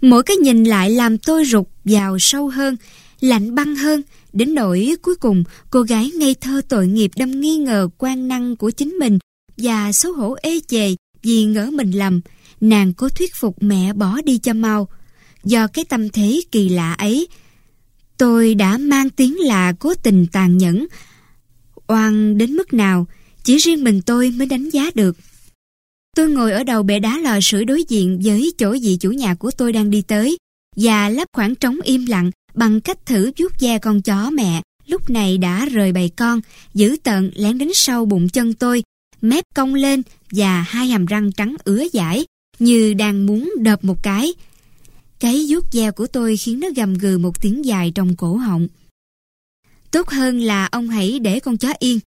Mỗi 0.01 0.23
cái 0.23 0.37
nhìn 0.37 0.65
lại 0.65 0.91
làm 0.91 1.19
tôi 1.19 1.45
rụt 1.45 1.67
vào 1.85 2.19
sâu 2.19 2.49
hơn, 2.49 2.77
lạnh 3.21 3.55
băng 3.55 3.77
hơn, 3.77 4.03
đến 4.33 4.55
nỗi 4.55 4.95
cuối 5.03 5.15
cùng 5.15 5.45
cô 5.71 5.83
gái 5.83 6.11
ngây 6.11 6.35
thơ 6.35 6.61
tội 6.69 6.87
nghiệp 6.87 7.11
đâm 7.17 7.41
nghi 7.41 7.57
ngờ 7.57 7.89
quan 7.99 8.29
năng 8.29 8.57
của 8.57 8.71
chính 8.71 8.89
mình 8.89 9.19
và 9.57 9.93
xấu 9.93 10.13
hổ 10.13 10.37
ê 10.43 10.61
chề 10.69 10.95
vì 11.23 11.45
ngỡ 11.45 11.71
mình 11.71 11.91
lầm. 11.91 12.21
Nàng 12.61 12.93
cố 12.93 13.09
thuyết 13.09 13.35
phục 13.35 13.63
mẹ 13.63 13.93
bỏ 13.93 14.21
đi 14.25 14.39
cho 14.39 14.55
mau. 14.55 14.89
Do 15.45 15.67
cái 15.67 15.85
tâm 15.85 16.09
thế 16.09 16.41
kỳ 16.53 16.69
lạ 16.69 16.93
ấy, 16.93 17.29
tôi 18.17 18.55
đã 18.55 18.79
mang 18.79 19.11
tiếng 19.11 19.41
là 19.41 19.73
cố 19.73 19.95
tình 19.95 20.27
tàn 20.33 20.59
nhẫn. 20.59 20.87
Oan 21.87 22.39
đến 22.39 22.53
mức 22.53 22.73
nào, 22.73 23.07
chỉ 23.45 23.57
riêng 23.57 23.85
mình 23.85 24.03
tôi 24.03 24.31
mới 24.31 24.47
đánh 24.47 24.71
giá 24.71 24.91
được. 24.95 25.17
Tôi 26.17 26.31
ngồi 26.31 26.53
ở 26.53 26.65
đầu 26.65 26.83
bệ 26.83 26.99
đá 26.99 27.19
lò 27.19 27.39
sưởi 27.43 27.65
đối 27.65 27.83
diện 27.89 28.21
với 28.25 28.53
chỗ 28.59 28.77
vị 28.83 28.97
chủ 29.01 29.11
nhà 29.11 29.35
của 29.35 29.51
tôi 29.51 29.73
đang 29.73 29.91
đi 29.91 30.03
tới 30.03 30.39
và 30.77 31.09
lấp 31.09 31.29
khoảng 31.33 31.55
trống 31.55 31.81
im 31.81 32.07
lặng 32.07 32.31
bằng 32.55 32.81
cách 32.81 33.07
thử 33.07 33.33
vuốt 33.39 33.61
ve 33.61 33.79
con 33.79 34.03
chó 34.03 34.31
mẹ 34.31 34.63
lúc 34.89 35.11
này 35.11 35.39
đã 35.39 35.67
rời 35.67 35.93
bầy 35.93 36.09
con, 36.09 36.41
giữ 36.75 36.97
tận 37.03 37.31
lén 37.35 37.59
đến 37.59 37.71
sau 37.75 38.05
bụng 38.05 38.29
chân 38.29 38.55
tôi, 38.55 38.83
mép 39.21 39.45
cong 39.55 39.75
lên 39.75 40.03
và 40.31 40.63
hai 40.63 40.87
hàm 40.87 41.07
răng 41.07 41.33
trắng 41.33 41.57
ứa 41.65 41.85
dãi 41.93 42.27
như 42.59 42.95
đang 42.95 43.27
muốn 43.27 43.55
đập 43.61 43.85
một 43.85 44.03
cái. 44.03 44.35
Cái 45.21 45.47
vuốt 45.49 45.73
ve 45.73 45.91
của 45.91 46.07
tôi 46.07 46.37
khiến 46.37 46.61
nó 46.61 46.69
gầm 46.77 46.95
gừ 46.95 47.19
một 47.19 47.43
tiếng 47.43 47.65
dài 47.65 47.93
trong 47.95 48.17
cổ 48.17 48.37
họng. 48.37 48.69
Tốt 49.91 50.09
hơn 50.09 50.41
là 50.41 50.67
ông 50.67 50.89
hãy 50.89 51.19
để 51.19 51.41
con 51.41 51.57
chó 51.57 51.73
yên. 51.79 51.99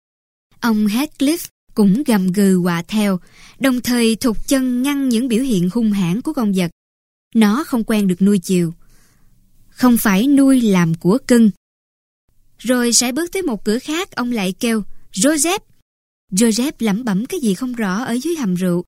Ông 0.59 0.87
Heathcliff 0.87 1.47
cũng 1.75 2.03
gầm 2.05 2.31
gừ 2.31 2.59
quạ 2.63 2.81
theo, 2.87 3.19
đồng 3.59 3.81
thời 3.81 4.15
thụt 4.15 4.37
chân 4.47 4.81
ngăn 4.81 5.09
những 5.09 5.27
biểu 5.27 5.43
hiện 5.43 5.69
hung 5.73 5.91
hãn 5.91 6.21
của 6.21 6.33
con 6.33 6.53
vật. 6.55 6.71
Nó 7.35 7.63
không 7.63 7.83
quen 7.83 8.07
được 8.07 8.21
nuôi 8.21 8.39
chiều. 8.39 8.73
Không 9.69 9.97
phải 9.97 10.27
nuôi 10.27 10.61
làm 10.61 10.93
của 10.93 11.17
cưng. 11.27 11.51
Rồi 12.57 12.93
sẽ 12.93 13.11
bước 13.11 13.31
tới 13.31 13.41
một 13.41 13.65
cửa 13.65 13.79
khác, 13.79 14.11
ông 14.11 14.31
lại 14.31 14.53
kêu, 14.59 14.83
Joseph. 15.13 15.59
Joseph 16.31 16.71
lẩm 16.79 17.03
bẩm 17.03 17.25
cái 17.25 17.39
gì 17.39 17.53
không 17.53 17.73
rõ 17.73 18.03
ở 18.03 18.13
dưới 18.23 18.35
hầm 18.35 18.55
rượu. 18.55 18.83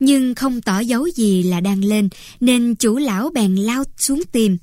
Nhưng 0.00 0.34
không 0.34 0.60
tỏ 0.60 0.80
dấu 0.80 1.08
gì 1.08 1.42
là 1.42 1.60
đang 1.60 1.84
lên, 1.84 2.08
nên 2.40 2.74
chủ 2.74 2.98
lão 2.98 3.30
bèn 3.30 3.56
lao 3.56 3.84
xuống 3.96 4.22
tìm. 4.32 4.58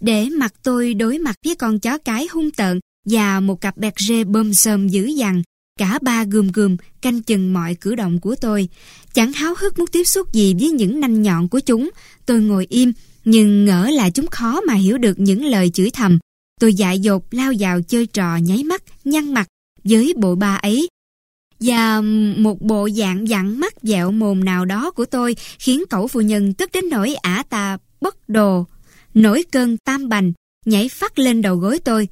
Để 0.00 0.30
mặt 0.30 0.54
tôi 0.62 0.94
đối 0.94 1.18
mặt 1.18 1.36
với 1.44 1.56
con 1.56 1.78
chó 1.78 1.98
cái 1.98 2.26
hung 2.30 2.50
tợn 2.50 2.80
và 3.04 3.40
một 3.40 3.60
cặp 3.60 3.76
bẹt 3.76 3.94
rê 3.98 4.24
bơm 4.24 4.54
sơm 4.54 4.88
dữ 4.88 5.06
dằn 5.06 5.42
Cả 5.80 5.98
ba 6.02 6.24
gườm 6.24 6.48
gườm 6.48 6.76
canh 7.02 7.22
chừng 7.22 7.52
mọi 7.52 7.74
cử 7.74 7.94
động 7.94 8.20
của 8.20 8.34
tôi. 8.40 8.68
Chẳng 9.14 9.32
háo 9.32 9.54
hức 9.58 9.78
muốn 9.78 9.86
tiếp 9.92 10.04
xúc 10.04 10.32
gì 10.32 10.54
với 10.60 10.70
những 10.70 11.00
nanh 11.00 11.22
nhọn 11.22 11.48
của 11.48 11.60
chúng. 11.60 11.90
Tôi 12.26 12.40
ngồi 12.40 12.66
im, 12.70 12.92
nhưng 13.24 13.64
ngỡ 13.64 13.90
là 13.90 14.10
chúng 14.10 14.26
khó 14.26 14.60
mà 14.60 14.74
hiểu 14.74 14.98
được 14.98 15.18
những 15.18 15.44
lời 15.44 15.70
chửi 15.70 15.90
thầm. 15.90 16.18
Tôi 16.60 16.74
dại 16.74 16.98
dột 16.98 17.34
lao 17.34 17.52
vào 17.58 17.82
chơi 17.82 18.06
trò 18.06 18.36
nháy 18.36 18.64
mắt, 18.64 18.82
nhăn 19.04 19.34
mặt 19.34 19.48
với 19.84 20.14
bộ 20.16 20.34
ba 20.34 20.56
ấy. 20.56 20.88
Và 21.60 22.00
một 22.36 22.62
bộ 22.62 22.88
dạng 22.88 23.28
dặn 23.28 23.60
mắt 23.60 23.74
dẹo 23.82 24.10
mồm 24.10 24.44
nào 24.44 24.64
đó 24.64 24.90
của 24.90 25.04
tôi 25.04 25.36
khiến 25.58 25.84
cậu 25.90 26.08
phụ 26.08 26.20
nhân 26.20 26.54
tức 26.54 26.70
đến 26.72 26.84
nỗi 26.90 27.14
ả 27.14 27.44
ta 27.48 27.78
bất 28.00 28.28
đồ. 28.28 28.66
Nổi 29.14 29.44
cơn 29.52 29.76
tam 29.76 30.08
bành, 30.08 30.32
nhảy 30.66 30.88
phát 30.88 31.18
lên 31.18 31.42
đầu 31.42 31.56
gối 31.56 31.78
tôi. 31.84 32.08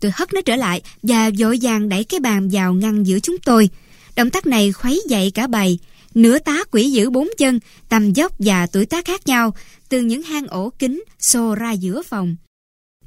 Tôi 0.00 0.12
hất 0.14 0.32
nó 0.34 0.40
trở 0.40 0.56
lại 0.56 0.82
và 1.02 1.30
vội 1.38 1.58
vàng 1.62 1.88
đẩy 1.88 2.04
cái 2.04 2.20
bàn 2.20 2.48
vào 2.52 2.74
ngăn 2.74 3.06
giữa 3.06 3.20
chúng 3.20 3.38
tôi. 3.38 3.70
Động 4.16 4.30
tác 4.30 4.46
này 4.46 4.72
khuấy 4.72 5.02
dậy 5.08 5.30
cả 5.34 5.46
bầy. 5.46 5.78
Nửa 6.14 6.38
tá 6.38 6.64
quỷ 6.70 6.90
giữ 6.90 7.10
bốn 7.10 7.28
chân, 7.38 7.60
tầm 7.88 8.12
dốc 8.12 8.32
và 8.38 8.66
tuổi 8.66 8.86
tác 8.86 9.04
khác 9.04 9.26
nhau, 9.26 9.54
từ 9.88 10.00
những 10.00 10.22
hang 10.22 10.46
ổ 10.46 10.70
kính 10.78 11.04
xô 11.18 11.54
ra 11.54 11.72
giữa 11.72 12.02
phòng. 12.02 12.36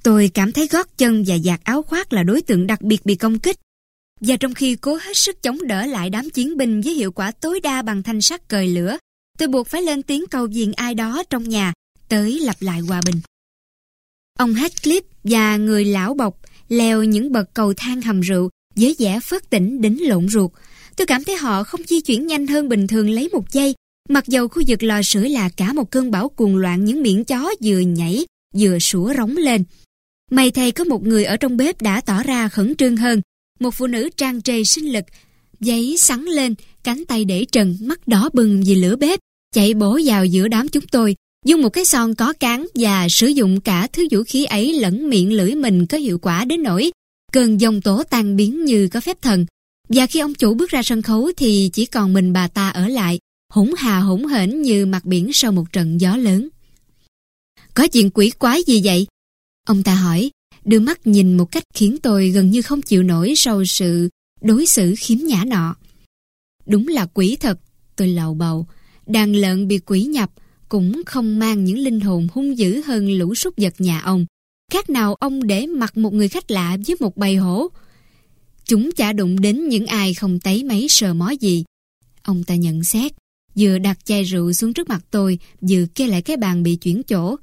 Tôi 0.04 0.32
cảm 0.34 0.51
thấy 0.51 0.67
gót 0.67 0.97
chân 0.97 1.23
và 1.27 1.38
giặt 1.38 1.60
áo 1.63 1.82
khoác 1.82 2.13
là 2.13 2.23
đối 2.23 2.41
tượng 2.41 2.67
đặc 2.67 2.82
biệt 2.82 3.06
bị 3.06 3.15
công 3.15 3.39
kích. 3.39 3.58
Và 4.21 4.36
trong 4.36 4.54
khi 4.54 4.75
cố 4.75 4.95
hết 4.95 5.17
sức 5.17 5.43
chống 5.43 5.67
đỡ 5.67 5.86
lại 5.86 6.10
đám 6.10 6.30
chiến 6.30 6.58
binh 6.58 6.82
với 6.82 6.93
hiệu 6.93 7.12
quả 7.12 7.32
tối 7.32 7.60
đa 7.60 7.82
bằng 7.82 8.04
thanh 8.04 8.21
sắt 8.21 8.47
cời 8.47 8.67
lửa, 8.67 8.97
tôi 9.38 9.47
buộc 9.47 9.67
phải 9.67 9.82
lên 9.82 10.04
tiếng 10.04 10.25
cầu 10.32 10.47
viện 10.47 10.73
ai 10.73 10.95
đó 10.95 11.23
trong 11.30 11.49
nhà 11.49 11.73
tới 12.10 12.39
lập 12.39 12.56
lại 12.60 12.80
hòa 12.80 13.01
bình. 13.06 13.21
Ông 14.39 14.54
Heathcliff 14.54 15.01
và 15.23 15.58
người 15.58 15.86
lão 15.86 16.13
bọc 16.13 16.39
leo 16.72 17.04
những 17.04 17.32
bậc 17.32 17.54
cầu 17.54 17.74
thang 17.78 18.02
hầm 18.02 18.22
rượu 18.22 18.50
với 18.76 18.96
vẻ 19.00 19.20
phớt 19.24 19.50
tỉnh 19.50 19.82
đến 19.82 19.98
lộn 20.02 20.30
ruột. 20.30 20.52
Tôi 20.96 21.08
cảm 21.08 21.24
thấy 21.24 21.36
họ 21.36 21.64
không 21.64 21.82
di 21.88 22.02
chuyển 22.02 22.28
nhanh 22.28 22.48
hơn 22.48 22.70
bình 22.70 22.88
thường 22.88 23.10
lấy 23.10 23.30
một 23.30 23.52
giây, 23.52 23.76
mặc 24.10 24.28
dầu 24.28 24.48
khu 24.48 24.64
vực 24.68 24.84
lò 24.84 25.02
sưởi 25.02 25.30
là 25.30 25.50
cả 25.50 25.74
một 25.74 25.92
cơn 25.92 26.12
bão 26.12 26.30
cuồng 26.30 26.58
loạn 26.58 26.86
những 26.86 27.02
miệng 27.02 27.26
chó 27.26 27.52
vừa 27.64 27.80
nhảy, 27.80 28.26
vừa 28.56 28.80
sủa 28.80 29.14
rống 29.18 29.38
lên. 29.38 29.64
May 30.32 30.52
thay 30.52 30.72
có 30.72 30.84
một 30.84 31.04
người 31.04 31.24
ở 31.24 31.38
trong 31.38 31.58
bếp 31.58 31.82
đã 31.82 32.02
tỏ 32.02 32.24
ra 32.24 32.48
khẩn 32.48 32.76
trương 32.76 32.98
hơn, 32.98 33.22
một 33.60 33.72
phụ 33.72 33.88
nữ 33.88 34.10
trang 34.18 34.42
trề 34.42 34.64
sinh 34.64 34.94
lực, 34.94 35.06
giấy 35.60 35.96
sắn 35.98 36.26
lên, 36.26 36.56
cánh 36.84 37.06
tay 37.06 37.26
để 37.26 37.46
trần, 37.52 37.78
mắt 37.82 38.08
đỏ 38.08 38.30
bừng 38.34 38.64
vì 38.66 38.76
lửa 38.76 38.96
bếp, 38.96 39.20
chạy 39.54 39.74
bổ 39.74 40.00
vào 40.06 40.26
giữa 40.26 40.48
đám 40.48 40.68
chúng 40.68 40.88
tôi, 40.88 41.16
Dùng 41.45 41.62
một 41.62 41.69
cái 41.69 41.86
son 41.86 42.15
có 42.15 42.34
cán 42.34 42.67
và 42.75 43.08
sử 43.10 43.27
dụng 43.27 43.62
cả 43.62 43.88
thứ 43.93 44.08
vũ 44.12 44.23
khí 44.23 44.45
ấy 44.45 44.73
lẫn 44.73 45.10
miệng 45.10 45.34
lưỡi 45.34 45.56
mình 45.56 45.86
có 45.86 45.97
hiệu 45.97 46.19
quả 46.19 46.45
đến 46.45 46.63
nỗi 46.63 46.91
cơn 47.32 47.62
dòng 47.62 47.82
tố 47.82 48.04
tan 48.04 48.36
biến 48.36 48.65
như 48.65 48.88
có 48.88 49.01
phép 49.01 49.21
thần. 49.21 49.45
Và 49.89 50.08
khi 50.08 50.19
ông 50.19 50.34
chủ 50.34 50.54
bước 50.54 50.69
ra 50.69 50.84
sân 50.84 51.01
khấu 51.01 51.32
thì 51.38 51.69
chỉ 51.73 51.86
còn 51.86 52.13
mình 52.13 52.34
bà 52.34 52.47
ta 52.47 52.69
ở 52.69 52.88
lại, 52.88 53.19
hỗn 53.54 53.71
hà 53.77 53.99
hỗn 53.99 54.23
hển 54.23 54.62
như 54.62 54.86
mặt 54.86 55.06
biển 55.06 55.30
sau 55.34 55.51
một 55.51 55.71
trận 55.71 56.01
gió 56.01 56.17
lớn. 56.17 56.49
Có 57.73 57.88
chuyện 57.88 58.10
quỷ 58.10 58.30
quái 58.30 58.63
gì 58.67 58.82
vậy? 58.84 59.08
Ông 59.67 59.84
ta 59.84 59.95
hỏi, 59.95 60.32
đưa 60.65 60.80
mắt 60.80 61.08
nhìn 61.08 61.38
một 61.38 61.51
cách 61.51 61.63
khiến 61.73 61.97
tôi 62.04 62.30
gần 62.30 62.51
như 62.51 62.62
không 62.62 62.82
chịu 62.82 63.04
nổi 63.04 63.34
sau 63.38 63.65
sự 63.65 64.10
đối 64.41 64.65
xử 64.65 64.93
khiếm 64.97 65.17
nhã 65.17 65.43
nọ. 65.47 65.75
Đúng 66.65 66.88
là 66.88 67.06
quỷ 67.13 67.38
thật, 67.39 67.60
tôi 67.95 68.08
lầu 68.08 68.34
bầu. 68.34 68.67
Đàn 69.06 69.36
lợn 69.36 69.67
bị 69.67 69.80
quỷ 69.80 70.04
nhập 70.04 70.32
cũng 70.72 71.02
không 71.06 71.40
mang 71.40 71.64
những 71.64 71.80
linh 71.80 72.00
hồn 72.00 72.28
hung 72.34 72.58
dữ 72.58 72.82
hơn 72.82 73.12
lũ 73.12 73.36
súc 73.36 73.54
vật 73.58 73.74
nhà 73.78 74.00
ông. 74.00 74.26
Khác 74.72 74.90
nào 74.90 75.16
ông 75.16 75.48
để 75.48 75.68
mặc 75.68 75.98
một 75.98 76.14
người 76.14 76.28
khách 76.28 76.52
lạ 76.52 76.78
với 76.88 76.96
một 77.00 77.18
bầy 77.18 77.36
hổ. 77.36 77.68
Chúng 78.66 78.92
chả 78.92 79.14
đụng 79.14 79.42
đến 79.42 79.70
những 79.70 79.86
ai 79.86 80.14
không 80.14 80.40
thấy 80.40 80.64
mấy 80.64 80.88
sờ 80.90 81.14
mó 81.14 81.30
gì. 81.30 81.64
Ông 82.22 82.44
ta 82.44 82.56
nhận 82.56 82.84
xét, 82.84 83.12
vừa 83.56 83.78
đặt 83.78 84.06
chai 84.06 84.24
rượu 84.24 84.54
xuống 84.54 84.74
trước 84.74 84.90
mặt 84.90 85.06
tôi, 85.12 85.40
vừa 85.62 85.86
kê 85.96 86.08
lại 86.08 86.22
cái 86.22 86.38
bàn 86.38 86.64
bị 86.64 86.76
chuyển 86.76 87.04
chỗ. 87.04 87.36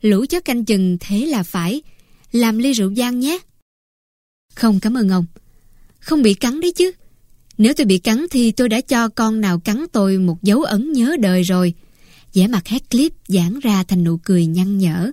Lũ 0.00 0.24
chó 0.28 0.40
canh 0.40 0.64
chừng 0.64 0.96
thế 1.00 1.26
là 1.26 1.42
phải. 1.42 1.82
Làm 2.32 2.58
ly 2.58 2.72
rượu 2.72 2.94
giang 2.94 3.20
nhé. 3.20 3.38
Không 4.54 4.80
cảm 4.80 4.96
ơn 4.96 5.08
ông. 5.08 5.26
Không 5.98 6.22
bị 6.22 6.34
cắn 6.34 6.60
đấy 6.60 6.72
chứ. 6.72 6.92
Nếu 7.58 7.74
tôi 7.74 7.86
bị 7.86 7.98
cắn 7.98 8.26
thì 8.30 8.52
tôi 8.52 8.68
đã 8.68 8.80
cho 8.80 9.08
con 9.08 9.40
nào 9.40 9.60
cắn 9.60 9.84
tôi 9.92 10.18
một 10.18 10.42
dấu 10.42 10.62
ấn 10.62 10.92
nhớ 10.92 11.16
đời 11.20 11.42
rồi 11.42 11.74
vẻ 12.34 12.46
mặt 12.46 12.64
Heathcliff 12.64 13.10
giãn 13.28 13.60
ra 13.60 13.82
thành 13.82 14.04
nụ 14.04 14.16
cười 14.24 14.46
nhăn 14.46 14.78
nhở. 14.78 15.10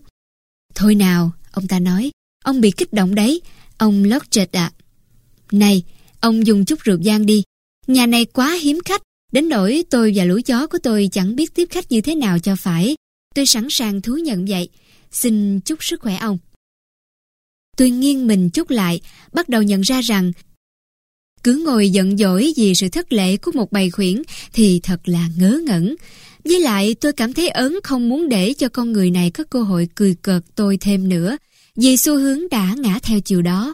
Thôi 0.76 0.96
nào, 0.96 1.32
ông 1.52 1.68
ta 1.68 1.80
nói, 1.80 2.12
ông 2.44 2.62
bị 2.62 2.72
kích 2.72 2.94
động 2.94 3.16
đấy, 3.16 3.42
ông 3.78 4.04
Lockjet 4.04 4.48
ạ. 4.52 4.72
Này, 5.52 5.84
ông 6.20 6.48
dùng 6.48 6.66
chút 6.66 6.80
rượu 6.80 6.98
gian 7.02 7.26
đi. 7.26 7.44
Nhà 7.88 8.06
này 8.06 8.26
quá 8.26 8.58
hiếm 8.62 8.80
khách, 8.86 9.02
đến 9.32 9.50
nỗi 9.50 9.84
tôi 9.90 10.12
và 10.16 10.24
lũ 10.24 10.40
chó 10.46 10.68
của 10.68 10.78
tôi 10.84 11.10
chẳng 11.12 11.36
biết 11.36 11.56
tiếp 11.56 11.68
khách 11.72 11.92
như 11.92 12.02
thế 12.02 12.16
nào 12.16 12.40
cho 12.40 12.56
phải. 12.56 12.96
Tôi 13.36 13.46
sẵn 13.46 13.68
sàng 13.70 14.02
thú 14.02 14.16
nhận 14.16 14.46
vậy. 14.46 14.70
Xin 15.12 15.60
chúc 15.60 15.84
sức 15.84 16.02
khỏe 16.02 16.16
ông. 16.16 16.38
Tôi 17.78 17.90
nghiêng 17.90 18.28
mình 18.28 18.50
chút 18.50 18.70
lại, 18.70 19.02
bắt 19.34 19.50
đầu 19.50 19.62
nhận 19.62 19.82
ra 19.82 20.02
rằng 20.02 20.32
cứ 21.44 21.64
ngồi 21.66 21.90
giận 21.90 22.18
dỗi 22.18 22.54
vì 22.58 22.76
sự 22.76 22.90
thất 22.90 23.14
lễ 23.14 23.38
của 23.38 23.52
một 23.52 23.72
bầy 23.72 23.90
khuyển 23.90 24.22
thì 24.54 24.80
thật 24.84 25.02
là 25.06 25.30
ngớ 25.38 25.62
ngẩn. 25.66 25.96
Với 26.45 26.60
lại 26.60 26.95
tôi 27.01 27.13
cảm 27.13 27.34
thấy 27.34 27.49
ớn 27.49 27.80
không 27.84 28.10
muốn 28.10 28.30
để 28.30 28.54
cho 28.54 28.69
con 28.69 28.91
người 28.91 29.12
này 29.12 29.32
có 29.32 29.43
cơ 29.43 29.62
hội 29.62 29.88
cười 29.95 30.15
cợt 30.21 30.43
tôi 30.56 30.77
thêm 30.82 31.10
nữa, 31.10 31.38
vì 31.75 31.97
xu 31.97 32.17
hướng 32.17 32.49
đã 32.49 32.75
ngã 32.77 32.99
theo 33.04 33.19
chiều 33.19 33.41
đó. 33.41 33.73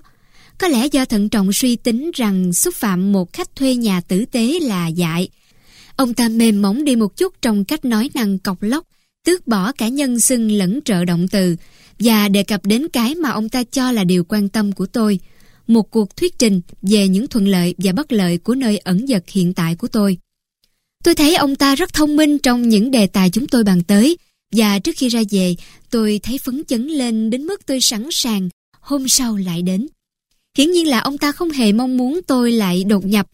Có 0.58 0.67
lẽ 0.67 0.88
do 0.91 1.06
thận 1.06 1.30
trọng 1.30 1.53
suy 1.53 1.75
tính 1.75 2.12
rằng 2.13 2.53
xúc 2.53 2.75
phạm 2.75 3.12
một 3.12 3.34
khách 3.34 3.56
thuê 3.56 3.75
nhà 3.75 4.01
tử 4.01 4.25
tế 4.25 4.60
là 4.62 4.88
dại. 4.88 5.30
Ông 5.95 6.13
ta 6.13 6.30
mềm 6.30 6.62
mỏng 6.62 6.84
đi 6.84 6.95
một 6.95 7.17
chút 7.17 7.34
trong 7.41 7.65
cách 7.65 7.86
nói 7.86 8.10
năng 8.13 8.39
cọc 8.39 8.63
lóc, 8.63 8.88
tước 9.25 9.47
bỏ 9.47 9.71
cả 9.71 9.88
nhân 9.88 10.19
xưng 10.19 10.51
lẫn 10.51 10.80
trợ 10.86 11.06
động 11.06 11.27
từ, 11.27 11.56
và 11.99 12.30
đề 12.30 12.43
cập 12.43 12.65
đến 12.65 12.88
cái 12.93 13.15
mà 13.15 13.30
ông 13.30 13.49
ta 13.49 13.63
cho 13.63 13.91
là 13.91 14.03
điều 14.03 14.23
quan 14.23 14.49
tâm 14.49 14.71
của 14.71 14.86
tôi, 14.86 15.19
một 15.67 15.91
cuộc 15.91 16.15
thuyết 16.17 16.39
trình 16.39 16.62
về 16.82 17.08
những 17.08 17.27
thuận 17.27 17.47
lợi 17.47 17.75
và 17.77 17.91
bất 17.91 18.12
lợi 18.12 18.38
của 18.38 18.56
nơi 18.56 18.77
ẩn 18.77 19.08
dật 19.08 19.23
hiện 19.30 19.53
tại 19.53 19.75
của 19.75 19.88
tôi. 19.88 20.17
Tôi 21.08 21.15
thấy 21.15 21.36
ông 21.36 21.56
ta 21.56 21.76
rất 21.76 21.93
thông 21.93 22.15
minh 22.15 22.38
trong 22.38 22.70
những 22.70 22.91
đề 22.91 23.08
tài 23.08 23.30
chúng 23.30 23.48
tôi 23.48 23.63
bàn 23.63 23.84
tới, 23.84 24.17
và 24.52 24.80
trước 24.80 24.91
khi 24.98 25.08
ra 25.08 25.22
về, 25.32 25.56
tôi 25.89 26.20
thấy 26.24 26.38
phấn 26.38 26.63
chấn 26.67 26.88
lên 26.88 27.30
đến 27.30 27.43
mức 27.43 27.65
tôi 27.65 27.82
sẵn 27.82 28.08
sàng 28.12 28.50
hôm 28.80 29.08
sau 29.08 29.36
lại 29.36 29.62
đến. 29.62 29.88
Hiển 30.58 30.72
nhiên 30.72 30.88
là 30.88 31.00
ông 31.00 31.17
ta 31.17 31.32
không 31.32 31.50
hề 31.50 31.72
mong 31.72 31.98
muốn 31.98 32.20
tôi 32.28 32.52
lại 32.52 32.84
đột 32.84 33.06
nhập. 33.06 33.28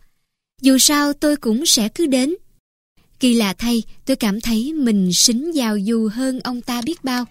Dù 0.62 0.78
sao 0.78 1.14
tôi 1.14 1.36
cũng 1.36 1.66
sẽ 1.66 1.90
cứ 1.90 2.06
đến. 2.06 2.36
Kỳ 3.20 3.34
lạ 3.34 3.54
thay, 3.58 3.84
tôi 4.06 4.16
cảm 4.16 4.42
thấy 4.42 4.74
mình 4.74 5.14
xính 5.14 5.56
giàu 5.56 5.78
dù 5.78 6.10
hơn 6.14 6.40
ông 6.40 6.62
ta 6.62 6.82
biết 6.82 7.04
bao. 7.04 7.26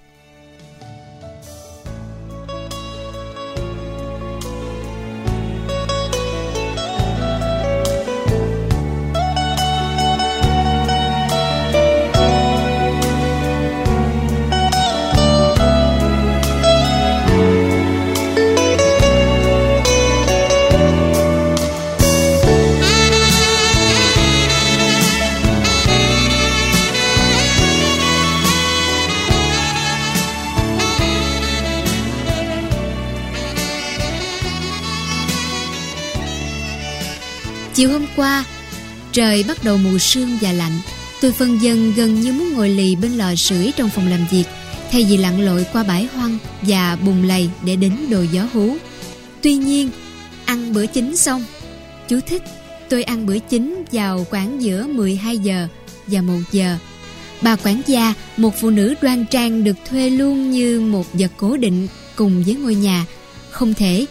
Chiều 37.82 37.90
hôm 37.90 38.06
qua, 38.16 38.44
trời 39.12 39.44
bắt 39.48 39.64
đầu 39.64 39.76
mù 39.76 39.98
sương 39.98 40.38
và 40.40 40.52
lạnh. 40.52 40.80
Tôi 41.20 41.32
phân 41.32 41.62
dân 41.62 41.92
gần 41.96 42.20
như 42.20 42.32
muốn 42.32 42.52
ngồi 42.52 42.68
lì 42.68 42.96
bên 42.96 43.12
lò 43.12 43.34
sưởi 43.34 43.72
trong 43.76 43.88
phòng 43.88 44.08
làm 44.08 44.26
việc, 44.30 44.44
thay 44.90 45.06
vì 45.10 45.16
lặn 45.16 45.40
lội 45.40 45.66
qua 45.72 45.82
bãi 45.82 46.08
hoang 46.14 46.38
và 46.62 46.96
bùng 46.96 47.24
lầy 47.24 47.50
để 47.64 47.76
đến 47.76 47.92
đồ 48.10 48.22
gió 48.32 48.46
hú. 48.52 48.76
Tuy 49.42 49.54
nhiên, 49.54 49.90
ăn 50.44 50.72
bữa 50.72 50.86
chính 50.86 51.16
xong. 51.16 51.44
Chú 52.08 52.20
thích, 52.26 52.42
tôi 52.88 53.02
ăn 53.02 53.26
bữa 53.26 53.38
chính 53.38 53.84
vào 53.92 54.26
khoảng 54.30 54.62
giữa 54.62 54.86
12 54.86 55.38
giờ 55.38 55.68
và 56.06 56.20
1 56.20 56.34
giờ. 56.52 56.76
Bà 57.40 57.56
quản 57.56 57.82
gia, 57.86 58.14
một 58.36 58.54
phụ 58.60 58.70
nữ 58.70 58.94
đoan 59.02 59.24
trang 59.26 59.64
được 59.64 59.76
thuê 59.90 60.10
luôn 60.10 60.50
như 60.50 60.80
một 60.80 61.06
vật 61.12 61.30
cố 61.36 61.56
định 61.56 61.88
cùng 62.16 62.42
với 62.42 62.54
ngôi 62.54 62.74
nhà. 62.74 63.06
Không 63.50 63.74
thể, 63.74 64.06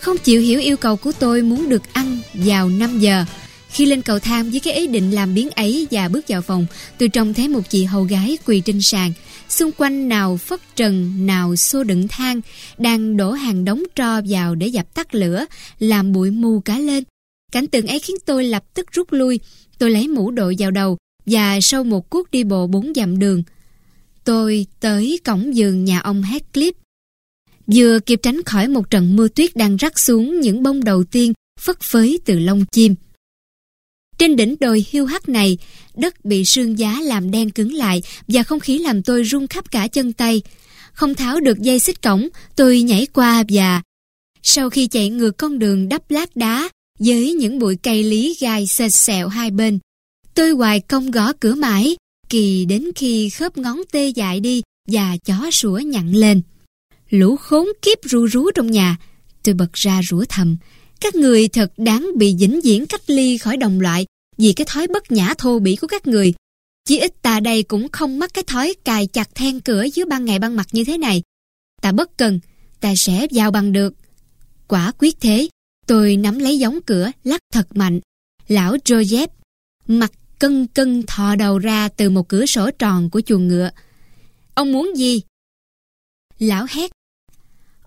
không 0.00 0.18
chịu 0.18 0.40
hiểu 0.40 0.60
yêu 0.60 0.76
cầu 0.76 0.96
của 0.96 1.12
tôi 1.18 1.42
muốn 1.42 1.68
được 1.68 1.82
ăn 1.92 2.18
vào 2.34 2.68
5 2.68 2.98
giờ. 2.98 3.24
Khi 3.68 3.86
lên 3.86 4.02
cầu 4.02 4.18
thang 4.18 4.50
với 4.50 4.60
cái 4.60 4.74
ý 4.74 4.86
định 4.86 5.10
làm 5.10 5.34
biến 5.34 5.50
ấy 5.50 5.86
và 5.90 6.08
bước 6.08 6.28
vào 6.28 6.42
phòng, 6.42 6.66
tôi 6.98 7.08
trông 7.08 7.34
thấy 7.34 7.48
một 7.48 7.60
chị 7.68 7.84
hầu 7.84 8.02
gái 8.02 8.38
quỳ 8.46 8.60
trên 8.60 8.80
sàn. 8.82 9.12
Xung 9.48 9.70
quanh 9.76 10.08
nào 10.08 10.36
phất 10.36 10.60
trần, 10.76 11.26
nào 11.26 11.56
xô 11.56 11.84
đựng 11.84 12.08
than, 12.08 12.40
đang 12.78 13.16
đổ 13.16 13.32
hàng 13.32 13.64
đống 13.64 13.82
tro 13.96 14.20
vào 14.28 14.54
để 14.54 14.66
dập 14.66 14.94
tắt 14.94 15.14
lửa, 15.14 15.44
làm 15.78 16.12
bụi 16.12 16.30
mù 16.30 16.60
cả 16.60 16.78
lên. 16.78 17.04
Cảnh 17.52 17.66
tượng 17.66 17.86
ấy 17.86 17.98
khiến 17.98 18.16
tôi 18.26 18.44
lập 18.44 18.64
tức 18.74 18.92
rút 18.92 19.12
lui. 19.12 19.40
Tôi 19.78 19.90
lấy 19.90 20.08
mũ 20.08 20.30
đội 20.30 20.56
vào 20.58 20.70
đầu 20.70 20.98
và 21.26 21.58
sau 21.62 21.84
một 21.84 22.10
cuốc 22.10 22.30
đi 22.30 22.44
bộ 22.44 22.66
bốn 22.66 22.92
dặm 22.94 23.18
đường, 23.18 23.42
tôi 24.24 24.66
tới 24.80 25.20
cổng 25.24 25.56
giường 25.56 25.84
nhà 25.84 26.00
ông 26.00 26.22
Clip 26.54 26.74
vừa 27.74 28.00
kịp 28.00 28.20
tránh 28.22 28.42
khỏi 28.42 28.68
một 28.68 28.90
trận 28.90 29.16
mưa 29.16 29.28
tuyết 29.28 29.56
đang 29.56 29.76
rắc 29.76 29.98
xuống 29.98 30.40
những 30.40 30.62
bông 30.62 30.84
đầu 30.84 31.04
tiên 31.04 31.32
phất 31.60 31.80
phới 31.80 32.18
từ 32.24 32.38
lông 32.38 32.64
chim. 32.72 32.94
Trên 34.18 34.36
đỉnh 34.36 34.56
đồi 34.60 34.84
hiu 34.90 35.06
hắt 35.06 35.28
này, 35.28 35.58
đất 35.96 36.24
bị 36.24 36.44
sương 36.44 36.78
giá 36.78 37.00
làm 37.00 37.30
đen 37.30 37.50
cứng 37.50 37.72
lại 37.72 38.02
và 38.28 38.42
không 38.42 38.60
khí 38.60 38.78
làm 38.78 39.02
tôi 39.02 39.22
run 39.22 39.46
khắp 39.46 39.70
cả 39.70 39.88
chân 39.88 40.12
tay. 40.12 40.42
Không 40.92 41.14
tháo 41.14 41.40
được 41.40 41.58
dây 41.58 41.78
xích 41.78 42.02
cổng, 42.02 42.28
tôi 42.56 42.82
nhảy 42.82 43.06
qua 43.06 43.44
và... 43.48 43.82
Sau 44.42 44.70
khi 44.70 44.86
chạy 44.86 45.10
ngược 45.10 45.36
con 45.36 45.58
đường 45.58 45.88
đắp 45.88 46.10
lát 46.10 46.36
đá 46.36 46.68
với 46.98 47.32
những 47.32 47.58
bụi 47.58 47.76
cây 47.76 48.02
lý 48.02 48.36
gai 48.40 48.66
sệt 48.66 48.92
sẹo 48.92 49.28
hai 49.28 49.50
bên, 49.50 49.78
tôi 50.34 50.50
hoài 50.50 50.80
công 50.80 51.10
gõ 51.10 51.32
cửa 51.32 51.54
mãi, 51.54 51.96
kỳ 52.28 52.64
đến 52.64 52.90
khi 52.94 53.30
khớp 53.30 53.58
ngón 53.58 53.80
tê 53.92 54.08
dại 54.08 54.40
đi 54.40 54.62
và 54.88 55.16
chó 55.24 55.50
sủa 55.50 55.78
nhặn 55.78 56.14
lên. 56.14 56.42
Lũ 57.10 57.36
khốn 57.36 57.68
kiếp 57.82 57.98
ru 58.04 58.26
rú 58.26 58.50
trong 58.54 58.70
nhà. 58.70 58.96
Tôi 59.42 59.54
bật 59.54 59.72
ra 59.72 60.00
rủa 60.10 60.24
thầm. 60.28 60.56
Các 61.00 61.14
người 61.14 61.48
thật 61.48 61.72
đáng 61.76 62.10
bị 62.16 62.36
vĩnh 62.38 62.60
viễn 62.64 62.86
cách 62.86 63.10
ly 63.10 63.38
khỏi 63.38 63.56
đồng 63.56 63.80
loại 63.80 64.06
vì 64.38 64.52
cái 64.52 64.64
thói 64.68 64.86
bất 64.86 65.12
nhã 65.12 65.34
thô 65.38 65.58
bỉ 65.58 65.76
của 65.76 65.86
các 65.86 66.06
người. 66.06 66.34
Chỉ 66.84 66.98
ít 66.98 67.22
ta 67.22 67.40
đây 67.40 67.62
cũng 67.62 67.88
không 67.92 68.18
mắc 68.18 68.34
cái 68.34 68.44
thói 68.46 68.74
cài 68.84 69.06
chặt 69.06 69.34
then 69.34 69.60
cửa 69.60 69.84
dưới 69.94 70.06
ban 70.06 70.24
ngày 70.24 70.38
ban 70.38 70.56
mặt 70.56 70.66
như 70.72 70.84
thế 70.84 70.98
này. 70.98 71.22
Ta 71.82 71.92
bất 71.92 72.16
cần, 72.16 72.40
ta 72.80 72.94
sẽ 72.94 73.26
vào 73.30 73.50
bằng 73.50 73.72
được. 73.72 73.94
Quả 74.68 74.92
quyết 74.98 75.20
thế, 75.20 75.48
tôi 75.86 76.16
nắm 76.16 76.38
lấy 76.38 76.58
giống 76.58 76.82
cửa, 76.82 77.10
lắc 77.24 77.40
thật 77.52 77.76
mạnh. 77.76 78.00
Lão 78.48 78.76
Joseph, 78.76 79.28
mặt 79.86 80.12
cân 80.38 80.66
cân 80.66 81.02
thò 81.06 81.36
đầu 81.36 81.58
ra 81.58 81.88
từ 81.88 82.10
một 82.10 82.28
cửa 82.28 82.46
sổ 82.46 82.70
tròn 82.70 83.10
của 83.10 83.20
chuồng 83.20 83.48
ngựa. 83.48 83.70
Ông 84.54 84.72
muốn 84.72 84.96
gì? 84.96 85.22
Lão 86.38 86.66
hét 86.70 86.90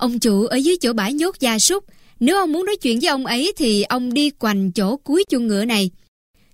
Ông 0.03 0.19
chủ 0.19 0.45
ở 0.45 0.55
dưới 0.55 0.77
chỗ 0.77 0.93
bãi 0.93 1.13
nhốt 1.13 1.39
gia 1.39 1.59
súc. 1.59 1.85
Nếu 2.19 2.37
ông 2.37 2.51
muốn 2.51 2.65
nói 2.65 2.75
chuyện 2.75 2.99
với 2.99 3.09
ông 3.09 3.25
ấy 3.25 3.53
thì 3.57 3.83
ông 3.83 4.13
đi 4.13 4.29
quanh 4.29 4.71
chỗ 4.71 4.97
cuối 4.97 5.23
chuông 5.29 5.47
ngựa 5.47 5.65
này. 5.65 5.91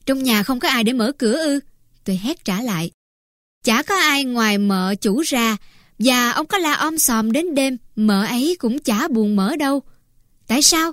Trong 0.06 0.24
nhà 0.24 0.44
không 0.44 0.60
có 0.60 0.70
ai 0.70 0.84
để 0.84 0.94
mở 0.94 1.12
cửa 1.12 1.38
ư. 1.38 1.60
Tôi 2.04 2.20
hét 2.24 2.46
trả 2.46 2.62
lại. 2.62 2.92
Chả 3.64 3.84
có 3.84 3.96
ai 3.96 4.24
ngoài 4.24 4.58
mợ 4.58 4.96
chủ 5.02 5.22
ra. 5.22 5.58
Và 6.00 6.32
ông 6.32 6.46
có 6.46 6.58
la 6.58 6.74
om 6.74 6.98
sòm 6.98 7.32
đến 7.32 7.56
đêm, 7.56 7.78
mợ 7.96 8.26
ấy 8.26 8.56
cũng 8.60 8.80
chả 8.80 9.08
buồn 9.08 9.36
mở 9.36 9.56
đâu. 9.56 9.82
Tại 10.48 10.62
sao? 10.62 10.92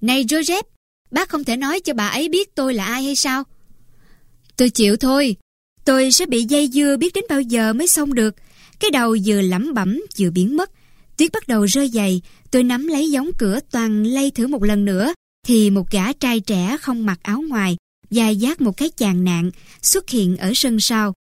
Này 0.00 0.24
Joseph, 0.24 0.62
bác 1.10 1.28
không 1.28 1.44
thể 1.44 1.56
nói 1.56 1.80
cho 1.80 1.94
bà 1.94 2.08
ấy 2.08 2.28
biết 2.28 2.54
tôi 2.54 2.74
là 2.74 2.84
ai 2.84 3.04
hay 3.04 3.16
sao? 3.16 3.42
Tôi 4.56 4.70
chịu 4.70 4.96
thôi. 4.96 5.36
Tôi 5.84 6.12
sẽ 6.12 6.26
bị 6.26 6.42
dây 6.42 6.68
dưa 6.72 6.96
biết 6.96 7.14
đến 7.14 7.24
bao 7.28 7.40
giờ 7.40 7.72
mới 7.72 7.86
xong 7.86 8.14
được. 8.14 8.34
Cái 8.80 8.90
đầu 8.90 9.16
vừa 9.24 9.42
lẩm 9.42 9.74
bẩm 9.74 10.00
vừa 10.18 10.30
biến 10.30 10.56
mất. 10.56 10.70
Tuyết 11.16 11.32
bắt 11.32 11.48
đầu 11.48 11.64
rơi 11.64 11.88
dày, 11.88 12.22
tôi 12.50 12.64
nắm 12.64 12.86
lấy 12.86 13.10
giống 13.10 13.32
cửa 13.38 13.58
toàn 13.70 14.04
lay 14.04 14.30
thử 14.30 14.46
một 14.46 14.62
lần 14.62 14.84
nữa, 14.84 15.14
thì 15.46 15.70
một 15.70 15.90
gã 15.90 16.12
trai 16.12 16.40
trẻ 16.40 16.76
không 16.80 17.06
mặc 17.06 17.18
áo 17.22 17.42
ngoài, 17.48 17.76
dài 18.10 18.36
giác 18.36 18.60
một 18.60 18.76
cái 18.76 18.90
chàng 18.90 19.24
nạn 19.24 19.50
xuất 19.82 20.10
hiện 20.10 20.36
ở 20.36 20.52
sân 20.54 20.80
sau. 20.80 21.12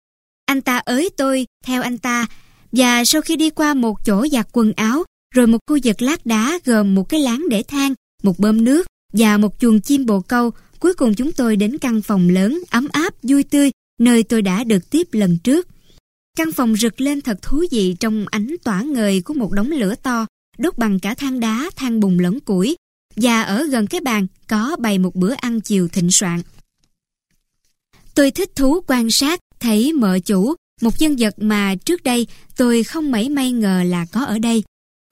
Anh 0.46 0.60
ta 0.60 0.78
ới 0.78 1.10
tôi 1.16 1.46
theo 1.64 1.82
anh 1.82 1.98
ta 1.98 2.26
và 2.72 3.04
sau 3.04 3.22
khi 3.22 3.36
đi 3.36 3.50
qua 3.50 3.74
một 3.74 4.04
chỗ 4.04 4.26
giặt 4.32 4.48
quần 4.52 4.72
áo 4.72 5.04
rồi 5.34 5.46
một 5.46 5.58
khu 5.66 5.78
vực 5.84 6.02
lát 6.02 6.26
đá 6.26 6.58
gồm 6.64 6.94
một 6.94 7.08
cái 7.08 7.20
láng 7.20 7.46
để 7.50 7.62
than, 7.62 7.94
một 8.22 8.38
bơm 8.38 8.64
nước 8.64 8.86
và 9.12 9.38
một 9.38 9.58
chuồng 9.58 9.80
chim 9.80 10.06
bồ 10.06 10.20
câu 10.20 10.50
cuối 10.78 10.94
cùng 10.94 11.14
chúng 11.14 11.32
tôi 11.32 11.56
đến 11.56 11.78
căn 11.78 12.02
phòng 12.02 12.28
lớn, 12.28 12.62
ấm 12.70 12.88
áp, 12.92 13.14
vui 13.22 13.42
tươi 13.42 13.70
nơi 14.00 14.22
tôi 14.22 14.42
đã 14.42 14.64
được 14.64 14.90
tiếp 14.90 15.08
lần 15.12 15.38
trước. 15.44 15.68
Căn 16.36 16.52
phòng 16.52 16.76
rực 16.76 17.00
lên 17.00 17.20
thật 17.20 17.42
thú 17.42 17.64
vị 17.70 17.96
trong 18.00 18.24
ánh 18.30 18.54
tỏa 18.64 18.82
ngời 18.82 19.20
của 19.20 19.34
một 19.34 19.52
đống 19.52 19.70
lửa 19.70 19.94
to, 20.02 20.26
đốt 20.58 20.78
bằng 20.78 20.98
cả 21.00 21.14
than 21.14 21.40
đá, 21.40 21.70
than 21.76 22.00
bùn 22.00 22.18
lẫn 22.18 22.40
củi, 22.40 22.76
và 23.16 23.42
ở 23.42 23.64
gần 23.64 23.86
cái 23.86 24.00
bàn 24.00 24.26
có 24.48 24.76
bày 24.80 24.98
một 24.98 25.14
bữa 25.14 25.32
ăn 25.32 25.60
chiều 25.60 25.88
thịnh 25.88 26.10
soạn. 26.10 26.42
Tôi 28.14 28.30
thích 28.30 28.50
thú 28.56 28.80
quan 28.86 29.10
sát, 29.10 29.40
thấy 29.60 29.92
mợ 29.92 30.18
chủ, 30.18 30.54
một 30.80 31.00
nhân 31.00 31.16
vật 31.18 31.34
mà 31.36 31.74
trước 31.74 32.02
đây 32.02 32.26
tôi 32.56 32.82
không 32.82 33.10
mấy 33.10 33.28
may 33.28 33.52
ngờ 33.52 33.82
là 33.86 34.06
có 34.12 34.24
ở 34.24 34.38
đây. 34.38 34.62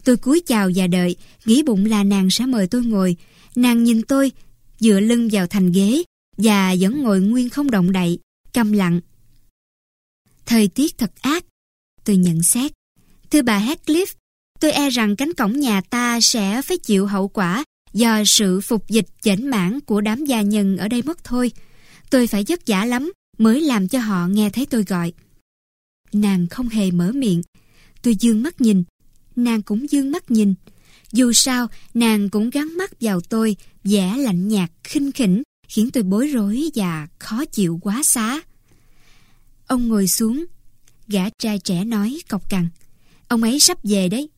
Tôi 0.04 0.16
cúi 0.16 0.42
chào 0.46 0.70
và 0.74 0.86
đợi, 0.86 1.16
nghĩ 1.44 1.62
bụng 1.62 1.84
là 1.84 2.04
nàng 2.04 2.30
sẽ 2.30 2.46
mời 2.46 2.66
tôi 2.66 2.84
ngồi. 2.84 3.16
Nàng 3.56 3.84
nhìn 3.84 4.02
tôi, 4.02 4.32
dựa 4.78 5.00
lưng 5.00 5.28
vào 5.32 5.46
thành 5.46 5.72
ghế, 5.72 6.02
và 6.36 6.74
vẫn 6.80 7.02
ngồi 7.02 7.20
nguyên 7.20 7.50
không 7.50 7.70
động 7.70 7.92
đậy, 7.92 8.18
câm 8.52 8.72
lặng. 8.72 9.00
Thời 10.46 10.68
tiết 10.68 10.98
thật 10.98 11.12
ác, 11.20 11.44
tôi 12.04 12.16
nhận 12.16 12.42
xét. 12.42 12.72
Thưa 13.30 13.42
bà 13.42 13.60
Heathcliff, 13.60 14.06
tôi 14.60 14.72
e 14.72 14.90
rằng 14.90 15.16
cánh 15.16 15.34
cổng 15.34 15.60
nhà 15.60 15.80
ta 15.80 16.20
sẽ 16.20 16.62
phải 16.62 16.76
chịu 16.78 17.06
hậu 17.06 17.28
quả 17.28 17.64
do 17.92 18.24
sự 18.26 18.60
phục 18.60 18.88
dịch 18.88 19.06
chảnh 19.22 19.50
mãn 19.50 19.80
của 19.80 20.00
đám 20.00 20.24
gia 20.24 20.42
nhân 20.42 20.76
ở 20.76 20.88
đây 20.88 21.02
mất 21.02 21.24
thôi. 21.24 21.52
Tôi 22.10 22.26
phải 22.26 22.44
vất 22.48 22.60
vả 22.66 22.84
lắm 22.84 23.12
mới 23.38 23.60
làm 23.60 23.88
cho 23.88 23.98
họ 23.98 24.26
nghe 24.26 24.50
thấy 24.50 24.66
tôi 24.66 24.84
gọi. 24.84 25.12
Nàng 26.12 26.46
không 26.46 26.68
hề 26.68 26.90
mở 26.90 27.12
miệng. 27.12 27.42
Tôi 28.02 28.16
dương 28.20 28.42
mắt 28.42 28.60
nhìn. 28.60 28.84
Nàng 29.36 29.62
cũng 29.62 29.90
dương 29.90 30.10
mắt 30.10 30.30
nhìn. 30.30 30.54
Dù 31.12 31.32
sao, 31.32 31.66
nàng 31.94 32.30
cũng 32.30 32.50
gắn 32.50 32.76
mắt 32.76 32.92
vào 33.00 33.20
tôi, 33.20 33.56
vẻ 33.84 34.16
lạnh 34.16 34.48
nhạt, 34.48 34.70
khinh 34.84 35.12
khỉnh, 35.12 35.42
khiến 35.68 35.90
tôi 35.90 36.02
bối 36.02 36.26
rối 36.26 36.70
và 36.74 37.08
khó 37.18 37.44
chịu 37.44 37.78
quá 37.82 38.02
xá. 38.02 38.40
Ông 39.70 39.88
ngồi 39.88 40.06
xuống, 40.06 40.44
gã 41.08 41.30
trai 41.38 41.58
trẻ 41.58 41.84
nói 41.84 42.18
cọc 42.28 42.50
cằn. 42.50 42.68
Ông 43.28 43.42
ấy 43.42 43.60
sắp 43.60 43.78
về 43.84 44.08
đấy. 44.08 44.28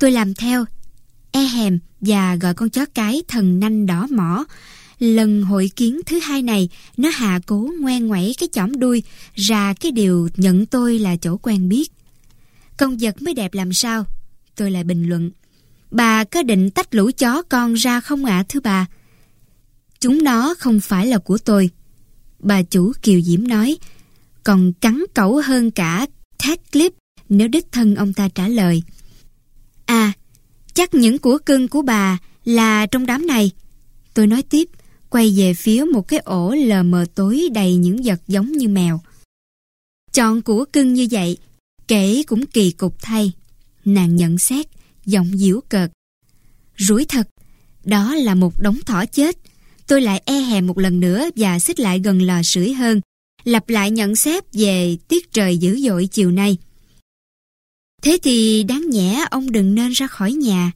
Tôi 0.00 0.12
làm 0.12 0.34
theo, 0.34 0.64
e 1.32 1.40
hèm 1.40 1.78
và 2.00 2.36
gọi 2.36 2.54
con 2.54 2.70
chó 2.70 2.86
cái 2.94 3.22
thần 3.28 3.60
nanh 3.60 3.86
đỏ 3.86 4.06
mỏ. 4.10 4.44
Lần 4.98 5.42
hội 5.42 5.70
kiến 5.76 6.00
thứ 6.06 6.18
hai 6.18 6.42
này, 6.42 6.68
nó 6.96 7.08
hạ 7.08 7.40
cố 7.46 7.70
ngoan 7.80 8.06
ngoẩy 8.06 8.34
cái 8.38 8.48
chỏm 8.52 8.78
đuôi 8.78 9.02
ra 9.34 9.74
cái 9.80 9.92
điều 9.92 10.28
nhận 10.36 10.66
tôi 10.66 10.98
là 10.98 11.16
chỗ 11.16 11.36
quen 11.36 11.68
biết. 11.68 11.92
Con 12.76 12.96
vật 13.00 13.22
mới 13.22 13.34
đẹp 13.34 13.54
làm 13.54 13.72
sao? 13.72 14.04
Tôi 14.56 14.70
lại 14.70 14.84
bình 14.84 15.08
luận. 15.08 15.30
Bà 15.90 16.24
có 16.24 16.42
định 16.42 16.70
tách 16.70 16.94
lũ 16.94 17.10
chó 17.18 17.42
con 17.42 17.74
ra 17.74 18.00
không 18.00 18.24
ạ 18.24 18.44
thưa 18.48 18.60
bà? 18.60 18.86
Chúng 20.00 20.24
nó 20.24 20.54
không 20.58 20.80
phải 20.80 21.06
là 21.06 21.18
của 21.18 21.38
tôi. 21.38 21.70
Bà 22.38 22.62
chủ 22.62 22.92
Kiều 23.02 23.20
Diễm 23.20 23.48
nói, 23.48 23.78
còn 24.50 24.72
cắn 24.72 25.04
cẩu 25.14 25.36
hơn 25.44 25.70
cả 25.70 26.06
thác 26.38 26.72
clip 26.72 26.92
nếu 27.28 27.48
đích 27.48 27.72
thân 27.72 27.94
ông 27.94 28.12
ta 28.12 28.28
trả 28.28 28.48
lời. 28.48 28.82
À, 29.86 30.12
chắc 30.74 30.94
những 30.94 31.18
của 31.18 31.38
cưng 31.46 31.68
của 31.68 31.82
bà 31.82 32.18
là 32.44 32.86
trong 32.86 33.06
đám 33.06 33.26
này. 33.26 33.50
Tôi 34.14 34.26
nói 34.26 34.42
tiếp, 34.42 34.68
quay 35.10 35.34
về 35.36 35.54
phía 35.54 35.84
một 35.92 36.08
cái 36.08 36.20
ổ 36.20 36.54
lờ 36.54 36.82
mờ 36.82 37.06
tối 37.14 37.48
đầy 37.54 37.76
những 37.76 38.02
vật 38.04 38.20
giống 38.28 38.52
như 38.52 38.68
mèo. 38.68 39.00
Chọn 40.12 40.42
của 40.42 40.64
cưng 40.72 40.94
như 40.94 41.06
vậy, 41.10 41.38
kể 41.88 42.22
cũng 42.26 42.46
kỳ 42.46 42.70
cục 42.70 43.02
thay. 43.02 43.32
Nàng 43.84 44.16
nhận 44.16 44.38
xét, 44.38 44.66
giọng 45.06 45.30
diễu 45.34 45.60
cợt. 45.68 45.90
Rủi 46.78 47.04
thật, 47.04 47.28
đó 47.84 48.14
là 48.14 48.34
một 48.34 48.60
đống 48.60 48.78
thỏ 48.86 49.06
chết. 49.06 49.36
Tôi 49.86 50.00
lại 50.00 50.22
e 50.24 50.40
hè 50.40 50.60
một 50.60 50.78
lần 50.78 51.00
nữa 51.00 51.28
và 51.36 51.58
xích 51.58 51.80
lại 51.80 52.00
gần 52.04 52.22
lò 52.22 52.42
sưởi 52.42 52.72
hơn, 52.72 53.00
lặp 53.44 53.68
lại 53.68 53.90
nhận 53.90 54.16
xét 54.16 54.44
về 54.52 54.96
tiết 55.08 55.32
trời 55.32 55.58
dữ 55.58 55.80
dội 55.80 56.06
chiều 56.06 56.30
nay. 56.30 56.56
Thế 58.02 58.18
thì 58.22 58.62
đáng 58.62 58.90
nhẽ 58.90 59.24
ông 59.30 59.52
đừng 59.52 59.74
nên 59.74 59.90
ra 59.90 60.06
khỏi 60.06 60.32
nhà. 60.32 60.72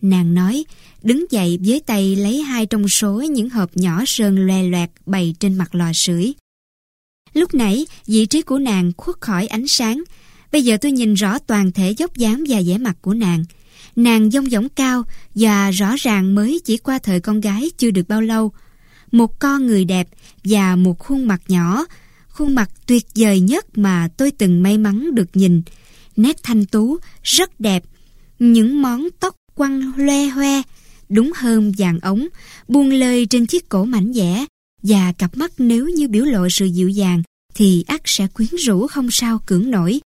Nàng 0.00 0.34
nói, 0.34 0.64
đứng 1.02 1.26
dậy 1.30 1.58
với 1.64 1.80
tay 1.80 2.16
lấy 2.16 2.42
hai 2.42 2.66
trong 2.66 2.88
số 2.88 3.22
những 3.22 3.50
hộp 3.50 3.76
nhỏ 3.76 4.02
sơn 4.06 4.46
loe 4.46 4.62
loẹt 4.62 4.90
bày 5.06 5.34
trên 5.40 5.54
mặt 5.54 5.74
lò 5.74 5.92
sưởi. 5.94 6.32
Lúc 7.34 7.54
nãy, 7.54 7.86
vị 8.06 8.26
trí 8.26 8.42
của 8.42 8.58
nàng 8.58 8.92
khuất 8.96 9.20
khỏi 9.20 9.46
ánh 9.46 9.66
sáng. 9.68 10.02
Bây 10.52 10.62
giờ 10.62 10.76
tôi 10.80 10.92
nhìn 10.92 11.14
rõ 11.14 11.38
toàn 11.38 11.72
thể 11.72 11.90
dốc 11.90 12.16
dáng 12.16 12.44
và 12.48 12.60
vẻ 12.66 12.78
mặt 12.78 12.96
của 13.00 13.14
nàng. 13.14 13.44
Nàng 13.96 14.30
dông 14.30 14.50
dỏng 14.50 14.68
cao 14.68 15.02
và 15.34 15.70
rõ 15.70 15.94
ràng 15.98 16.34
mới 16.34 16.60
chỉ 16.64 16.76
qua 16.76 16.98
thời 16.98 17.20
con 17.20 17.40
gái 17.40 17.70
chưa 17.78 17.90
được 17.90 18.08
bao 18.08 18.20
lâu. 18.20 18.52
Một 19.12 19.38
con 19.38 19.66
người 19.66 19.84
đẹp 19.84 20.08
và 20.44 20.76
một 20.76 20.98
khuôn 20.98 21.26
mặt 21.26 21.40
nhỏ, 21.48 21.86
khuôn 22.28 22.54
mặt 22.54 22.70
tuyệt 22.86 23.06
vời 23.14 23.40
nhất 23.40 23.78
mà 23.78 24.08
tôi 24.16 24.30
từng 24.30 24.62
may 24.62 24.78
mắn 24.78 25.14
được 25.14 25.28
nhìn. 25.34 25.62
Nét 26.16 26.36
thanh 26.42 26.66
tú, 26.66 26.98
rất 27.22 27.60
đẹp. 27.60 27.84
Những 28.38 28.82
món 28.82 29.08
tóc 29.20 29.34
quăng 29.54 29.92
loe 29.96 30.26
hoe, 30.26 30.62
đúng 31.08 31.32
hơn 31.34 31.72
vàng 31.78 31.98
ống, 32.00 32.28
buông 32.68 32.90
lơi 32.90 33.26
trên 33.26 33.46
chiếc 33.46 33.68
cổ 33.68 33.84
mảnh 33.84 34.12
dẻ 34.12 34.46
và 34.82 35.12
cặp 35.12 35.36
mắt 35.36 35.52
nếu 35.58 35.88
như 35.88 36.08
biểu 36.08 36.24
lộ 36.24 36.48
sự 36.50 36.66
dịu 36.66 36.88
dàng 36.88 37.22
thì 37.54 37.84
ắt 37.86 38.00
sẽ 38.04 38.26
quyến 38.26 38.56
rũ 38.58 38.86
không 38.86 39.10
sao 39.10 39.38
cưỡng 39.46 39.70
nổi. 39.70 40.00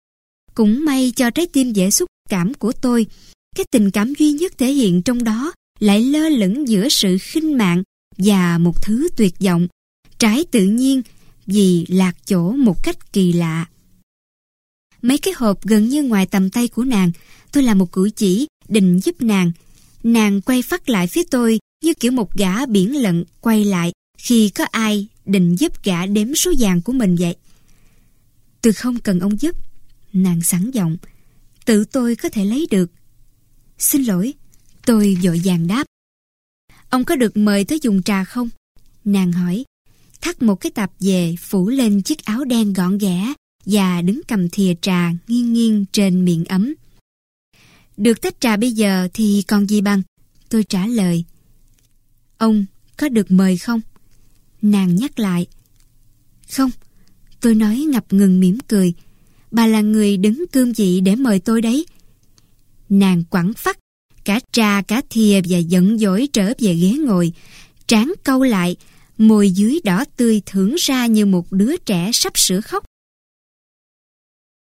Cũng 0.54 0.86
may 0.86 1.14
cho 1.16 1.30
trái 1.30 1.48
tim 1.54 1.74
dễ 1.74 1.92
xúc 1.92 2.10
cảm 2.30 2.54
của 2.54 2.72
tôi 2.72 3.08
cái 3.56 3.66
tình 3.72 3.92
cảm 3.92 4.14
duy 4.14 4.32
nhất 4.32 4.54
thể 4.58 4.72
hiện 4.72 5.02
trong 5.02 5.24
đó 5.24 5.54
lại 5.80 6.02
lơ 6.02 6.30
lửng 6.30 6.68
giữa 6.68 6.90
sự 6.90 7.18
khinh 7.22 7.58
mạng 7.58 7.84
và 8.20 8.58
một 8.58 8.82
thứ 8.82 9.10
tuyệt 9.18 9.34
vọng, 9.40 9.68
trái 10.18 10.46
tự 10.52 10.64
nhiên 10.64 11.02
vì 11.46 11.86
lạc 11.90 12.16
chỗ 12.26 12.52
một 12.52 12.84
cách 12.84 13.14
kỳ 13.14 13.34
lạ. 13.34 13.66
Mấy 15.02 15.18
cái 15.18 15.34
hộp 15.38 15.66
gần 15.66 15.88
như 15.88 16.04
ngoài 16.04 16.26
tầm 16.26 16.50
tay 16.50 16.68
của 16.68 16.84
nàng, 16.84 17.12
tôi 17.52 17.64
làm 17.64 17.78
một 17.78 17.92
cử 17.92 18.10
chỉ 18.16 18.48
định 18.68 19.00
giúp 19.00 19.22
nàng. 19.22 19.52
Nàng 20.04 20.42
quay 20.42 20.62
phát 20.62 20.90
lại 20.90 21.08
phía 21.08 21.24
tôi 21.32 21.60
như 21.84 21.94
kiểu 21.94 22.12
một 22.12 22.36
gã 22.36 22.66
biển 22.66 23.02
lận 23.02 23.24
quay 23.42 23.66
lại 23.66 23.92
khi 24.18 24.50
có 24.50 24.66
ai 24.72 25.08
định 25.26 25.56
giúp 25.56 25.84
gã 25.84 26.06
đếm 26.06 26.36
số 26.36 26.52
vàng 26.60 26.82
của 26.82 26.94
mình 26.94 27.16
vậy. 27.20 27.36
Tôi 28.62 28.74
không 28.74 29.00
cần 29.00 29.20
ông 29.20 29.42
giúp. 29.42 29.56
Nàng 30.14 30.42
sẵn 30.42 30.72
giọng. 30.72 30.98
Tự 31.66 31.86
tôi 31.86 32.16
có 32.16 32.30
thể 32.30 32.46
lấy 32.46 32.68
được. 32.72 32.92
Xin 33.78 34.04
lỗi, 34.04 34.34
tôi 34.86 35.18
vội 35.24 35.42
vàng 35.44 35.68
đáp. 35.68 35.84
Ông 36.90 37.06
có 37.06 37.16
được 37.16 37.38
mời 37.38 37.66
tới 37.66 37.80
dùng 37.82 38.04
trà 38.04 38.24
không? 38.24 38.50
Nàng 39.06 39.32
hỏi, 39.32 39.66
thắt 40.22 40.42
một 40.42 40.56
cái 40.56 40.72
tạp 40.72 40.92
về 41.00 41.36
phủ 41.40 41.70
lên 41.70 42.02
chiếc 42.02 42.26
áo 42.26 42.44
đen 42.44 42.74
gọn 42.74 42.98
ghẽ 42.98 43.34
và 43.66 44.02
đứng 44.02 44.22
cầm 44.28 44.50
thìa 44.50 44.74
trà 44.82 45.12
nghiêng 45.28 45.54
nghiêng 45.54 45.86
trên 45.92 46.26
miệng 46.26 46.46
ấm. 46.46 46.74
Được 47.98 48.22
tách 48.22 48.40
trà 48.40 48.58
bây 48.58 48.72
giờ 48.72 49.08
thì 49.14 49.44
còn 49.48 49.68
gì 49.68 49.82
bằng? 49.82 50.02
Tôi 50.50 50.64
trả 50.64 50.88
lời. 50.88 51.24
Ông 52.38 52.66
có 52.98 53.10
được 53.10 53.32
mời 53.32 53.58
không? 53.58 53.82
Nàng 54.62 54.96
nhắc 54.96 55.20
lại. 55.20 55.48
Không, 56.52 56.72
tôi 57.42 57.56
nói 57.56 57.78
ngập 57.78 58.14
ngừng 58.14 58.40
mỉm 58.40 58.58
cười. 58.68 58.94
Bà 59.52 59.68
là 59.68 59.82
người 59.82 60.18
đứng 60.18 60.46
cương 60.52 60.74
vị 60.74 61.02
để 61.02 61.16
mời 61.16 61.40
tôi 61.40 61.62
đấy. 61.62 61.86
Nàng 62.90 63.24
quẳng 63.24 63.54
phát, 63.54 63.79
cả 64.30 64.40
trà 64.52 64.82
cả 64.82 65.02
thìa 65.10 65.42
và 65.50 65.58
giận 65.58 65.98
dỗi 65.98 66.28
trở 66.34 66.54
về 66.60 66.74
ghế 66.74 66.90
ngồi, 66.90 67.32
trán 67.88 68.14
câu 68.24 68.44
lại, 68.44 68.76
môi 69.18 69.52
dưới 69.52 69.80
đỏ 69.84 70.06
tươi 70.18 70.42
thưởng 70.46 70.76
ra 70.80 71.06
như 71.06 71.26
một 71.26 71.52
đứa 71.52 71.78
trẻ 71.78 72.10
sắp 72.14 72.38
sửa 72.38 72.62
khóc. 72.62 72.84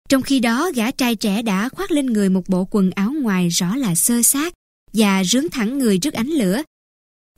Trong 0.08 0.22
khi 0.22 0.38
đó, 0.40 0.70
gã 0.74 0.90
trai 0.90 1.16
trẻ 1.16 1.42
đã 1.42 1.68
khoác 1.68 1.90
lên 1.90 2.06
người 2.06 2.28
một 2.28 2.48
bộ 2.48 2.68
quần 2.70 2.90
áo 2.90 3.12
ngoài 3.20 3.48
rõ 3.48 3.76
là 3.76 3.94
sơ 3.94 4.22
sát 4.22 4.52
và 4.92 5.24
rướn 5.24 5.48
thẳng 5.52 5.78
người 5.78 5.98
trước 5.98 6.14
ánh 6.14 6.28
lửa. 6.28 6.62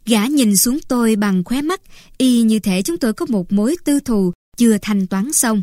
Gã 0.06 0.26
nhìn 0.26 0.56
xuống 0.56 0.78
tôi 0.88 1.16
bằng 1.16 1.44
khóe 1.44 1.62
mắt, 1.62 1.80
y 2.18 2.42
như 2.42 2.58
thể 2.58 2.82
chúng 2.82 2.98
tôi 2.98 3.12
có 3.12 3.26
một 3.26 3.52
mối 3.52 3.76
tư 3.84 4.00
thù 4.00 4.32
chưa 4.56 4.78
thanh 4.82 5.06
toán 5.06 5.32
xong. 5.32 5.62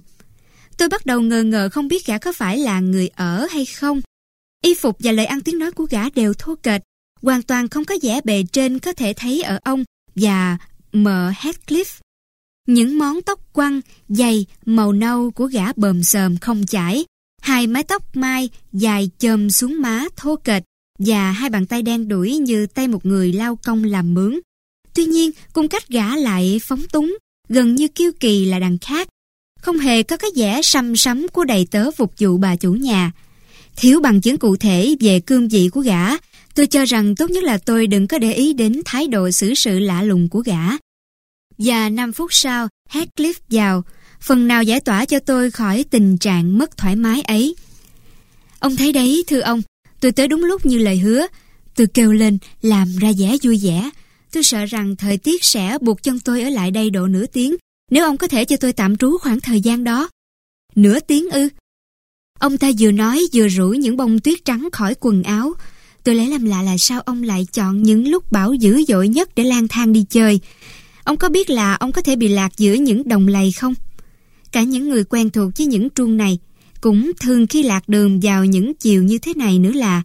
Tôi 0.78 0.90
bắt 0.90 1.06
đầu 1.06 1.22
ngờ 1.22 1.44
ngờ 1.44 1.70
không 1.72 1.88
biết 1.88 2.06
gã 2.06 2.18
có 2.18 2.34
phải 2.34 2.58
là 2.58 2.80
người 2.80 3.08
ở 3.08 3.48
hay 3.52 3.66
không. 3.66 4.02
Y 4.62 4.74
phục 4.76 4.98
và 5.00 5.12
lời 5.12 5.26
ăn 5.26 5.42
tiếng 5.42 5.60
nói 5.60 5.72
của 5.72 5.86
gã 5.90 6.10
đều 6.10 6.34
thô 6.34 6.56
kệch, 6.56 6.82
hoàn 7.22 7.42
toàn 7.42 7.70
không 7.70 7.86
có 7.86 7.96
vẻ 8.02 8.22
bề 8.24 8.44
trên 8.52 8.80
có 8.80 8.94
thể 8.94 9.14
thấy 9.14 9.42
ở 9.42 9.60
ông 9.64 9.84
và 10.16 10.58
mợ 10.92 11.32
Heathcliff. 11.36 12.00
Những 12.68 12.98
món 12.98 13.22
tóc 13.22 13.54
quăng, 13.54 13.82
dày, 14.10 14.46
màu 14.66 14.94
nâu 14.94 15.32
của 15.32 15.46
gã 15.46 15.74
bờm 15.74 16.04
sờm 16.04 16.38
không 16.38 16.66
chải, 16.66 17.06
hai 17.42 17.68
mái 17.68 17.84
tóc 17.84 18.16
mai 18.16 18.50
dài 18.74 19.10
chồm 19.18 19.50
xuống 19.50 19.82
má 19.82 20.06
thô 20.16 20.36
kệch 20.36 20.64
và 21.00 21.32
hai 21.32 21.50
bàn 21.50 21.66
tay 21.66 21.82
đen 21.82 22.08
đuổi 22.08 22.38
như 22.38 22.66
tay 22.68 22.88
một 22.88 23.06
người 23.06 23.34
lao 23.34 23.56
công 23.56 23.84
làm 23.84 24.14
mướn. 24.14 24.40
Tuy 24.94 25.06
nhiên, 25.06 25.32
cung 25.54 25.68
cách 25.68 25.90
gã 25.90 26.16
lại 26.16 26.62
phóng 26.64 26.88
túng, 26.92 27.18
gần 27.50 27.76
như 27.76 27.88
kiêu 27.88 28.12
kỳ 28.20 28.46
là 28.46 28.60
đằng 28.60 28.78
khác. 28.78 29.08
Không 29.62 29.78
hề 29.78 30.04
có 30.04 30.18
cái 30.18 30.32
vẻ 30.36 30.62
xăm 30.62 30.96
sắm 30.96 31.28
của 31.34 31.44
đầy 31.44 31.68
tớ 31.72 31.92
phục 31.92 32.14
vụ 32.20 32.38
bà 32.38 32.56
chủ 32.56 32.74
nhà. 32.74 33.12
Thiếu 33.76 34.00
bằng 34.00 34.22
chứng 34.22 34.38
cụ 34.38 34.56
thể 34.56 34.96
về 35.00 35.20
cương 35.20 35.48
vị 35.48 35.70
của 35.74 35.82
gã, 35.82 36.06
tôi 36.56 36.68
cho 36.68 36.86
rằng 36.86 37.16
tốt 37.16 37.30
nhất 37.30 37.44
là 37.44 37.58
tôi 37.58 37.88
đừng 37.88 38.08
có 38.08 38.18
để 38.18 38.34
ý 38.34 38.54
đến 38.54 38.82
thái 38.86 39.08
độ 39.08 39.32
xử 39.32 39.54
sự 39.54 39.80
lạ 39.80 40.02
lùng 40.04 40.30
của 40.30 40.40
gã. 40.40 40.62
Và 41.58 41.90
5 41.90 42.14
phút 42.14 42.34
sau, 42.34 42.68
Heathcliff 42.90 43.34
vào, 43.50 43.84
phần 44.22 44.48
nào 44.48 44.64
giải 44.64 44.80
tỏa 44.80 45.06
cho 45.06 45.20
tôi 45.20 45.52
khỏi 45.52 45.86
tình 45.90 46.18
trạng 46.18 46.58
mất 46.58 46.78
thoải 46.78 46.96
mái 46.96 47.22
ấy. 47.22 47.56
Ông 48.60 48.76
thấy 48.76 48.94
đấy, 48.94 49.24
thưa 49.28 49.40
ông, 49.40 49.62
tôi 50.00 50.12
tới 50.12 50.28
đúng 50.28 50.44
lúc 50.44 50.66
như 50.66 50.78
lời 50.78 50.98
hứa. 50.98 51.28
Tôi 51.76 51.88
kêu 51.88 52.12
lên, 52.12 52.38
làm 52.62 52.96
ra 53.00 53.12
vẻ 53.18 53.38
vui 53.44 53.60
vẻ. 53.64 53.90
Tôi 54.32 54.44
sợ 54.44 54.66
rằng 54.66 54.96
thời 54.96 55.18
tiết 55.18 55.44
sẽ 55.44 55.78
buộc 55.82 56.04
chân 56.04 56.20
tôi 56.20 56.42
ở 56.42 56.50
lại 56.50 56.72
đây 56.72 56.90
độ 56.90 57.08
nửa 57.08 57.26
tiếng, 57.26 57.56
nếu 57.92 58.06
ông 58.06 58.18
có 58.18 58.28
thể 58.28 58.46
cho 58.46 58.58
tôi 58.58 58.74
tạm 58.74 58.98
trú 58.98 59.18
khoảng 59.18 59.40
thời 59.40 59.62
gian 59.62 59.84
đó. 59.84 60.10
Nửa 60.76 61.00
tiếng 61.00 61.30
ư? 61.30 61.50
Ông 62.42 62.58
ta 62.58 62.72
vừa 62.80 62.92
nói 62.92 63.28
vừa 63.34 63.48
rủ 63.48 63.70
những 63.70 63.98
bông 63.98 64.20
tuyết 64.20 64.46
trắng 64.46 64.70
khỏi 64.72 64.96
quần 65.00 65.24
áo. 65.24 65.54
Tôi 66.04 66.16
lấy 66.16 66.28
làm 66.28 66.46
lạ 66.46 66.62
là 66.62 66.78
sao 66.78 67.02
ông 67.02 67.24
lại 67.24 67.48
chọn 67.54 67.84
những 67.84 68.08
lúc 68.08 68.32
bão 68.32 68.54
dữ 68.54 68.84
dội 68.88 69.08
nhất 69.08 69.30
để 69.36 69.44
lang 69.44 69.68
thang 69.68 69.94
đi 69.94 70.06
chơi. 70.10 70.40
Ông 71.04 71.18
có 71.18 71.30
biết 71.30 71.50
là 71.50 71.74
ông 71.74 71.92
có 71.92 72.02
thể 72.02 72.16
bị 72.16 72.28
lạc 72.28 72.52
giữa 72.58 72.74
những 72.74 73.08
đồng 73.08 73.28
lầy 73.28 73.52
không? 73.52 73.74
Cả 74.52 74.64
những 74.64 74.90
người 74.90 75.04
quen 75.04 75.30
thuộc 75.30 75.52
với 75.58 75.68
những 75.68 75.88
truông 75.96 76.18
này 76.18 76.40
cũng 76.82 77.12
thường 77.20 77.48
khi 77.48 77.64
lạc 77.64 77.90
đường 77.90 78.20
vào 78.24 78.46
những 78.46 78.74
chiều 78.74 79.04
như 79.04 79.18
thế 79.18 79.34
này 79.34 79.60
nữa 79.60 79.72
là 79.72 80.02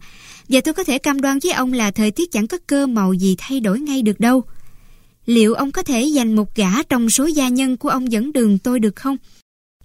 và 0.49 0.61
tôi 0.61 0.73
có 0.73 0.83
thể 0.83 0.97
cam 0.97 1.21
đoan 1.21 1.39
với 1.43 1.51
ông 1.51 1.73
là 1.73 1.91
thời 1.91 2.11
tiết 2.11 2.31
chẳng 2.31 2.47
có 2.47 2.57
cơ 2.67 2.87
màu 2.87 3.13
gì 3.13 3.35
thay 3.37 3.59
đổi 3.59 3.79
ngay 3.79 4.01
được 4.01 4.19
đâu. 4.19 4.43
Liệu 5.25 5.53
ông 5.53 5.71
có 5.71 5.83
thể 5.83 6.01
dành 6.01 6.35
một 6.35 6.55
gã 6.55 6.83
trong 6.83 7.09
số 7.09 7.25
gia 7.25 7.47
nhân 7.47 7.77
của 7.77 7.89
ông 7.89 8.11
dẫn 8.11 8.33
đường 8.33 8.57
tôi 8.57 8.79
được 8.79 8.95
không? 8.95 9.17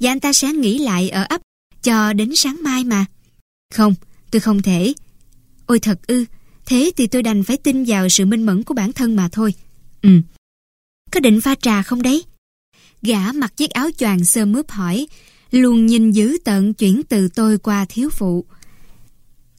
Và 0.01 0.11
anh 0.11 0.21
ta 0.21 0.33
sẽ 0.33 0.53
nghỉ 0.53 0.79
lại 0.79 1.11
ở 1.11 1.25
ấp 1.29 1.41
cho 1.83 2.12
đến 2.12 2.37
sáng 2.37 2.57
mai 2.62 2.85
mà. 2.85 3.05
Không, 3.74 3.95
tôi 4.30 4.41
không 4.41 4.62
thể. 4.62 4.95
Ôi 5.66 5.80
thật 5.80 6.07
ư, 6.07 6.24
thế 6.66 6.91
thì 6.97 7.07
tôi 7.07 7.22
đành 7.22 7.43
phải 7.43 7.57
tin 7.57 7.85
vào 7.85 8.09
sự 8.09 8.26
minh 8.26 8.47
mẫn 8.47 8.62
của 8.62 8.74
bản 8.74 8.93
thân 8.93 9.16
mà 9.16 9.28
thôi. 9.33 9.55
Ừ. 10.03 10.11
Có 11.11 11.20
định 11.20 11.41
pha 11.41 11.55
trà 11.55 11.83
không 11.83 12.03
đấy? 12.03 12.24
Gã 13.03 13.33
mặc 13.33 13.57
chiếc 13.57 13.70
áo 13.70 13.91
choàng 13.99 14.24
sơ 14.24 14.47
mướp 14.47 14.70
hỏi, 14.70 15.07
luôn 15.51 15.87
nhìn 15.87 16.11
dữ 16.11 16.39
tận 16.45 16.74
chuyển 16.74 17.03
từ 17.09 17.28
tôi 17.28 17.59
qua 17.59 17.87
thiếu 17.89 18.11
phụ. 18.11 18.45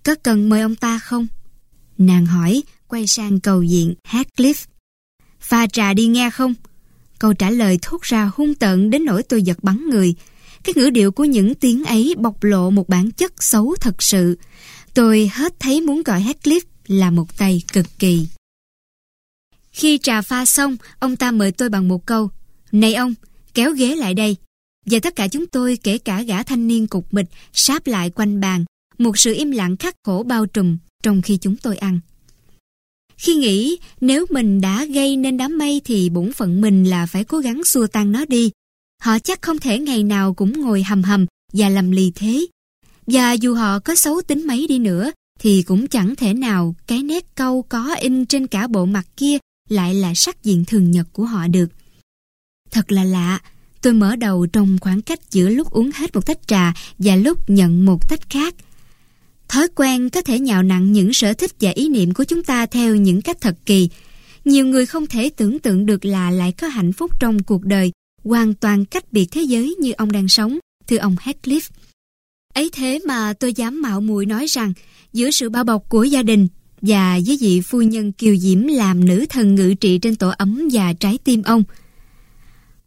Có 0.04 0.16
cần 0.24 0.50
mời 0.50 0.62
ông 0.62 0.76
ta 0.76 1.00
không? 1.00 1.28
Nàng 1.98 2.26
hỏi, 2.26 2.64
quay 2.88 3.08
sang 3.08 3.40
cầu 3.40 3.64
diện 3.64 3.94
hatcliffe 4.08 4.66
Pha 5.40 5.68
trà 5.68 5.94
đi 5.94 6.08
nghe 6.08 6.30
không? 6.30 6.54
Câu 7.20 7.34
trả 7.34 7.50
lời 7.50 7.80
thốt 7.82 8.02
ra 8.02 8.32
hung 8.36 8.56
tợn 8.56 8.90
đến 8.90 9.06
nỗi 9.06 9.24
tôi 9.24 9.44
giật 9.44 9.64
bắn 9.64 9.90
người. 9.90 10.16
Cái 10.64 10.74
ngữ 10.76 10.90
điệu 10.90 11.12
của 11.12 11.24
những 11.24 11.56
tiếng 11.56 11.84
ấy 11.84 12.16
bộc 12.18 12.44
lộ 12.44 12.70
một 12.70 12.90
bản 12.90 13.12
chất 13.12 13.44
xấu 13.44 13.76
thật 13.82 14.04
sự. 14.04 14.38
Tôi 14.94 15.32
hết 15.34 15.60
thấy 15.60 15.82
muốn 15.82 16.04
gọi 16.04 16.22
Heathcliff 16.22 16.62
là 16.88 17.12
một 17.12 17.38
tay 17.38 17.62
cực 17.74 17.86
kỳ. 18.00 18.28
Khi 19.72 19.98
trà 19.98 20.22
pha 20.22 20.46
xong, 20.46 20.78
ông 21.00 21.16
ta 21.16 21.32
mời 21.32 21.52
tôi 21.52 21.70
bằng 21.70 21.88
một 21.88 22.06
câu. 22.06 22.30
Này 22.72 22.96
ông, 22.96 23.14
kéo 23.54 23.72
ghế 23.72 23.96
lại 23.96 24.14
đây. 24.14 24.36
Và 24.86 25.00
tất 25.00 25.16
cả 25.16 25.28
chúng 25.28 25.48
tôi, 25.48 25.78
kể 25.84 25.98
cả 25.98 26.22
gã 26.22 26.44
thanh 26.44 26.68
niên 26.68 26.88
cục 26.88 27.14
mịch, 27.14 27.26
sáp 27.54 27.88
lại 27.88 28.10
quanh 28.10 28.40
bàn. 28.40 28.66
Một 28.98 29.18
sự 29.18 29.34
im 29.34 29.52
lặng 29.52 29.78
khắc 29.78 29.96
khổ 30.04 30.24
bao 30.28 30.46
trùm 30.46 30.78
trong 31.04 31.22
khi 31.22 31.38
chúng 31.38 31.56
tôi 31.56 31.78
ăn. 31.78 32.00
Khi 33.18 33.36
nghĩ 33.36 33.78
nếu 34.02 34.26
mình 34.30 34.62
đã 34.62 34.86
gây 34.86 35.16
nên 35.16 35.38
đám 35.38 35.58
mây 35.58 35.82
thì 35.86 36.10
bổn 36.10 36.34
phận 36.34 36.62
mình 36.62 36.84
là 36.84 37.06
phải 37.06 37.24
cố 37.24 37.38
gắng 37.38 37.64
xua 37.64 37.88
tan 37.88 38.12
nó 38.12 38.26
đi. 38.26 38.52
Họ 39.04 39.20
chắc 39.20 39.42
không 39.42 39.60
thể 39.60 39.80
ngày 39.80 40.04
nào 40.04 40.34
cũng 40.34 40.62
ngồi 40.62 40.84
hầm 40.84 41.04
hầm 41.04 41.26
và 41.54 41.70
lầm 41.70 41.92
lì 41.92 42.12
thế. 42.16 42.46
Và 43.08 43.34
dù 43.34 43.54
họ 43.54 43.80
có 43.80 43.96
xấu 43.96 44.22
tính 44.22 44.48
mấy 44.48 44.68
đi 44.68 44.80
nữa 44.80 45.12
thì 45.40 45.64
cũng 45.64 45.88
chẳng 45.88 46.16
thể 46.16 46.34
nào 46.34 46.76
cái 46.88 47.04
nét 47.04 47.26
câu 47.36 47.62
có 47.62 47.96
in 48.02 48.26
trên 48.26 48.48
cả 48.48 48.68
bộ 48.68 48.86
mặt 48.86 49.08
kia 49.18 49.38
lại 49.70 49.96
là 49.96 50.14
sắc 50.14 50.44
diện 50.44 50.66
thường 50.66 50.92
nhật 50.92 51.08
của 51.14 51.26
họ 51.26 51.48
được. 51.48 51.66
Thật 52.72 52.92
là 52.92 53.04
lạ, 53.04 53.40
tôi 53.82 53.94
mở 53.94 54.16
đầu 54.16 54.46
trong 54.46 54.78
khoảng 54.82 55.02
cách 55.02 55.20
giữa 55.32 55.50
lúc 55.50 55.72
uống 55.72 55.92
hết 55.94 56.16
một 56.16 56.26
tách 56.26 56.48
trà 56.48 56.74
và 56.98 57.16
lúc 57.16 57.50
nhận 57.50 57.86
một 57.86 58.10
tách 58.10 58.30
khác. 58.30 58.56
Thói 59.48 59.68
quen 59.76 60.10
có 60.10 60.22
thể 60.22 60.40
nhào 60.40 60.64
nặng 60.64 60.92
những 60.92 61.14
sở 61.14 61.34
thích 61.34 61.52
và 61.60 61.70
ý 61.70 61.90
niệm 61.90 62.14
của 62.14 62.24
chúng 62.24 62.44
ta 62.44 62.66
theo 62.66 62.96
những 62.96 63.22
cách 63.22 63.38
thật 63.42 63.56
kỳ. 63.66 63.90
Nhiều 64.46 64.66
người 64.66 64.86
không 64.86 65.08
thể 65.08 65.30
tưởng 65.30 65.60
tượng 65.60 65.86
được 65.86 66.06
là 66.06 66.32
lại 66.32 66.52
có 66.52 66.68
hạnh 66.68 66.94
phúc 66.94 67.12
trong 67.20 67.44
cuộc 67.44 67.64
đời 67.66 67.92
hoàn 68.24 68.54
toàn 68.54 68.86
cách 68.86 69.14
biệt 69.14 69.28
thế 69.32 69.42
giới 69.42 69.76
như 69.80 69.92
ông 69.92 70.12
đang 70.12 70.28
sống, 70.28 70.60
thưa 70.88 70.98
ông 70.98 71.16
Heathcliff. 71.22 71.70
Ấy 72.54 72.70
thế 72.74 73.00
mà 73.06 73.34
tôi 73.34 73.54
dám 73.54 73.82
mạo 73.82 74.02
muội 74.02 74.26
nói 74.26 74.46
rằng 74.46 74.74
giữa 75.14 75.32
sự 75.32 75.50
bao 75.50 75.64
bọc 75.64 75.90
của 75.90 76.04
gia 76.04 76.24
đình 76.24 76.48
và 76.82 77.20
với 77.26 77.38
vị 77.42 77.62
phu 77.62 77.82
nhân 77.82 78.12
kiều 78.12 78.36
diễm 78.36 78.64
làm 78.64 79.06
nữ 79.06 79.26
thần 79.30 79.56
ngự 79.56 79.74
trị 79.74 79.98
trên 79.98 80.16
tổ 80.16 80.30
ấm 80.38 80.68
và 80.72 80.94
trái 80.94 81.18
tim 81.24 81.44
ông. 81.44 81.64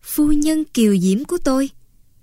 Phu 0.02 0.32
nhân 0.32 0.64
kiều 0.64 0.98
diễm 0.98 1.24
của 1.24 1.38
tôi. 1.44 1.70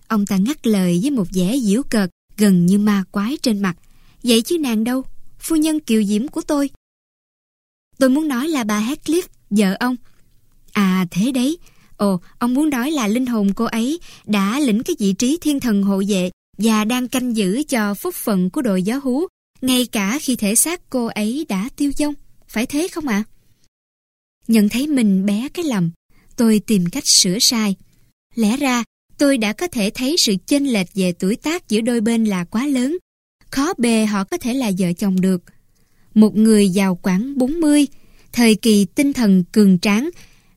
Ông 0.07 0.25
ta 0.25 0.37
ngắt 0.37 0.67
lời 0.67 0.99
với 1.01 1.11
một 1.11 1.27
vẻ 1.33 1.57
diễu 1.63 1.83
cợt 1.83 2.09
gần 2.37 2.65
như 2.65 2.77
ma 2.77 3.03
quái 3.11 3.37
trên 3.41 3.61
mặt. 3.61 3.75
Vậy 4.23 4.41
chứ 4.41 4.57
nàng 4.57 4.83
đâu? 4.83 5.03
Phu 5.39 5.55
nhân 5.55 5.79
kiều 5.79 6.03
diễm 6.03 6.27
của 6.27 6.41
tôi. 6.41 6.69
Tôi 7.97 8.09
muốn 8.09 8.27
nói 8.27 8.47
là 8.47 8.63
bà 8.63 8.81
Heathcliff, 8.81 9.27
vợ 9.49 9.75
ông. 9.79 9.95
À 10.71 11.05
thế 11.11 11.31
đấy. 11.31 11.57
Ồ, 11.97 12.19
ông 12.39 12.53
muốn 12.53 12.69
nói 12.69 12.91
là 12.91 13.07
linh 13.07 13.25
hồn 13.25 13.53
cô 13.53 13.65
ấy 13.65 13.99
đã 14.25 14.59
lĩnh 14.59 14.83
cái 14.83 14.95
vị 14.99 15.13
trí 15.13 15.37
thiên 15.41 15.59
thần 15.59 15.83
hộ 15.83 16.03
vệ 16.07 16.29
và 16.57 16.85
đang 16.85 17.07
canh 17.07 17.37
giữ 17.37 17.63
cho 17.69 17.93
phúc 17.93 18.15
phận 18.15 18.49
của 18.49 18.61
đội 18.61 18.83
gió 18.83 18.99
hú, 19.03 19.27
ngay 19.61 19.85
cả 19.85 20.19
khi 20.21 20.35
thể 20.35 20.55
xác 20.55 20.89
cô 20.89 21.05
ấy 21.05 21.45
đã 21.49 21.69
tiêu 21.75 21.91
vong. 21.99 22.13
Phải 22.47 22.65
thế 22.65 22.87
không 22.87 23.07
ạ? 23.07 23.23
Nhận 24.47 24.69
thấy 24.69 24.87
mình 24.87 25.25
bé 25.25 25.49
cái 25.53 25.65
lầm, 25.65 25.91
tôi 26.35 26.61
tìm 26.67 26.85
cách 26.85 27.07
sửa 27.07 27.39
sai. 27.39 27.75
Lẽ 28.35 28.57
ra, 28.57 28.83
tôi 29.17 29.37
đã 29.37 29.53
có 29.53 29.67
thể 29.67 29.89
thấy 29.89 30.15
sự 30.17 30.35
chênh 30.47 30.73
lệch 30.73 30.87
về 30.95 31.11
tuổi 31.11 31.35
tác 31.35 31.69
giữa 31.69 31.81
đôi 31.81 32.01
bên 32.01 32.25
là 32.25 32.43
quá 32.43 32.67
lớn. 32.67 32.97
Khó 33.51 33.73
bề 33.77 34.05
họ 34.05 34.23
có 34.23 34.37
thể 34.37 34.53
là 34.53 34.71
vợ 34.77 34.93
chồng 34.93 35.21
được. 35.21 35.41
Một 36.13 36.35
người 36.35 36.69
giàu 36.69 36.99
khoảng 37.01 37.37
40, 37.37 37.87
thời 38.33 38.55
kỳ 38.55 38.85
tinh 38.85 39.13
thần 39.13 39.43
cường 39.51 39.79
tráng, 39.79 40.09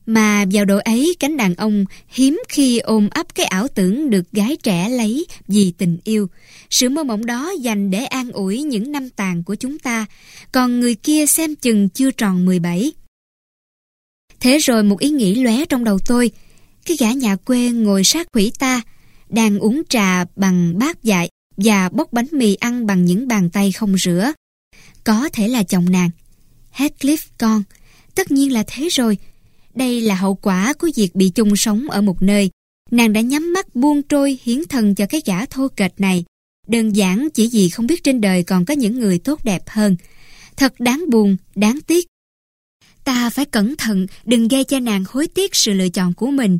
mà 0.07 0.45
vào 0.51 0.65
độ 0.65 0.77
ấy 0.77 1.15
cánh 1.19 1.37
đàn 1.37 1.55
ông 1.55 1.85
hiếm 2.07 2.41
khi 2.49 2.79
ôm 2.79 3.09
ấp 3.11 3.35
cái 3.35 3.45
ảo 3.45 3.67
tưởng 3.67 4.09
được 4.09 4.31
gái 4.31 4.57
trẻ 4.63 4.89
lấy 4.89 5.25
vì 5.47 5.73
tình 5.77 5.97
yêu. 6.03 6.27
Sự 6.69 6.89
mơ 6.89 7.03
mộng 7.03 7.25
đó 7.25 7.51
dành 7.61 7.91
để 7.91 8.05
an 8.05 8.31
ủi 8.31 8.61
những 8.63 8.91
năm 8.91 9.09
tàn 9.09 9.43
của 9.43 9.55
chúng 9.55 9.79
ta, 9.79 10.05
còn 10.51 10.79
người 10.79 10.95
kia 10.95 11.25
xem 11.25 11.55
chừng 11.55 11.89
chưa 11.89 12.11
tròn 12.11 12.45
17. 12.45 12.91
Thế 14.39 14.57
rồi 14.57 14.83
một 14.83 14.99
ý 14.99 15.09
nghĩ 15.09 15.35
lóe 15.35 15.65
trong 15.65 15.83
đầu 15.83 15.99
tôi, 16.05 16.31
cái 16.85 16.97
gã 16.99 17.11
nhà 17.11 17.35
quê 17.35 17.69
ngồi 17.69 18.03
sát 18.03 18.27
quỷ 18.31 18.51
ta, 18.59 18.81
đang 19.29 19.59
uống 19.59 19.81
trà 19.89 20.25
bằng 20.35 20.79
bát 20.79 21.03
dại 21.03 21.29
và 21.57 21.89
bốc 21.89 22.13
bánh 22.13 22.27
mì 22.31 22.55
ăn 22.55 22.85
bằng 22.85 23.05
những 23.05 23.27
bàn 23.27 23.49
tay 23.49 23.71
không 23.71 23.97
rửa. 23.97 24.31
Có 25.03 25.29
thể 25.33 25.47
là 25.47 25.63
chồng 25.63 25.89
nàng. 25.89 26.09
Heathcliff 26.75 27.17
con, 27.37 27.63
tất 28.15 28.31
nhiên 28.31 28.53
là 28.53 28.63
thế 28.67 28.87
rồi, 28.91 29.17
đây 29.77 30.01
là 30.01 30.15
hậu 30.15 30.35
quả 30.35 30.73
của 30.73 30.89
việc 30.95 31.15
bị 31.15 31.29
chung 31.29 31.55
sống 31.55 31.89
ở 31.89 32.01
một 32.01 32.21
nơi. 32.21 32.49
Nàng 32.91 33.13
đã 33.13 33.21
nhắm 33.21 33.53
mắt 33.53 33.75
buông 33.75 34.01
trôi 34.03 34.39
hiến 34.43 34.63
thân 34.69 34.95
cho 34.95 35.05
cái 35.05 35.21
gã 35.25 35.45
thô 35.45 35.67
kệch 35.67 35.99
này. 35.99 36.23
Đơn 36.67 36.95
giản 36.95 37.27
chỉ 37.33 37.49
vì 37.51 37.69
không 37.69 37.87
biết 37.87 38.03
trên 38.03 38.21
đời 38.21 38.43
còn 38.43 38.65
có 38.65 38.73
những 38.73 38.99
người 38.99 39.19
tốt 39.19 39.43
đẹp 39.43 39.63
hơn. 39.67 39.95
Thật 40.57 40.79
đáng 40.79 41.05
buồn, 41.09 41.37
đáng 41.55 41.79
tiếc. 41.87 42.07
Ta 43.03 43.29
phải 43.29 43.45
cẩn 43.45 43.75
thận, 43.75 44.07
đừng 44.25 44.47
gây 44.47 44.63
cho 44.63 44.79
nàng 44.79 45.03
hối 45.07 45.27
tiếc 45.27 45.55
sự 45.55 45.73
lựa 45.73 45.89
chọn 45.89 46.13
của 46.13 46.27
mình. 46.27 46.59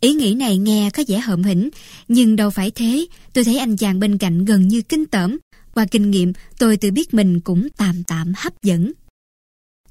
Ý 0.00 0.12
nghĩ 0.12 0.34
này 0.34 0.58
nghe 0.58 0.90
có 0.90 1.02
vẻ 1.08 1.18
hợm 1.18 1.42
hĩnh, 1.42 1.70
nhưng 2.08 2.36
đâu 2.36 2.50
phải 2.50 2.70
thế. 2.70 3.06
Tôi 3.32 3.44
thấy 3.44 3.58
anh 3.58 3.76
chàng 3.76 4.00
bên 4.00 4.18
cạnh 4.18 4.44
gần 4.44 4.68
như 4.68 4.82
kinh 4.82 5.06
tởm. 5.06 5.38
Qua 5.74 5.86
kinh 5.90 6.10
nghiệm, 6.10 6.32
tôi 6.58 6.76
tự 6.76 6.90
biết 6.90 7.14
mình 7.14 7.40
cũng 7.40 7.68
tạm 7.76 8.02
tạm 8.04 8.32
hấp 8.36 8.62
dẫn. 8.62 8.92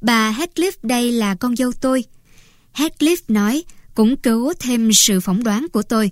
Bà 0.02 0.32
Heathcliff 0.32 0.72
đây 0.84 1.12
là 1.12 1.36
con 1.36 1.56
dâu 1.56 1.72
tôi. 1.82 2.04
Heathcliff 2.78 3.18
nói, 3.28 3.64
cũng 3.96 4.18
cứu 4.18 4.54
thêm 4.60 4.94
sự 4.94 5.20
phỏng 5.20 5.44
đoán 5.44 5.68
của 5.74 5.84
tôi. 5.84 6.12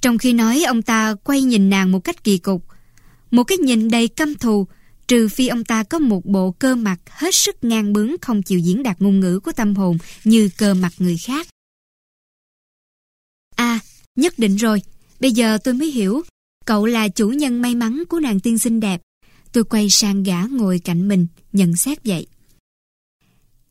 Trong 0.00 0.18
khi 0.18 0.32
nói 0.32 0.64
ông 0.66 0.82
ta 0.82 1.14
quay 1.24 1.42
nhìn 1.42 1.70
nàng 1.70 1.92
một 1.92 2.00
cách 2.00 2.24
kỳ 2.24 2.38
cục. 2.38 2.66
Một 3.30 3.44
cái 3.44 3.58
nhìn 3.58 3.90
đầy 3.90 4.08
căm 4.08 4.34
thù, 4.34 4.66
trừ 5.08 5.28
phi 5.28 5.48
ông 5.48 5.64
ta 5.64 5.82
có 5.82 5.98
một 5.98 6.26
bộ 6.26 6.50
cơ 6.50 6.74
mặt 6.74 6.98
hết 7.06 7.34
sức 7.34 7.64
ngang 7.64 7.92
bướng 7.92 8.10
không 8.22 8.42
chịu 8.42 8.58
diễn 8.58 8.82
đạt 8.82 9.02
ngôn 9.02 9.20
ngữ 9.20 9.40
của 9.40 9.52
tâm 9.52 9.76
hồn 9.76 9.98
như 10.24 10.50
cơ 10.58 10.74
mặt 10.74 10.92
người 10.98 11.16
khác. 11.18 11.46
À, 13.56 13.80
nhất 14.16 14.38
định 14.38 14.56
rồi, 14.56 14.82
bây 15.20 15.32
giờ 15.32 15.58
tôi 15.64 15.74
mới 15.74 15.90
hiểu, 15.90 16.22
cậu 16.64 16.86
là 16.86 17.08
chủ 17.08 17.28
nhân 17.28 17.62
may 17.62 17.74
mắn 17.74 18.02
của 18.08 18.20
nàng 18.20 18.40
tiên 18.40 18.58
xinh 18.58 18.80
đẹp. 18.80 19.00
Tôi 19.52 19.64
quay 19.64 19.90
sang 19.90 20.22
gã 20.22 20.42
ngồi 20.50 20.78
cạnh 20.78 21.08
mình, 21.08 21.26
nhận 21.52 21.76
xét 21.76 21.98
vậy. 22.04 22.26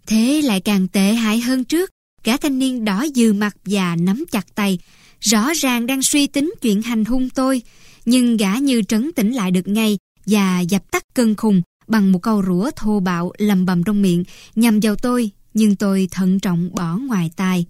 Thế 0.05 0.41
lại 0.43 0.61
càng 0.61 0.88
tệ 0.88 1.13
hại 1.13 1.39
hơn 1.39 1.63
trước. 1.63 1.91
Gã 2.24 2.38
thanh 2.38 2.59
niên 2.59 2.86
đỏ 2.86 3.05
dừ 3.15 3.34
mặt 3.34 3.57
và 3.65 3.95
nắm 3.95 4.26
chặt 4.32 4.55
tay. 4.55 4.80
Rõ 5.19 5.51
ràng 5.55 5.86
đang 5.86 6.01
suy 6.01 6.28
tính 6.28 6.53
chuyện 6.61 6.82
hành 6.82 7.05
hung 7.05 7.30
tôi. 7.30 7.61
Nhưng 8.05 8.38
gã 8.38 8.55
như 8.55 8.82
trấn 8.82 9.11
tĩnh 9.11 9.32
lại 9.32 9.51
được 9.51 9.67
ngay 9.67 9.97
và 10.26 10.59
dập 10.59 10.91
tắt 10.91 11.03
cơn 11.13 11.36
khùng 11.36 11.61
bằng 11.88 12.11
một 12.11 12.19
câu 12.19 12.43
rủa 12.47 12.69
thô 12.76 12.99
bạo 12.99 13.32
lầm 13.38 13.65
bầm 13.65 13.84
trong 13.84 14.01
miệng, 14.01 14.24
nhằm 14.55 14.80
vào 14.80 14.95
tôi. 14.95 15.32
Nhưng 15.53 15.76
tôi 15.76 16.07
thận 16.11 16.39
trọng 16.39 16.69
bỏ 16.76 16.97
ngoài 16.97 17.32
tai. 17.36 17.65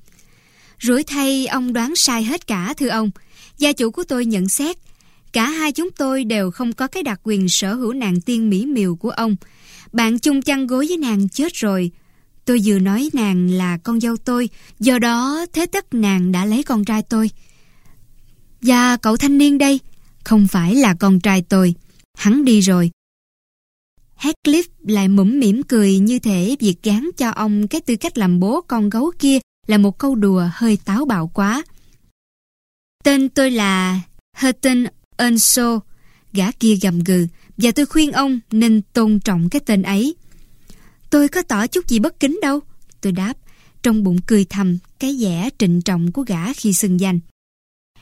Rủi 0.81 1.03
thay, 1.03 1.47
ông 1.47 1.73
đoán 1.73 1.95
sai 1.95 2.23
hết 2.23 2.47
cả, 2.47 2.73
thưa 2.77 2.87
ông. 2.87 3.11
Gia 3.57 3.71
chủ 3.71 3.91
của 3.91 4.03
tôi 4.03 4.25
nhận 4.25 4.49
xét, 4.49 4.77
Cả 5.33 5.49
hai 5.49 5.71
chúng 5.71 5.91
tôi 5.91 6.23
đều 6.23 6.51
không 6.51 6.73
có 6.73 6.87
cái 6.87 7.03
đặc 7.03 7.19
quyền 7.23 7.49
sở 7.49 7.73
hữu 7.73 7.93
nàng 7.93 8.21
tiên 8.21 8.49
mỹ 8.49 8.65
miều 8.65 8.95
của 8.95 9.09
ông. 9.09 9.35
Bạn 9.91 10.19
chung 10.19 10.41
chăn 10.41 10.67
gối 10.67 10.85
với 10.87 10.97
nàng 10.97 11.29
chết 11.29 11.53
rồi. 11.53 11.91
Tôi 12.45 12.61
vừa 12.65 12.79
nói 12.79 13.09
nàng 13.13 13.49
là 13.49 13.77
con 13.77 13.99
dâu 13.99 14.17
tôi, 14.17 14.49
do 14.79 14.99
đó 14.99 15.45
thế 15.53 15.65
tất 15.65 15.93
nàng 15.93 16.31
đã 16.31 16.45
lấy 16.45 16.63
con 16.63 16.85
trai 16.85 17.01
tôi. 17.01 17.29
Và 18.61 18.97
cậu 18.97 19.17
thanh 19.17 19.37
niên 19.37 19.57
đây, 19.57 19.79
không 20.23 20.47
phải 20.47 20.75
là 20.75 20.93
con 20.99 21.19
trai 21.19 21.41
tôi. 21.41 21.75
Hắn 22.17 22.45
đi 22.45 22.59
rồi. 22.59 22.91
Heathcliff 24.17 24.63
lại 24.87 25.07
mũm 25.07 25.39
mỉm 25.39 25.63
cười 25.63 25.99
như 25.99 26.19
thể 26.19 26.55
việc 26.59 26.83
gán 26.83 27.09
cho 27.17 27.29
ông 27.29 27.67
cái 27.67 27.81
tư 27.81 27.95
cách 27.95 28.17
làm 28.17 28.39
bố 28.39 28.61
con 28.61 28.89
gấu 28.89 29.11
kia 29.19 29.39
là 29.67 29.77
một 29.77 29.97
câu 29.97 30.15
đùa 30.15 30.43
hơi 30.53 30.77
táo 30.85 31.05
bạo 31.05 31.27
quá. 31.33 31.63
Tên 33.03 33.29
tôi 33.29 33.51
là 33.51 34.01
Hurton 34.37 34.85
Earnshaw. 35.17 35.79
Gã 36.33 36.51
kia 36.51 36.75
gầm 36.81 36.99
gừ 36.99 37.27
và 37.57 37.71
tôi 37.71 37.85
khuyên 37.85 38.11
ông 38.11 38.39
nên 38.51 38.81
tôn 38.93 39.19
trọng 39.19 39.49
cái 39.49 39.59
tên 39.65 39.81
ấy. 39.81 40.15
Tôi 41.11 41.27
có 41.27 41.41
tỏ 41.41 41.67
chút 41.67 41.87
gì 41.87 41.99
bất 41.99 42.19
kính 42.19 42.39
đâu. 42.41 42.59
Tôi 43.01 43.11
đáp, 43.11 43.33
trong 43.83 44.03
bụng 44.03 44.17
cười 44.27 44.45
thầm 44.45 44.77
cái 44.99 45.17
vẻ 45.19 45.49
trịnh 45.57 45.81
trọng 45.81 46.11
của 46.11 46.21
gã 46.21 46.53
khi 46.53 46.73
xưng 46.73 46.99
danh. 46.99 47.19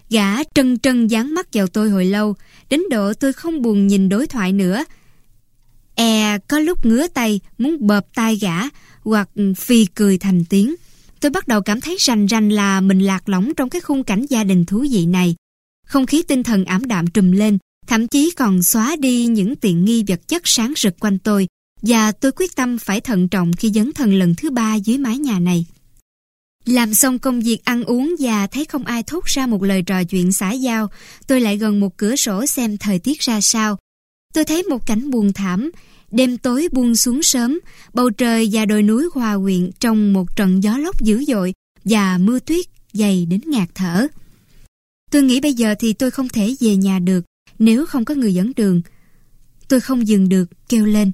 Gã 0.09 0.43
trân 0.43 0.79
trân 0.79 1.07
dán 1.07 1.33
mắt 1.33 1.47
vào 1.53 1.67
tôi 1.67 1.89
hồi 1.89 2.05
lâu, 2.05 2.35
đến 2.69 2.81
độ 2.89 3.13
tôi 3.13 3.33
không 3.33 3.61
buồn 3.61 3.87
nhìn 3.87 4.09
đối 4.09 4.27
thoại 4.27 4.53
nữa. 4.53 4.83
E 5.95 6.37
có 6.37 6.59
lúc 6.59 6.85
ngứa 6.85 7.07
tay, 7.07 7.39
muốn 7.57 7.87
bợp 7.87 8.05
tai 8.15 8.35
gã, 8.35 8.55
hoặc 9.03 9.29
phi 9.57 9.85
cười 9.85 10.17
thành 10.17 10.45
tiếng. 10.45 10.75
Tôi 11.19 11.31
bắt 11.31 11.47
đầu 11.47 11.61
cảm 11.61 11.81
thấy 11.81 11.97
rành 11.99 12.25
rành 12.25 12.49
là 12.49 12.81
mình 12.81 12.99
lạc 12.99 13.29
lõng 13.29 13.53
trong 13.57 13.69
cái 13.69 13.81
khung 13.81 14.03
cảnh 14.03 14.25
gia 14.29 14.43
đình 14.43 14.65
thú 14.65 14.85
vị 14.91 15.05
này. 15.05 15.35
Không 15.85 16.05
khí 16.05 16.23
tinh 16.27 16.43
thần 16.43 16.65
ảm 16.65 16.85
đạm 16.85 17.07
trùm 17.07 17.31
lên, 17.31 17.57
thậm 17.87 18.07
chí 18.07 18.31
còn 18.37 18.63
xóa 18.63 18.95
đi 18.95 19.25
những 19.25 19.55
tiện 19.55 19.85
nghi 19.85 20.03
vật 20.07 20.27
chất 20.27 20.41
sáng 20.45 20.73
rực 20.77 20.99
quanh 20.99 21.17
tôi, 21.17 21.47
và 21.81 22.11
tôi 22.11 22.31
quyết 22.35 22.55
tâm 22.55 22.77
phải 22.77 23.01
thận 23.01 23.27
trọng 23.27 23.53
khi 23.53 23.71
dấn 23.75 23.93
thân 23.93 24.13
lần 24.13 24.35
thứ 24.35 24.49
ba 24.49 24.75
dưới 24.75 24.97
mái 24.97 25.17
nhà 25.17 25.39
này. 25.39 25.65
Làm 26.65 26.93
xong 26.93 27.19
công 27.19 27.41
việc 27.41 27.65
ăn 27.65 27.83
uống 27.83 28.15
và 28.19 28.47
thấy 28.47 28.65
không 28.65 28.85
ai 28.85 29.03
thốt 29.03 29.25
ra 29.25 29.47
một 29.47 29.63
lời 29.63 29.81
trò 29.81 30.03
chuyện 30.03 30.31
xã 30.31 30.51
giao, 30.51 30.89
tôi 31.27 31.41
lại 31.41 31.57
gần 31.57 31.79
một 31.79 31.97
cửa 31.97 32.15
sổ 32.15 32.45
xem 32.45 32.77
thời 32.77 32.99
tiết 32.99 33.19
ra 33.19 33.41
sao. 33.41 33.77
Tôi 34.33 34.45
thấy 34.45 34.63
một 34.63 34.85
cảnh 34.85 35.09
buồn 35.09 35.33
thảm, 35.33 35.71
đêm 36.11 36.37
tối 36.37 36.67
buông 36.71 36.95
xuống 36.95 37.23
sớm, 37.23 37.59
bầu 37.93 38.09
trời 38.09 38.49
và 38.51 38.65
đồi 38.65 38.83
núi 38.83 39.07
hòa 39.13 39.37
quyện 39.37 39.71
trong 39.79 40.13
một 40.13 40.35
trận 40.35 40.63
gió 40.63 40.77
lốc 40.77 41.01
dữ 41.01 41.23
dội 41.27 41.53
và 41.85 42.17
mưa 42.17 42.39
tuyết 42.39 42.65
dày 42.93 43.25
đến 43.25 43.41
ngạt 43.45 43.69
thở. 43.75 44.07
Tôi 45.11 45.21
nghĩ 45.21 45.39
bây 45.39 45.53
giờ 45.53 45.75
thì 45.79 45.93
tôi 45.93 46.11
không 46.11 46.29
thể 46.29 46.55
về 46.59 46.75
nhà 46.75 46.99
được 46.99 47.25
nếu 47.59 47.85
không 47.85 48.05
có 48.05 48.13
người 48.13 48.33
dẫn 48.33 48.51
đường. 48.55 48.81
Tôi 49.67 49.79
không 49.79 50.07
dừng 50.07 50.29
được, 50.29 50.45
kêu 50.69 50.85
lên. 50.85 51.11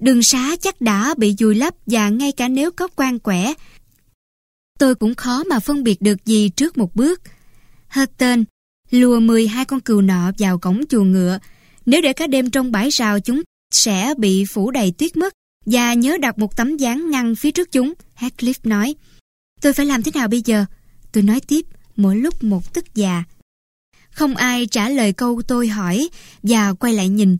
Đường 0.00 0.22
xá 0.22 0.56
chắc 0.60 0.80
đã 0.80 1.14
bị 1.18 1.34
dùi 1.38 1.54
lấp 1.54 1.74
và 1.86 2.08
ngay 2.08 2.32
cả 2.32 2.48
nếu 2.48 2.70
có 2.70 2.88
quan 2.96 3.18
quẻ, 3.18 3.54
tôi 4.78 4.94
cũng 4.94 5.14
khó 5.14 5.44
mà 5.44 5.58
phân 5.58 5.82
biệt 5.84 6.02
được 6.02 6.26
gì 6.26 6.48
trước 6.48 6.78
một 6.78 6.96
bước. 6.96 7.22
Hết 7.88 8.10
tên, 8.18 8.44
lùa 8.90 9.20
12 9.20 9.64
con 9.64 9.80
cừu 9.80 10.00
nọ 10.00 10.30
vào 10.38 10.58
cổng 10.58 10.80
chuồng 10.88 11.12
ngựa. 11.12 11.38
Nếu 11.86 12.02
để 12.02 12.12
cả 12.12 12.26
đêm 12.26 12.50
trong 12.50 12.72
bãi 12.72 12.88
rào 12.88 13.20
chúng 13.20 13.42
sẽ 13.72 14.14
bị 14.18 14.44
phủ 14.44 14.70
đầy 14.70 14.92
tuyết 14.98 15.16
mất 15.16 15.34
và 15.66 15.94
nhớ 15.94 16.16
đặt 16.20 16.38
một 16.38 16.56
tấm 16.56 16.76
dáng 16.76 17.10
ngăn 17.10 17.34
phía 17.36 17.50
trước 17.50 17.72
chúng, 17.72 17.92
Heathcliff 18.16 18.54
nói. 18.64 18.94
Tôi 19.60 19.72
phải 19.72 19.86
làm 19.86 20.02
thế 20.02 20.12
nào 20.14 20.28
bây 20.28 20.42
giờ? 20.44 20.64
Tôi 21.12 21.22
nói 21.22 21.40
tiếp, 21.40 21.66
mỗi 21.96 22.16
lúc 22.16 22.44
một 22.44 22.74
tức 22.74 22.94
già. 22.94 23.24
Không 24.10 24.36
ai 24.36 24.66
trả 24.66 24.88
lời 24.88 25.12
câu 25.12 25.42
tôi 25.48 25.68
hỏi 25.68 26.08
và 26.42 26.72
quay 26.72 26.92
lại 26.92 27.08
nhìn. 27.08 27.36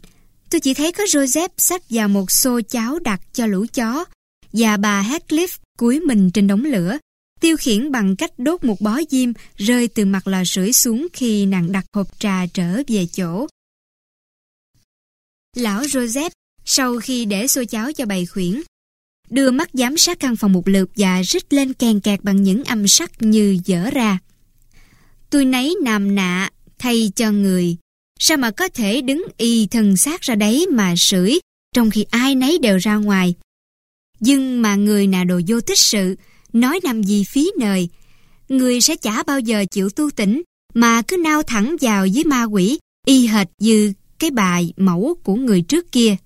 Tôi 0.50 0.60
chỉ 0.60 0.74
thấy 0.74 0.92
có 0.92 1.04
Joseph 1.04 1.48
xách 1.56 1.82
vào 1.90 2.08
một 2.08 2.30
xô 2.30 2.60
cháo 2.60 2.98
đặt 2.98 3.20
cho 3.32 3.46
lũ 3.46 3.66
chó 3.74 4.04
và 4.52 4.76
bà 4.76 5.02
Heathcliff 5.02 5.58
cúi 5.78 6.00
mình 6.00 6.30
trên 6.30 6.46
đống 6.46 6.64
lửa, 6.64 6.98
tiêu 7.40 7.56
khiển 7.56 7.92
bằng 7.92 8.16
cách 8.16 8.38
đốt 8.38 8.64
một 8.64 8.80
bó 8.80 8.98
diêm 9.10 9.32
rơi 9.56 9.88
từ 9.88 10.04
mặt 10.04 10.26
lò 10.26 10.42
sưởi 10.44 10.72
xuống 10.72 11.06
khi 11.12 11.46
nàng 11.46 11.72
đặt 11.72 11.84
hộp 11.92 12.18
trà 12.18 12.46
trở 12.46 12.82
về 12.88 13.06
chỗ. 13.12 13.46
Lão 15.56 15.82
Joseph, 15.82 16.30
sau 16.64 16.98
khi 16.98 17.24
để 17.24 17.46
xô 17.46 17.64
cháo 17.64 17.92
cho 17.92 18.06
bầy 18.06 18.26
khuyển, 18.26 18.62
đưa 19.30 19.50
mắt 19.50 19.70
giám 19.72 19.96
sát 19.96 20.20
căn 20.20 20.36
phòng 20.36 20.52
một 20.52 20.68
lượt 20.68 20.90
và 20.96 21.22
rít 21.22 21.52
lên 21.52 21.72
kèn 21.72 22.00
kẹt 22.00 22.20
bằng 22.22 22.42
những 22.42 22.64
âm 22.64 22.88
sắc 22.88 23.22
như 23.22 23.58
dở 23.64 23.90
ra. 23.90 24.18
Tôi 25.30 25.44
nấy 25.44 25.76
nằm 25.84 26.14
nạ 26.14 26.50
thay 26.78 27.12
cho 27.16 27.30
người. 27.30 27.76
Sao 28.22 28.36
mà 28.36 28.50
có 28.50 28.68
thể 28.68 29.00
đứng 29.00 29.24
y 29.36 29.66
thần 29.66 29.96
xác 29.96 30.20
ra 30.20 30.34
đấy 30.34 30.66
mà 30.70 30.94
sưởi 30.96 31.40
trong 31.74 31.90
khi 31.90 32.04
ai 32.10 32.34
nấy 32.34 32.58
đều 32.58 32.78
ra 32.78 32.96
ngoài. 32.96 33.34
Nhưng 34.20 34.62
mà 34.62 34.74
người 34.74 35.06
nào 35.06 35.24
đồ 35.24 35.40
vô 35.46 35.60
tích 35.60 35.78
sự, 35.78 36.16
nói 36.52 36.80
nằm 36.84 37.02
gì 37.02 37.24
phí 37.24 37.50
nời. 37.58 37.88
Người 38.48 38.80
sẽ 38.80 38.96
chả 38.96 39.22
bao 39.22 39.40
giờ 39.40 39.64
chịu 39.70 39.90
tu 39.90 40.10
tỉnh, 40.10 40.42
mà 40.74 41.02
cứ 41.02 41.16
nao 41.16 41.42
thẳng 41.42 41.76
vào 41.80 42.06
với 42.14 42.24
ma 42.24 42.44
quỷ, 42.44 42.78
y 43.06 43.26
hệt 43.26 43.46
như 43.58 43.92
cái 44.18 44.30
bài 44.30 44.72
mẫu 44.76 45.16
của 45.22 45.34
người 45.34 45.62
trước 45.62 45.92
kia. 45.92 46.16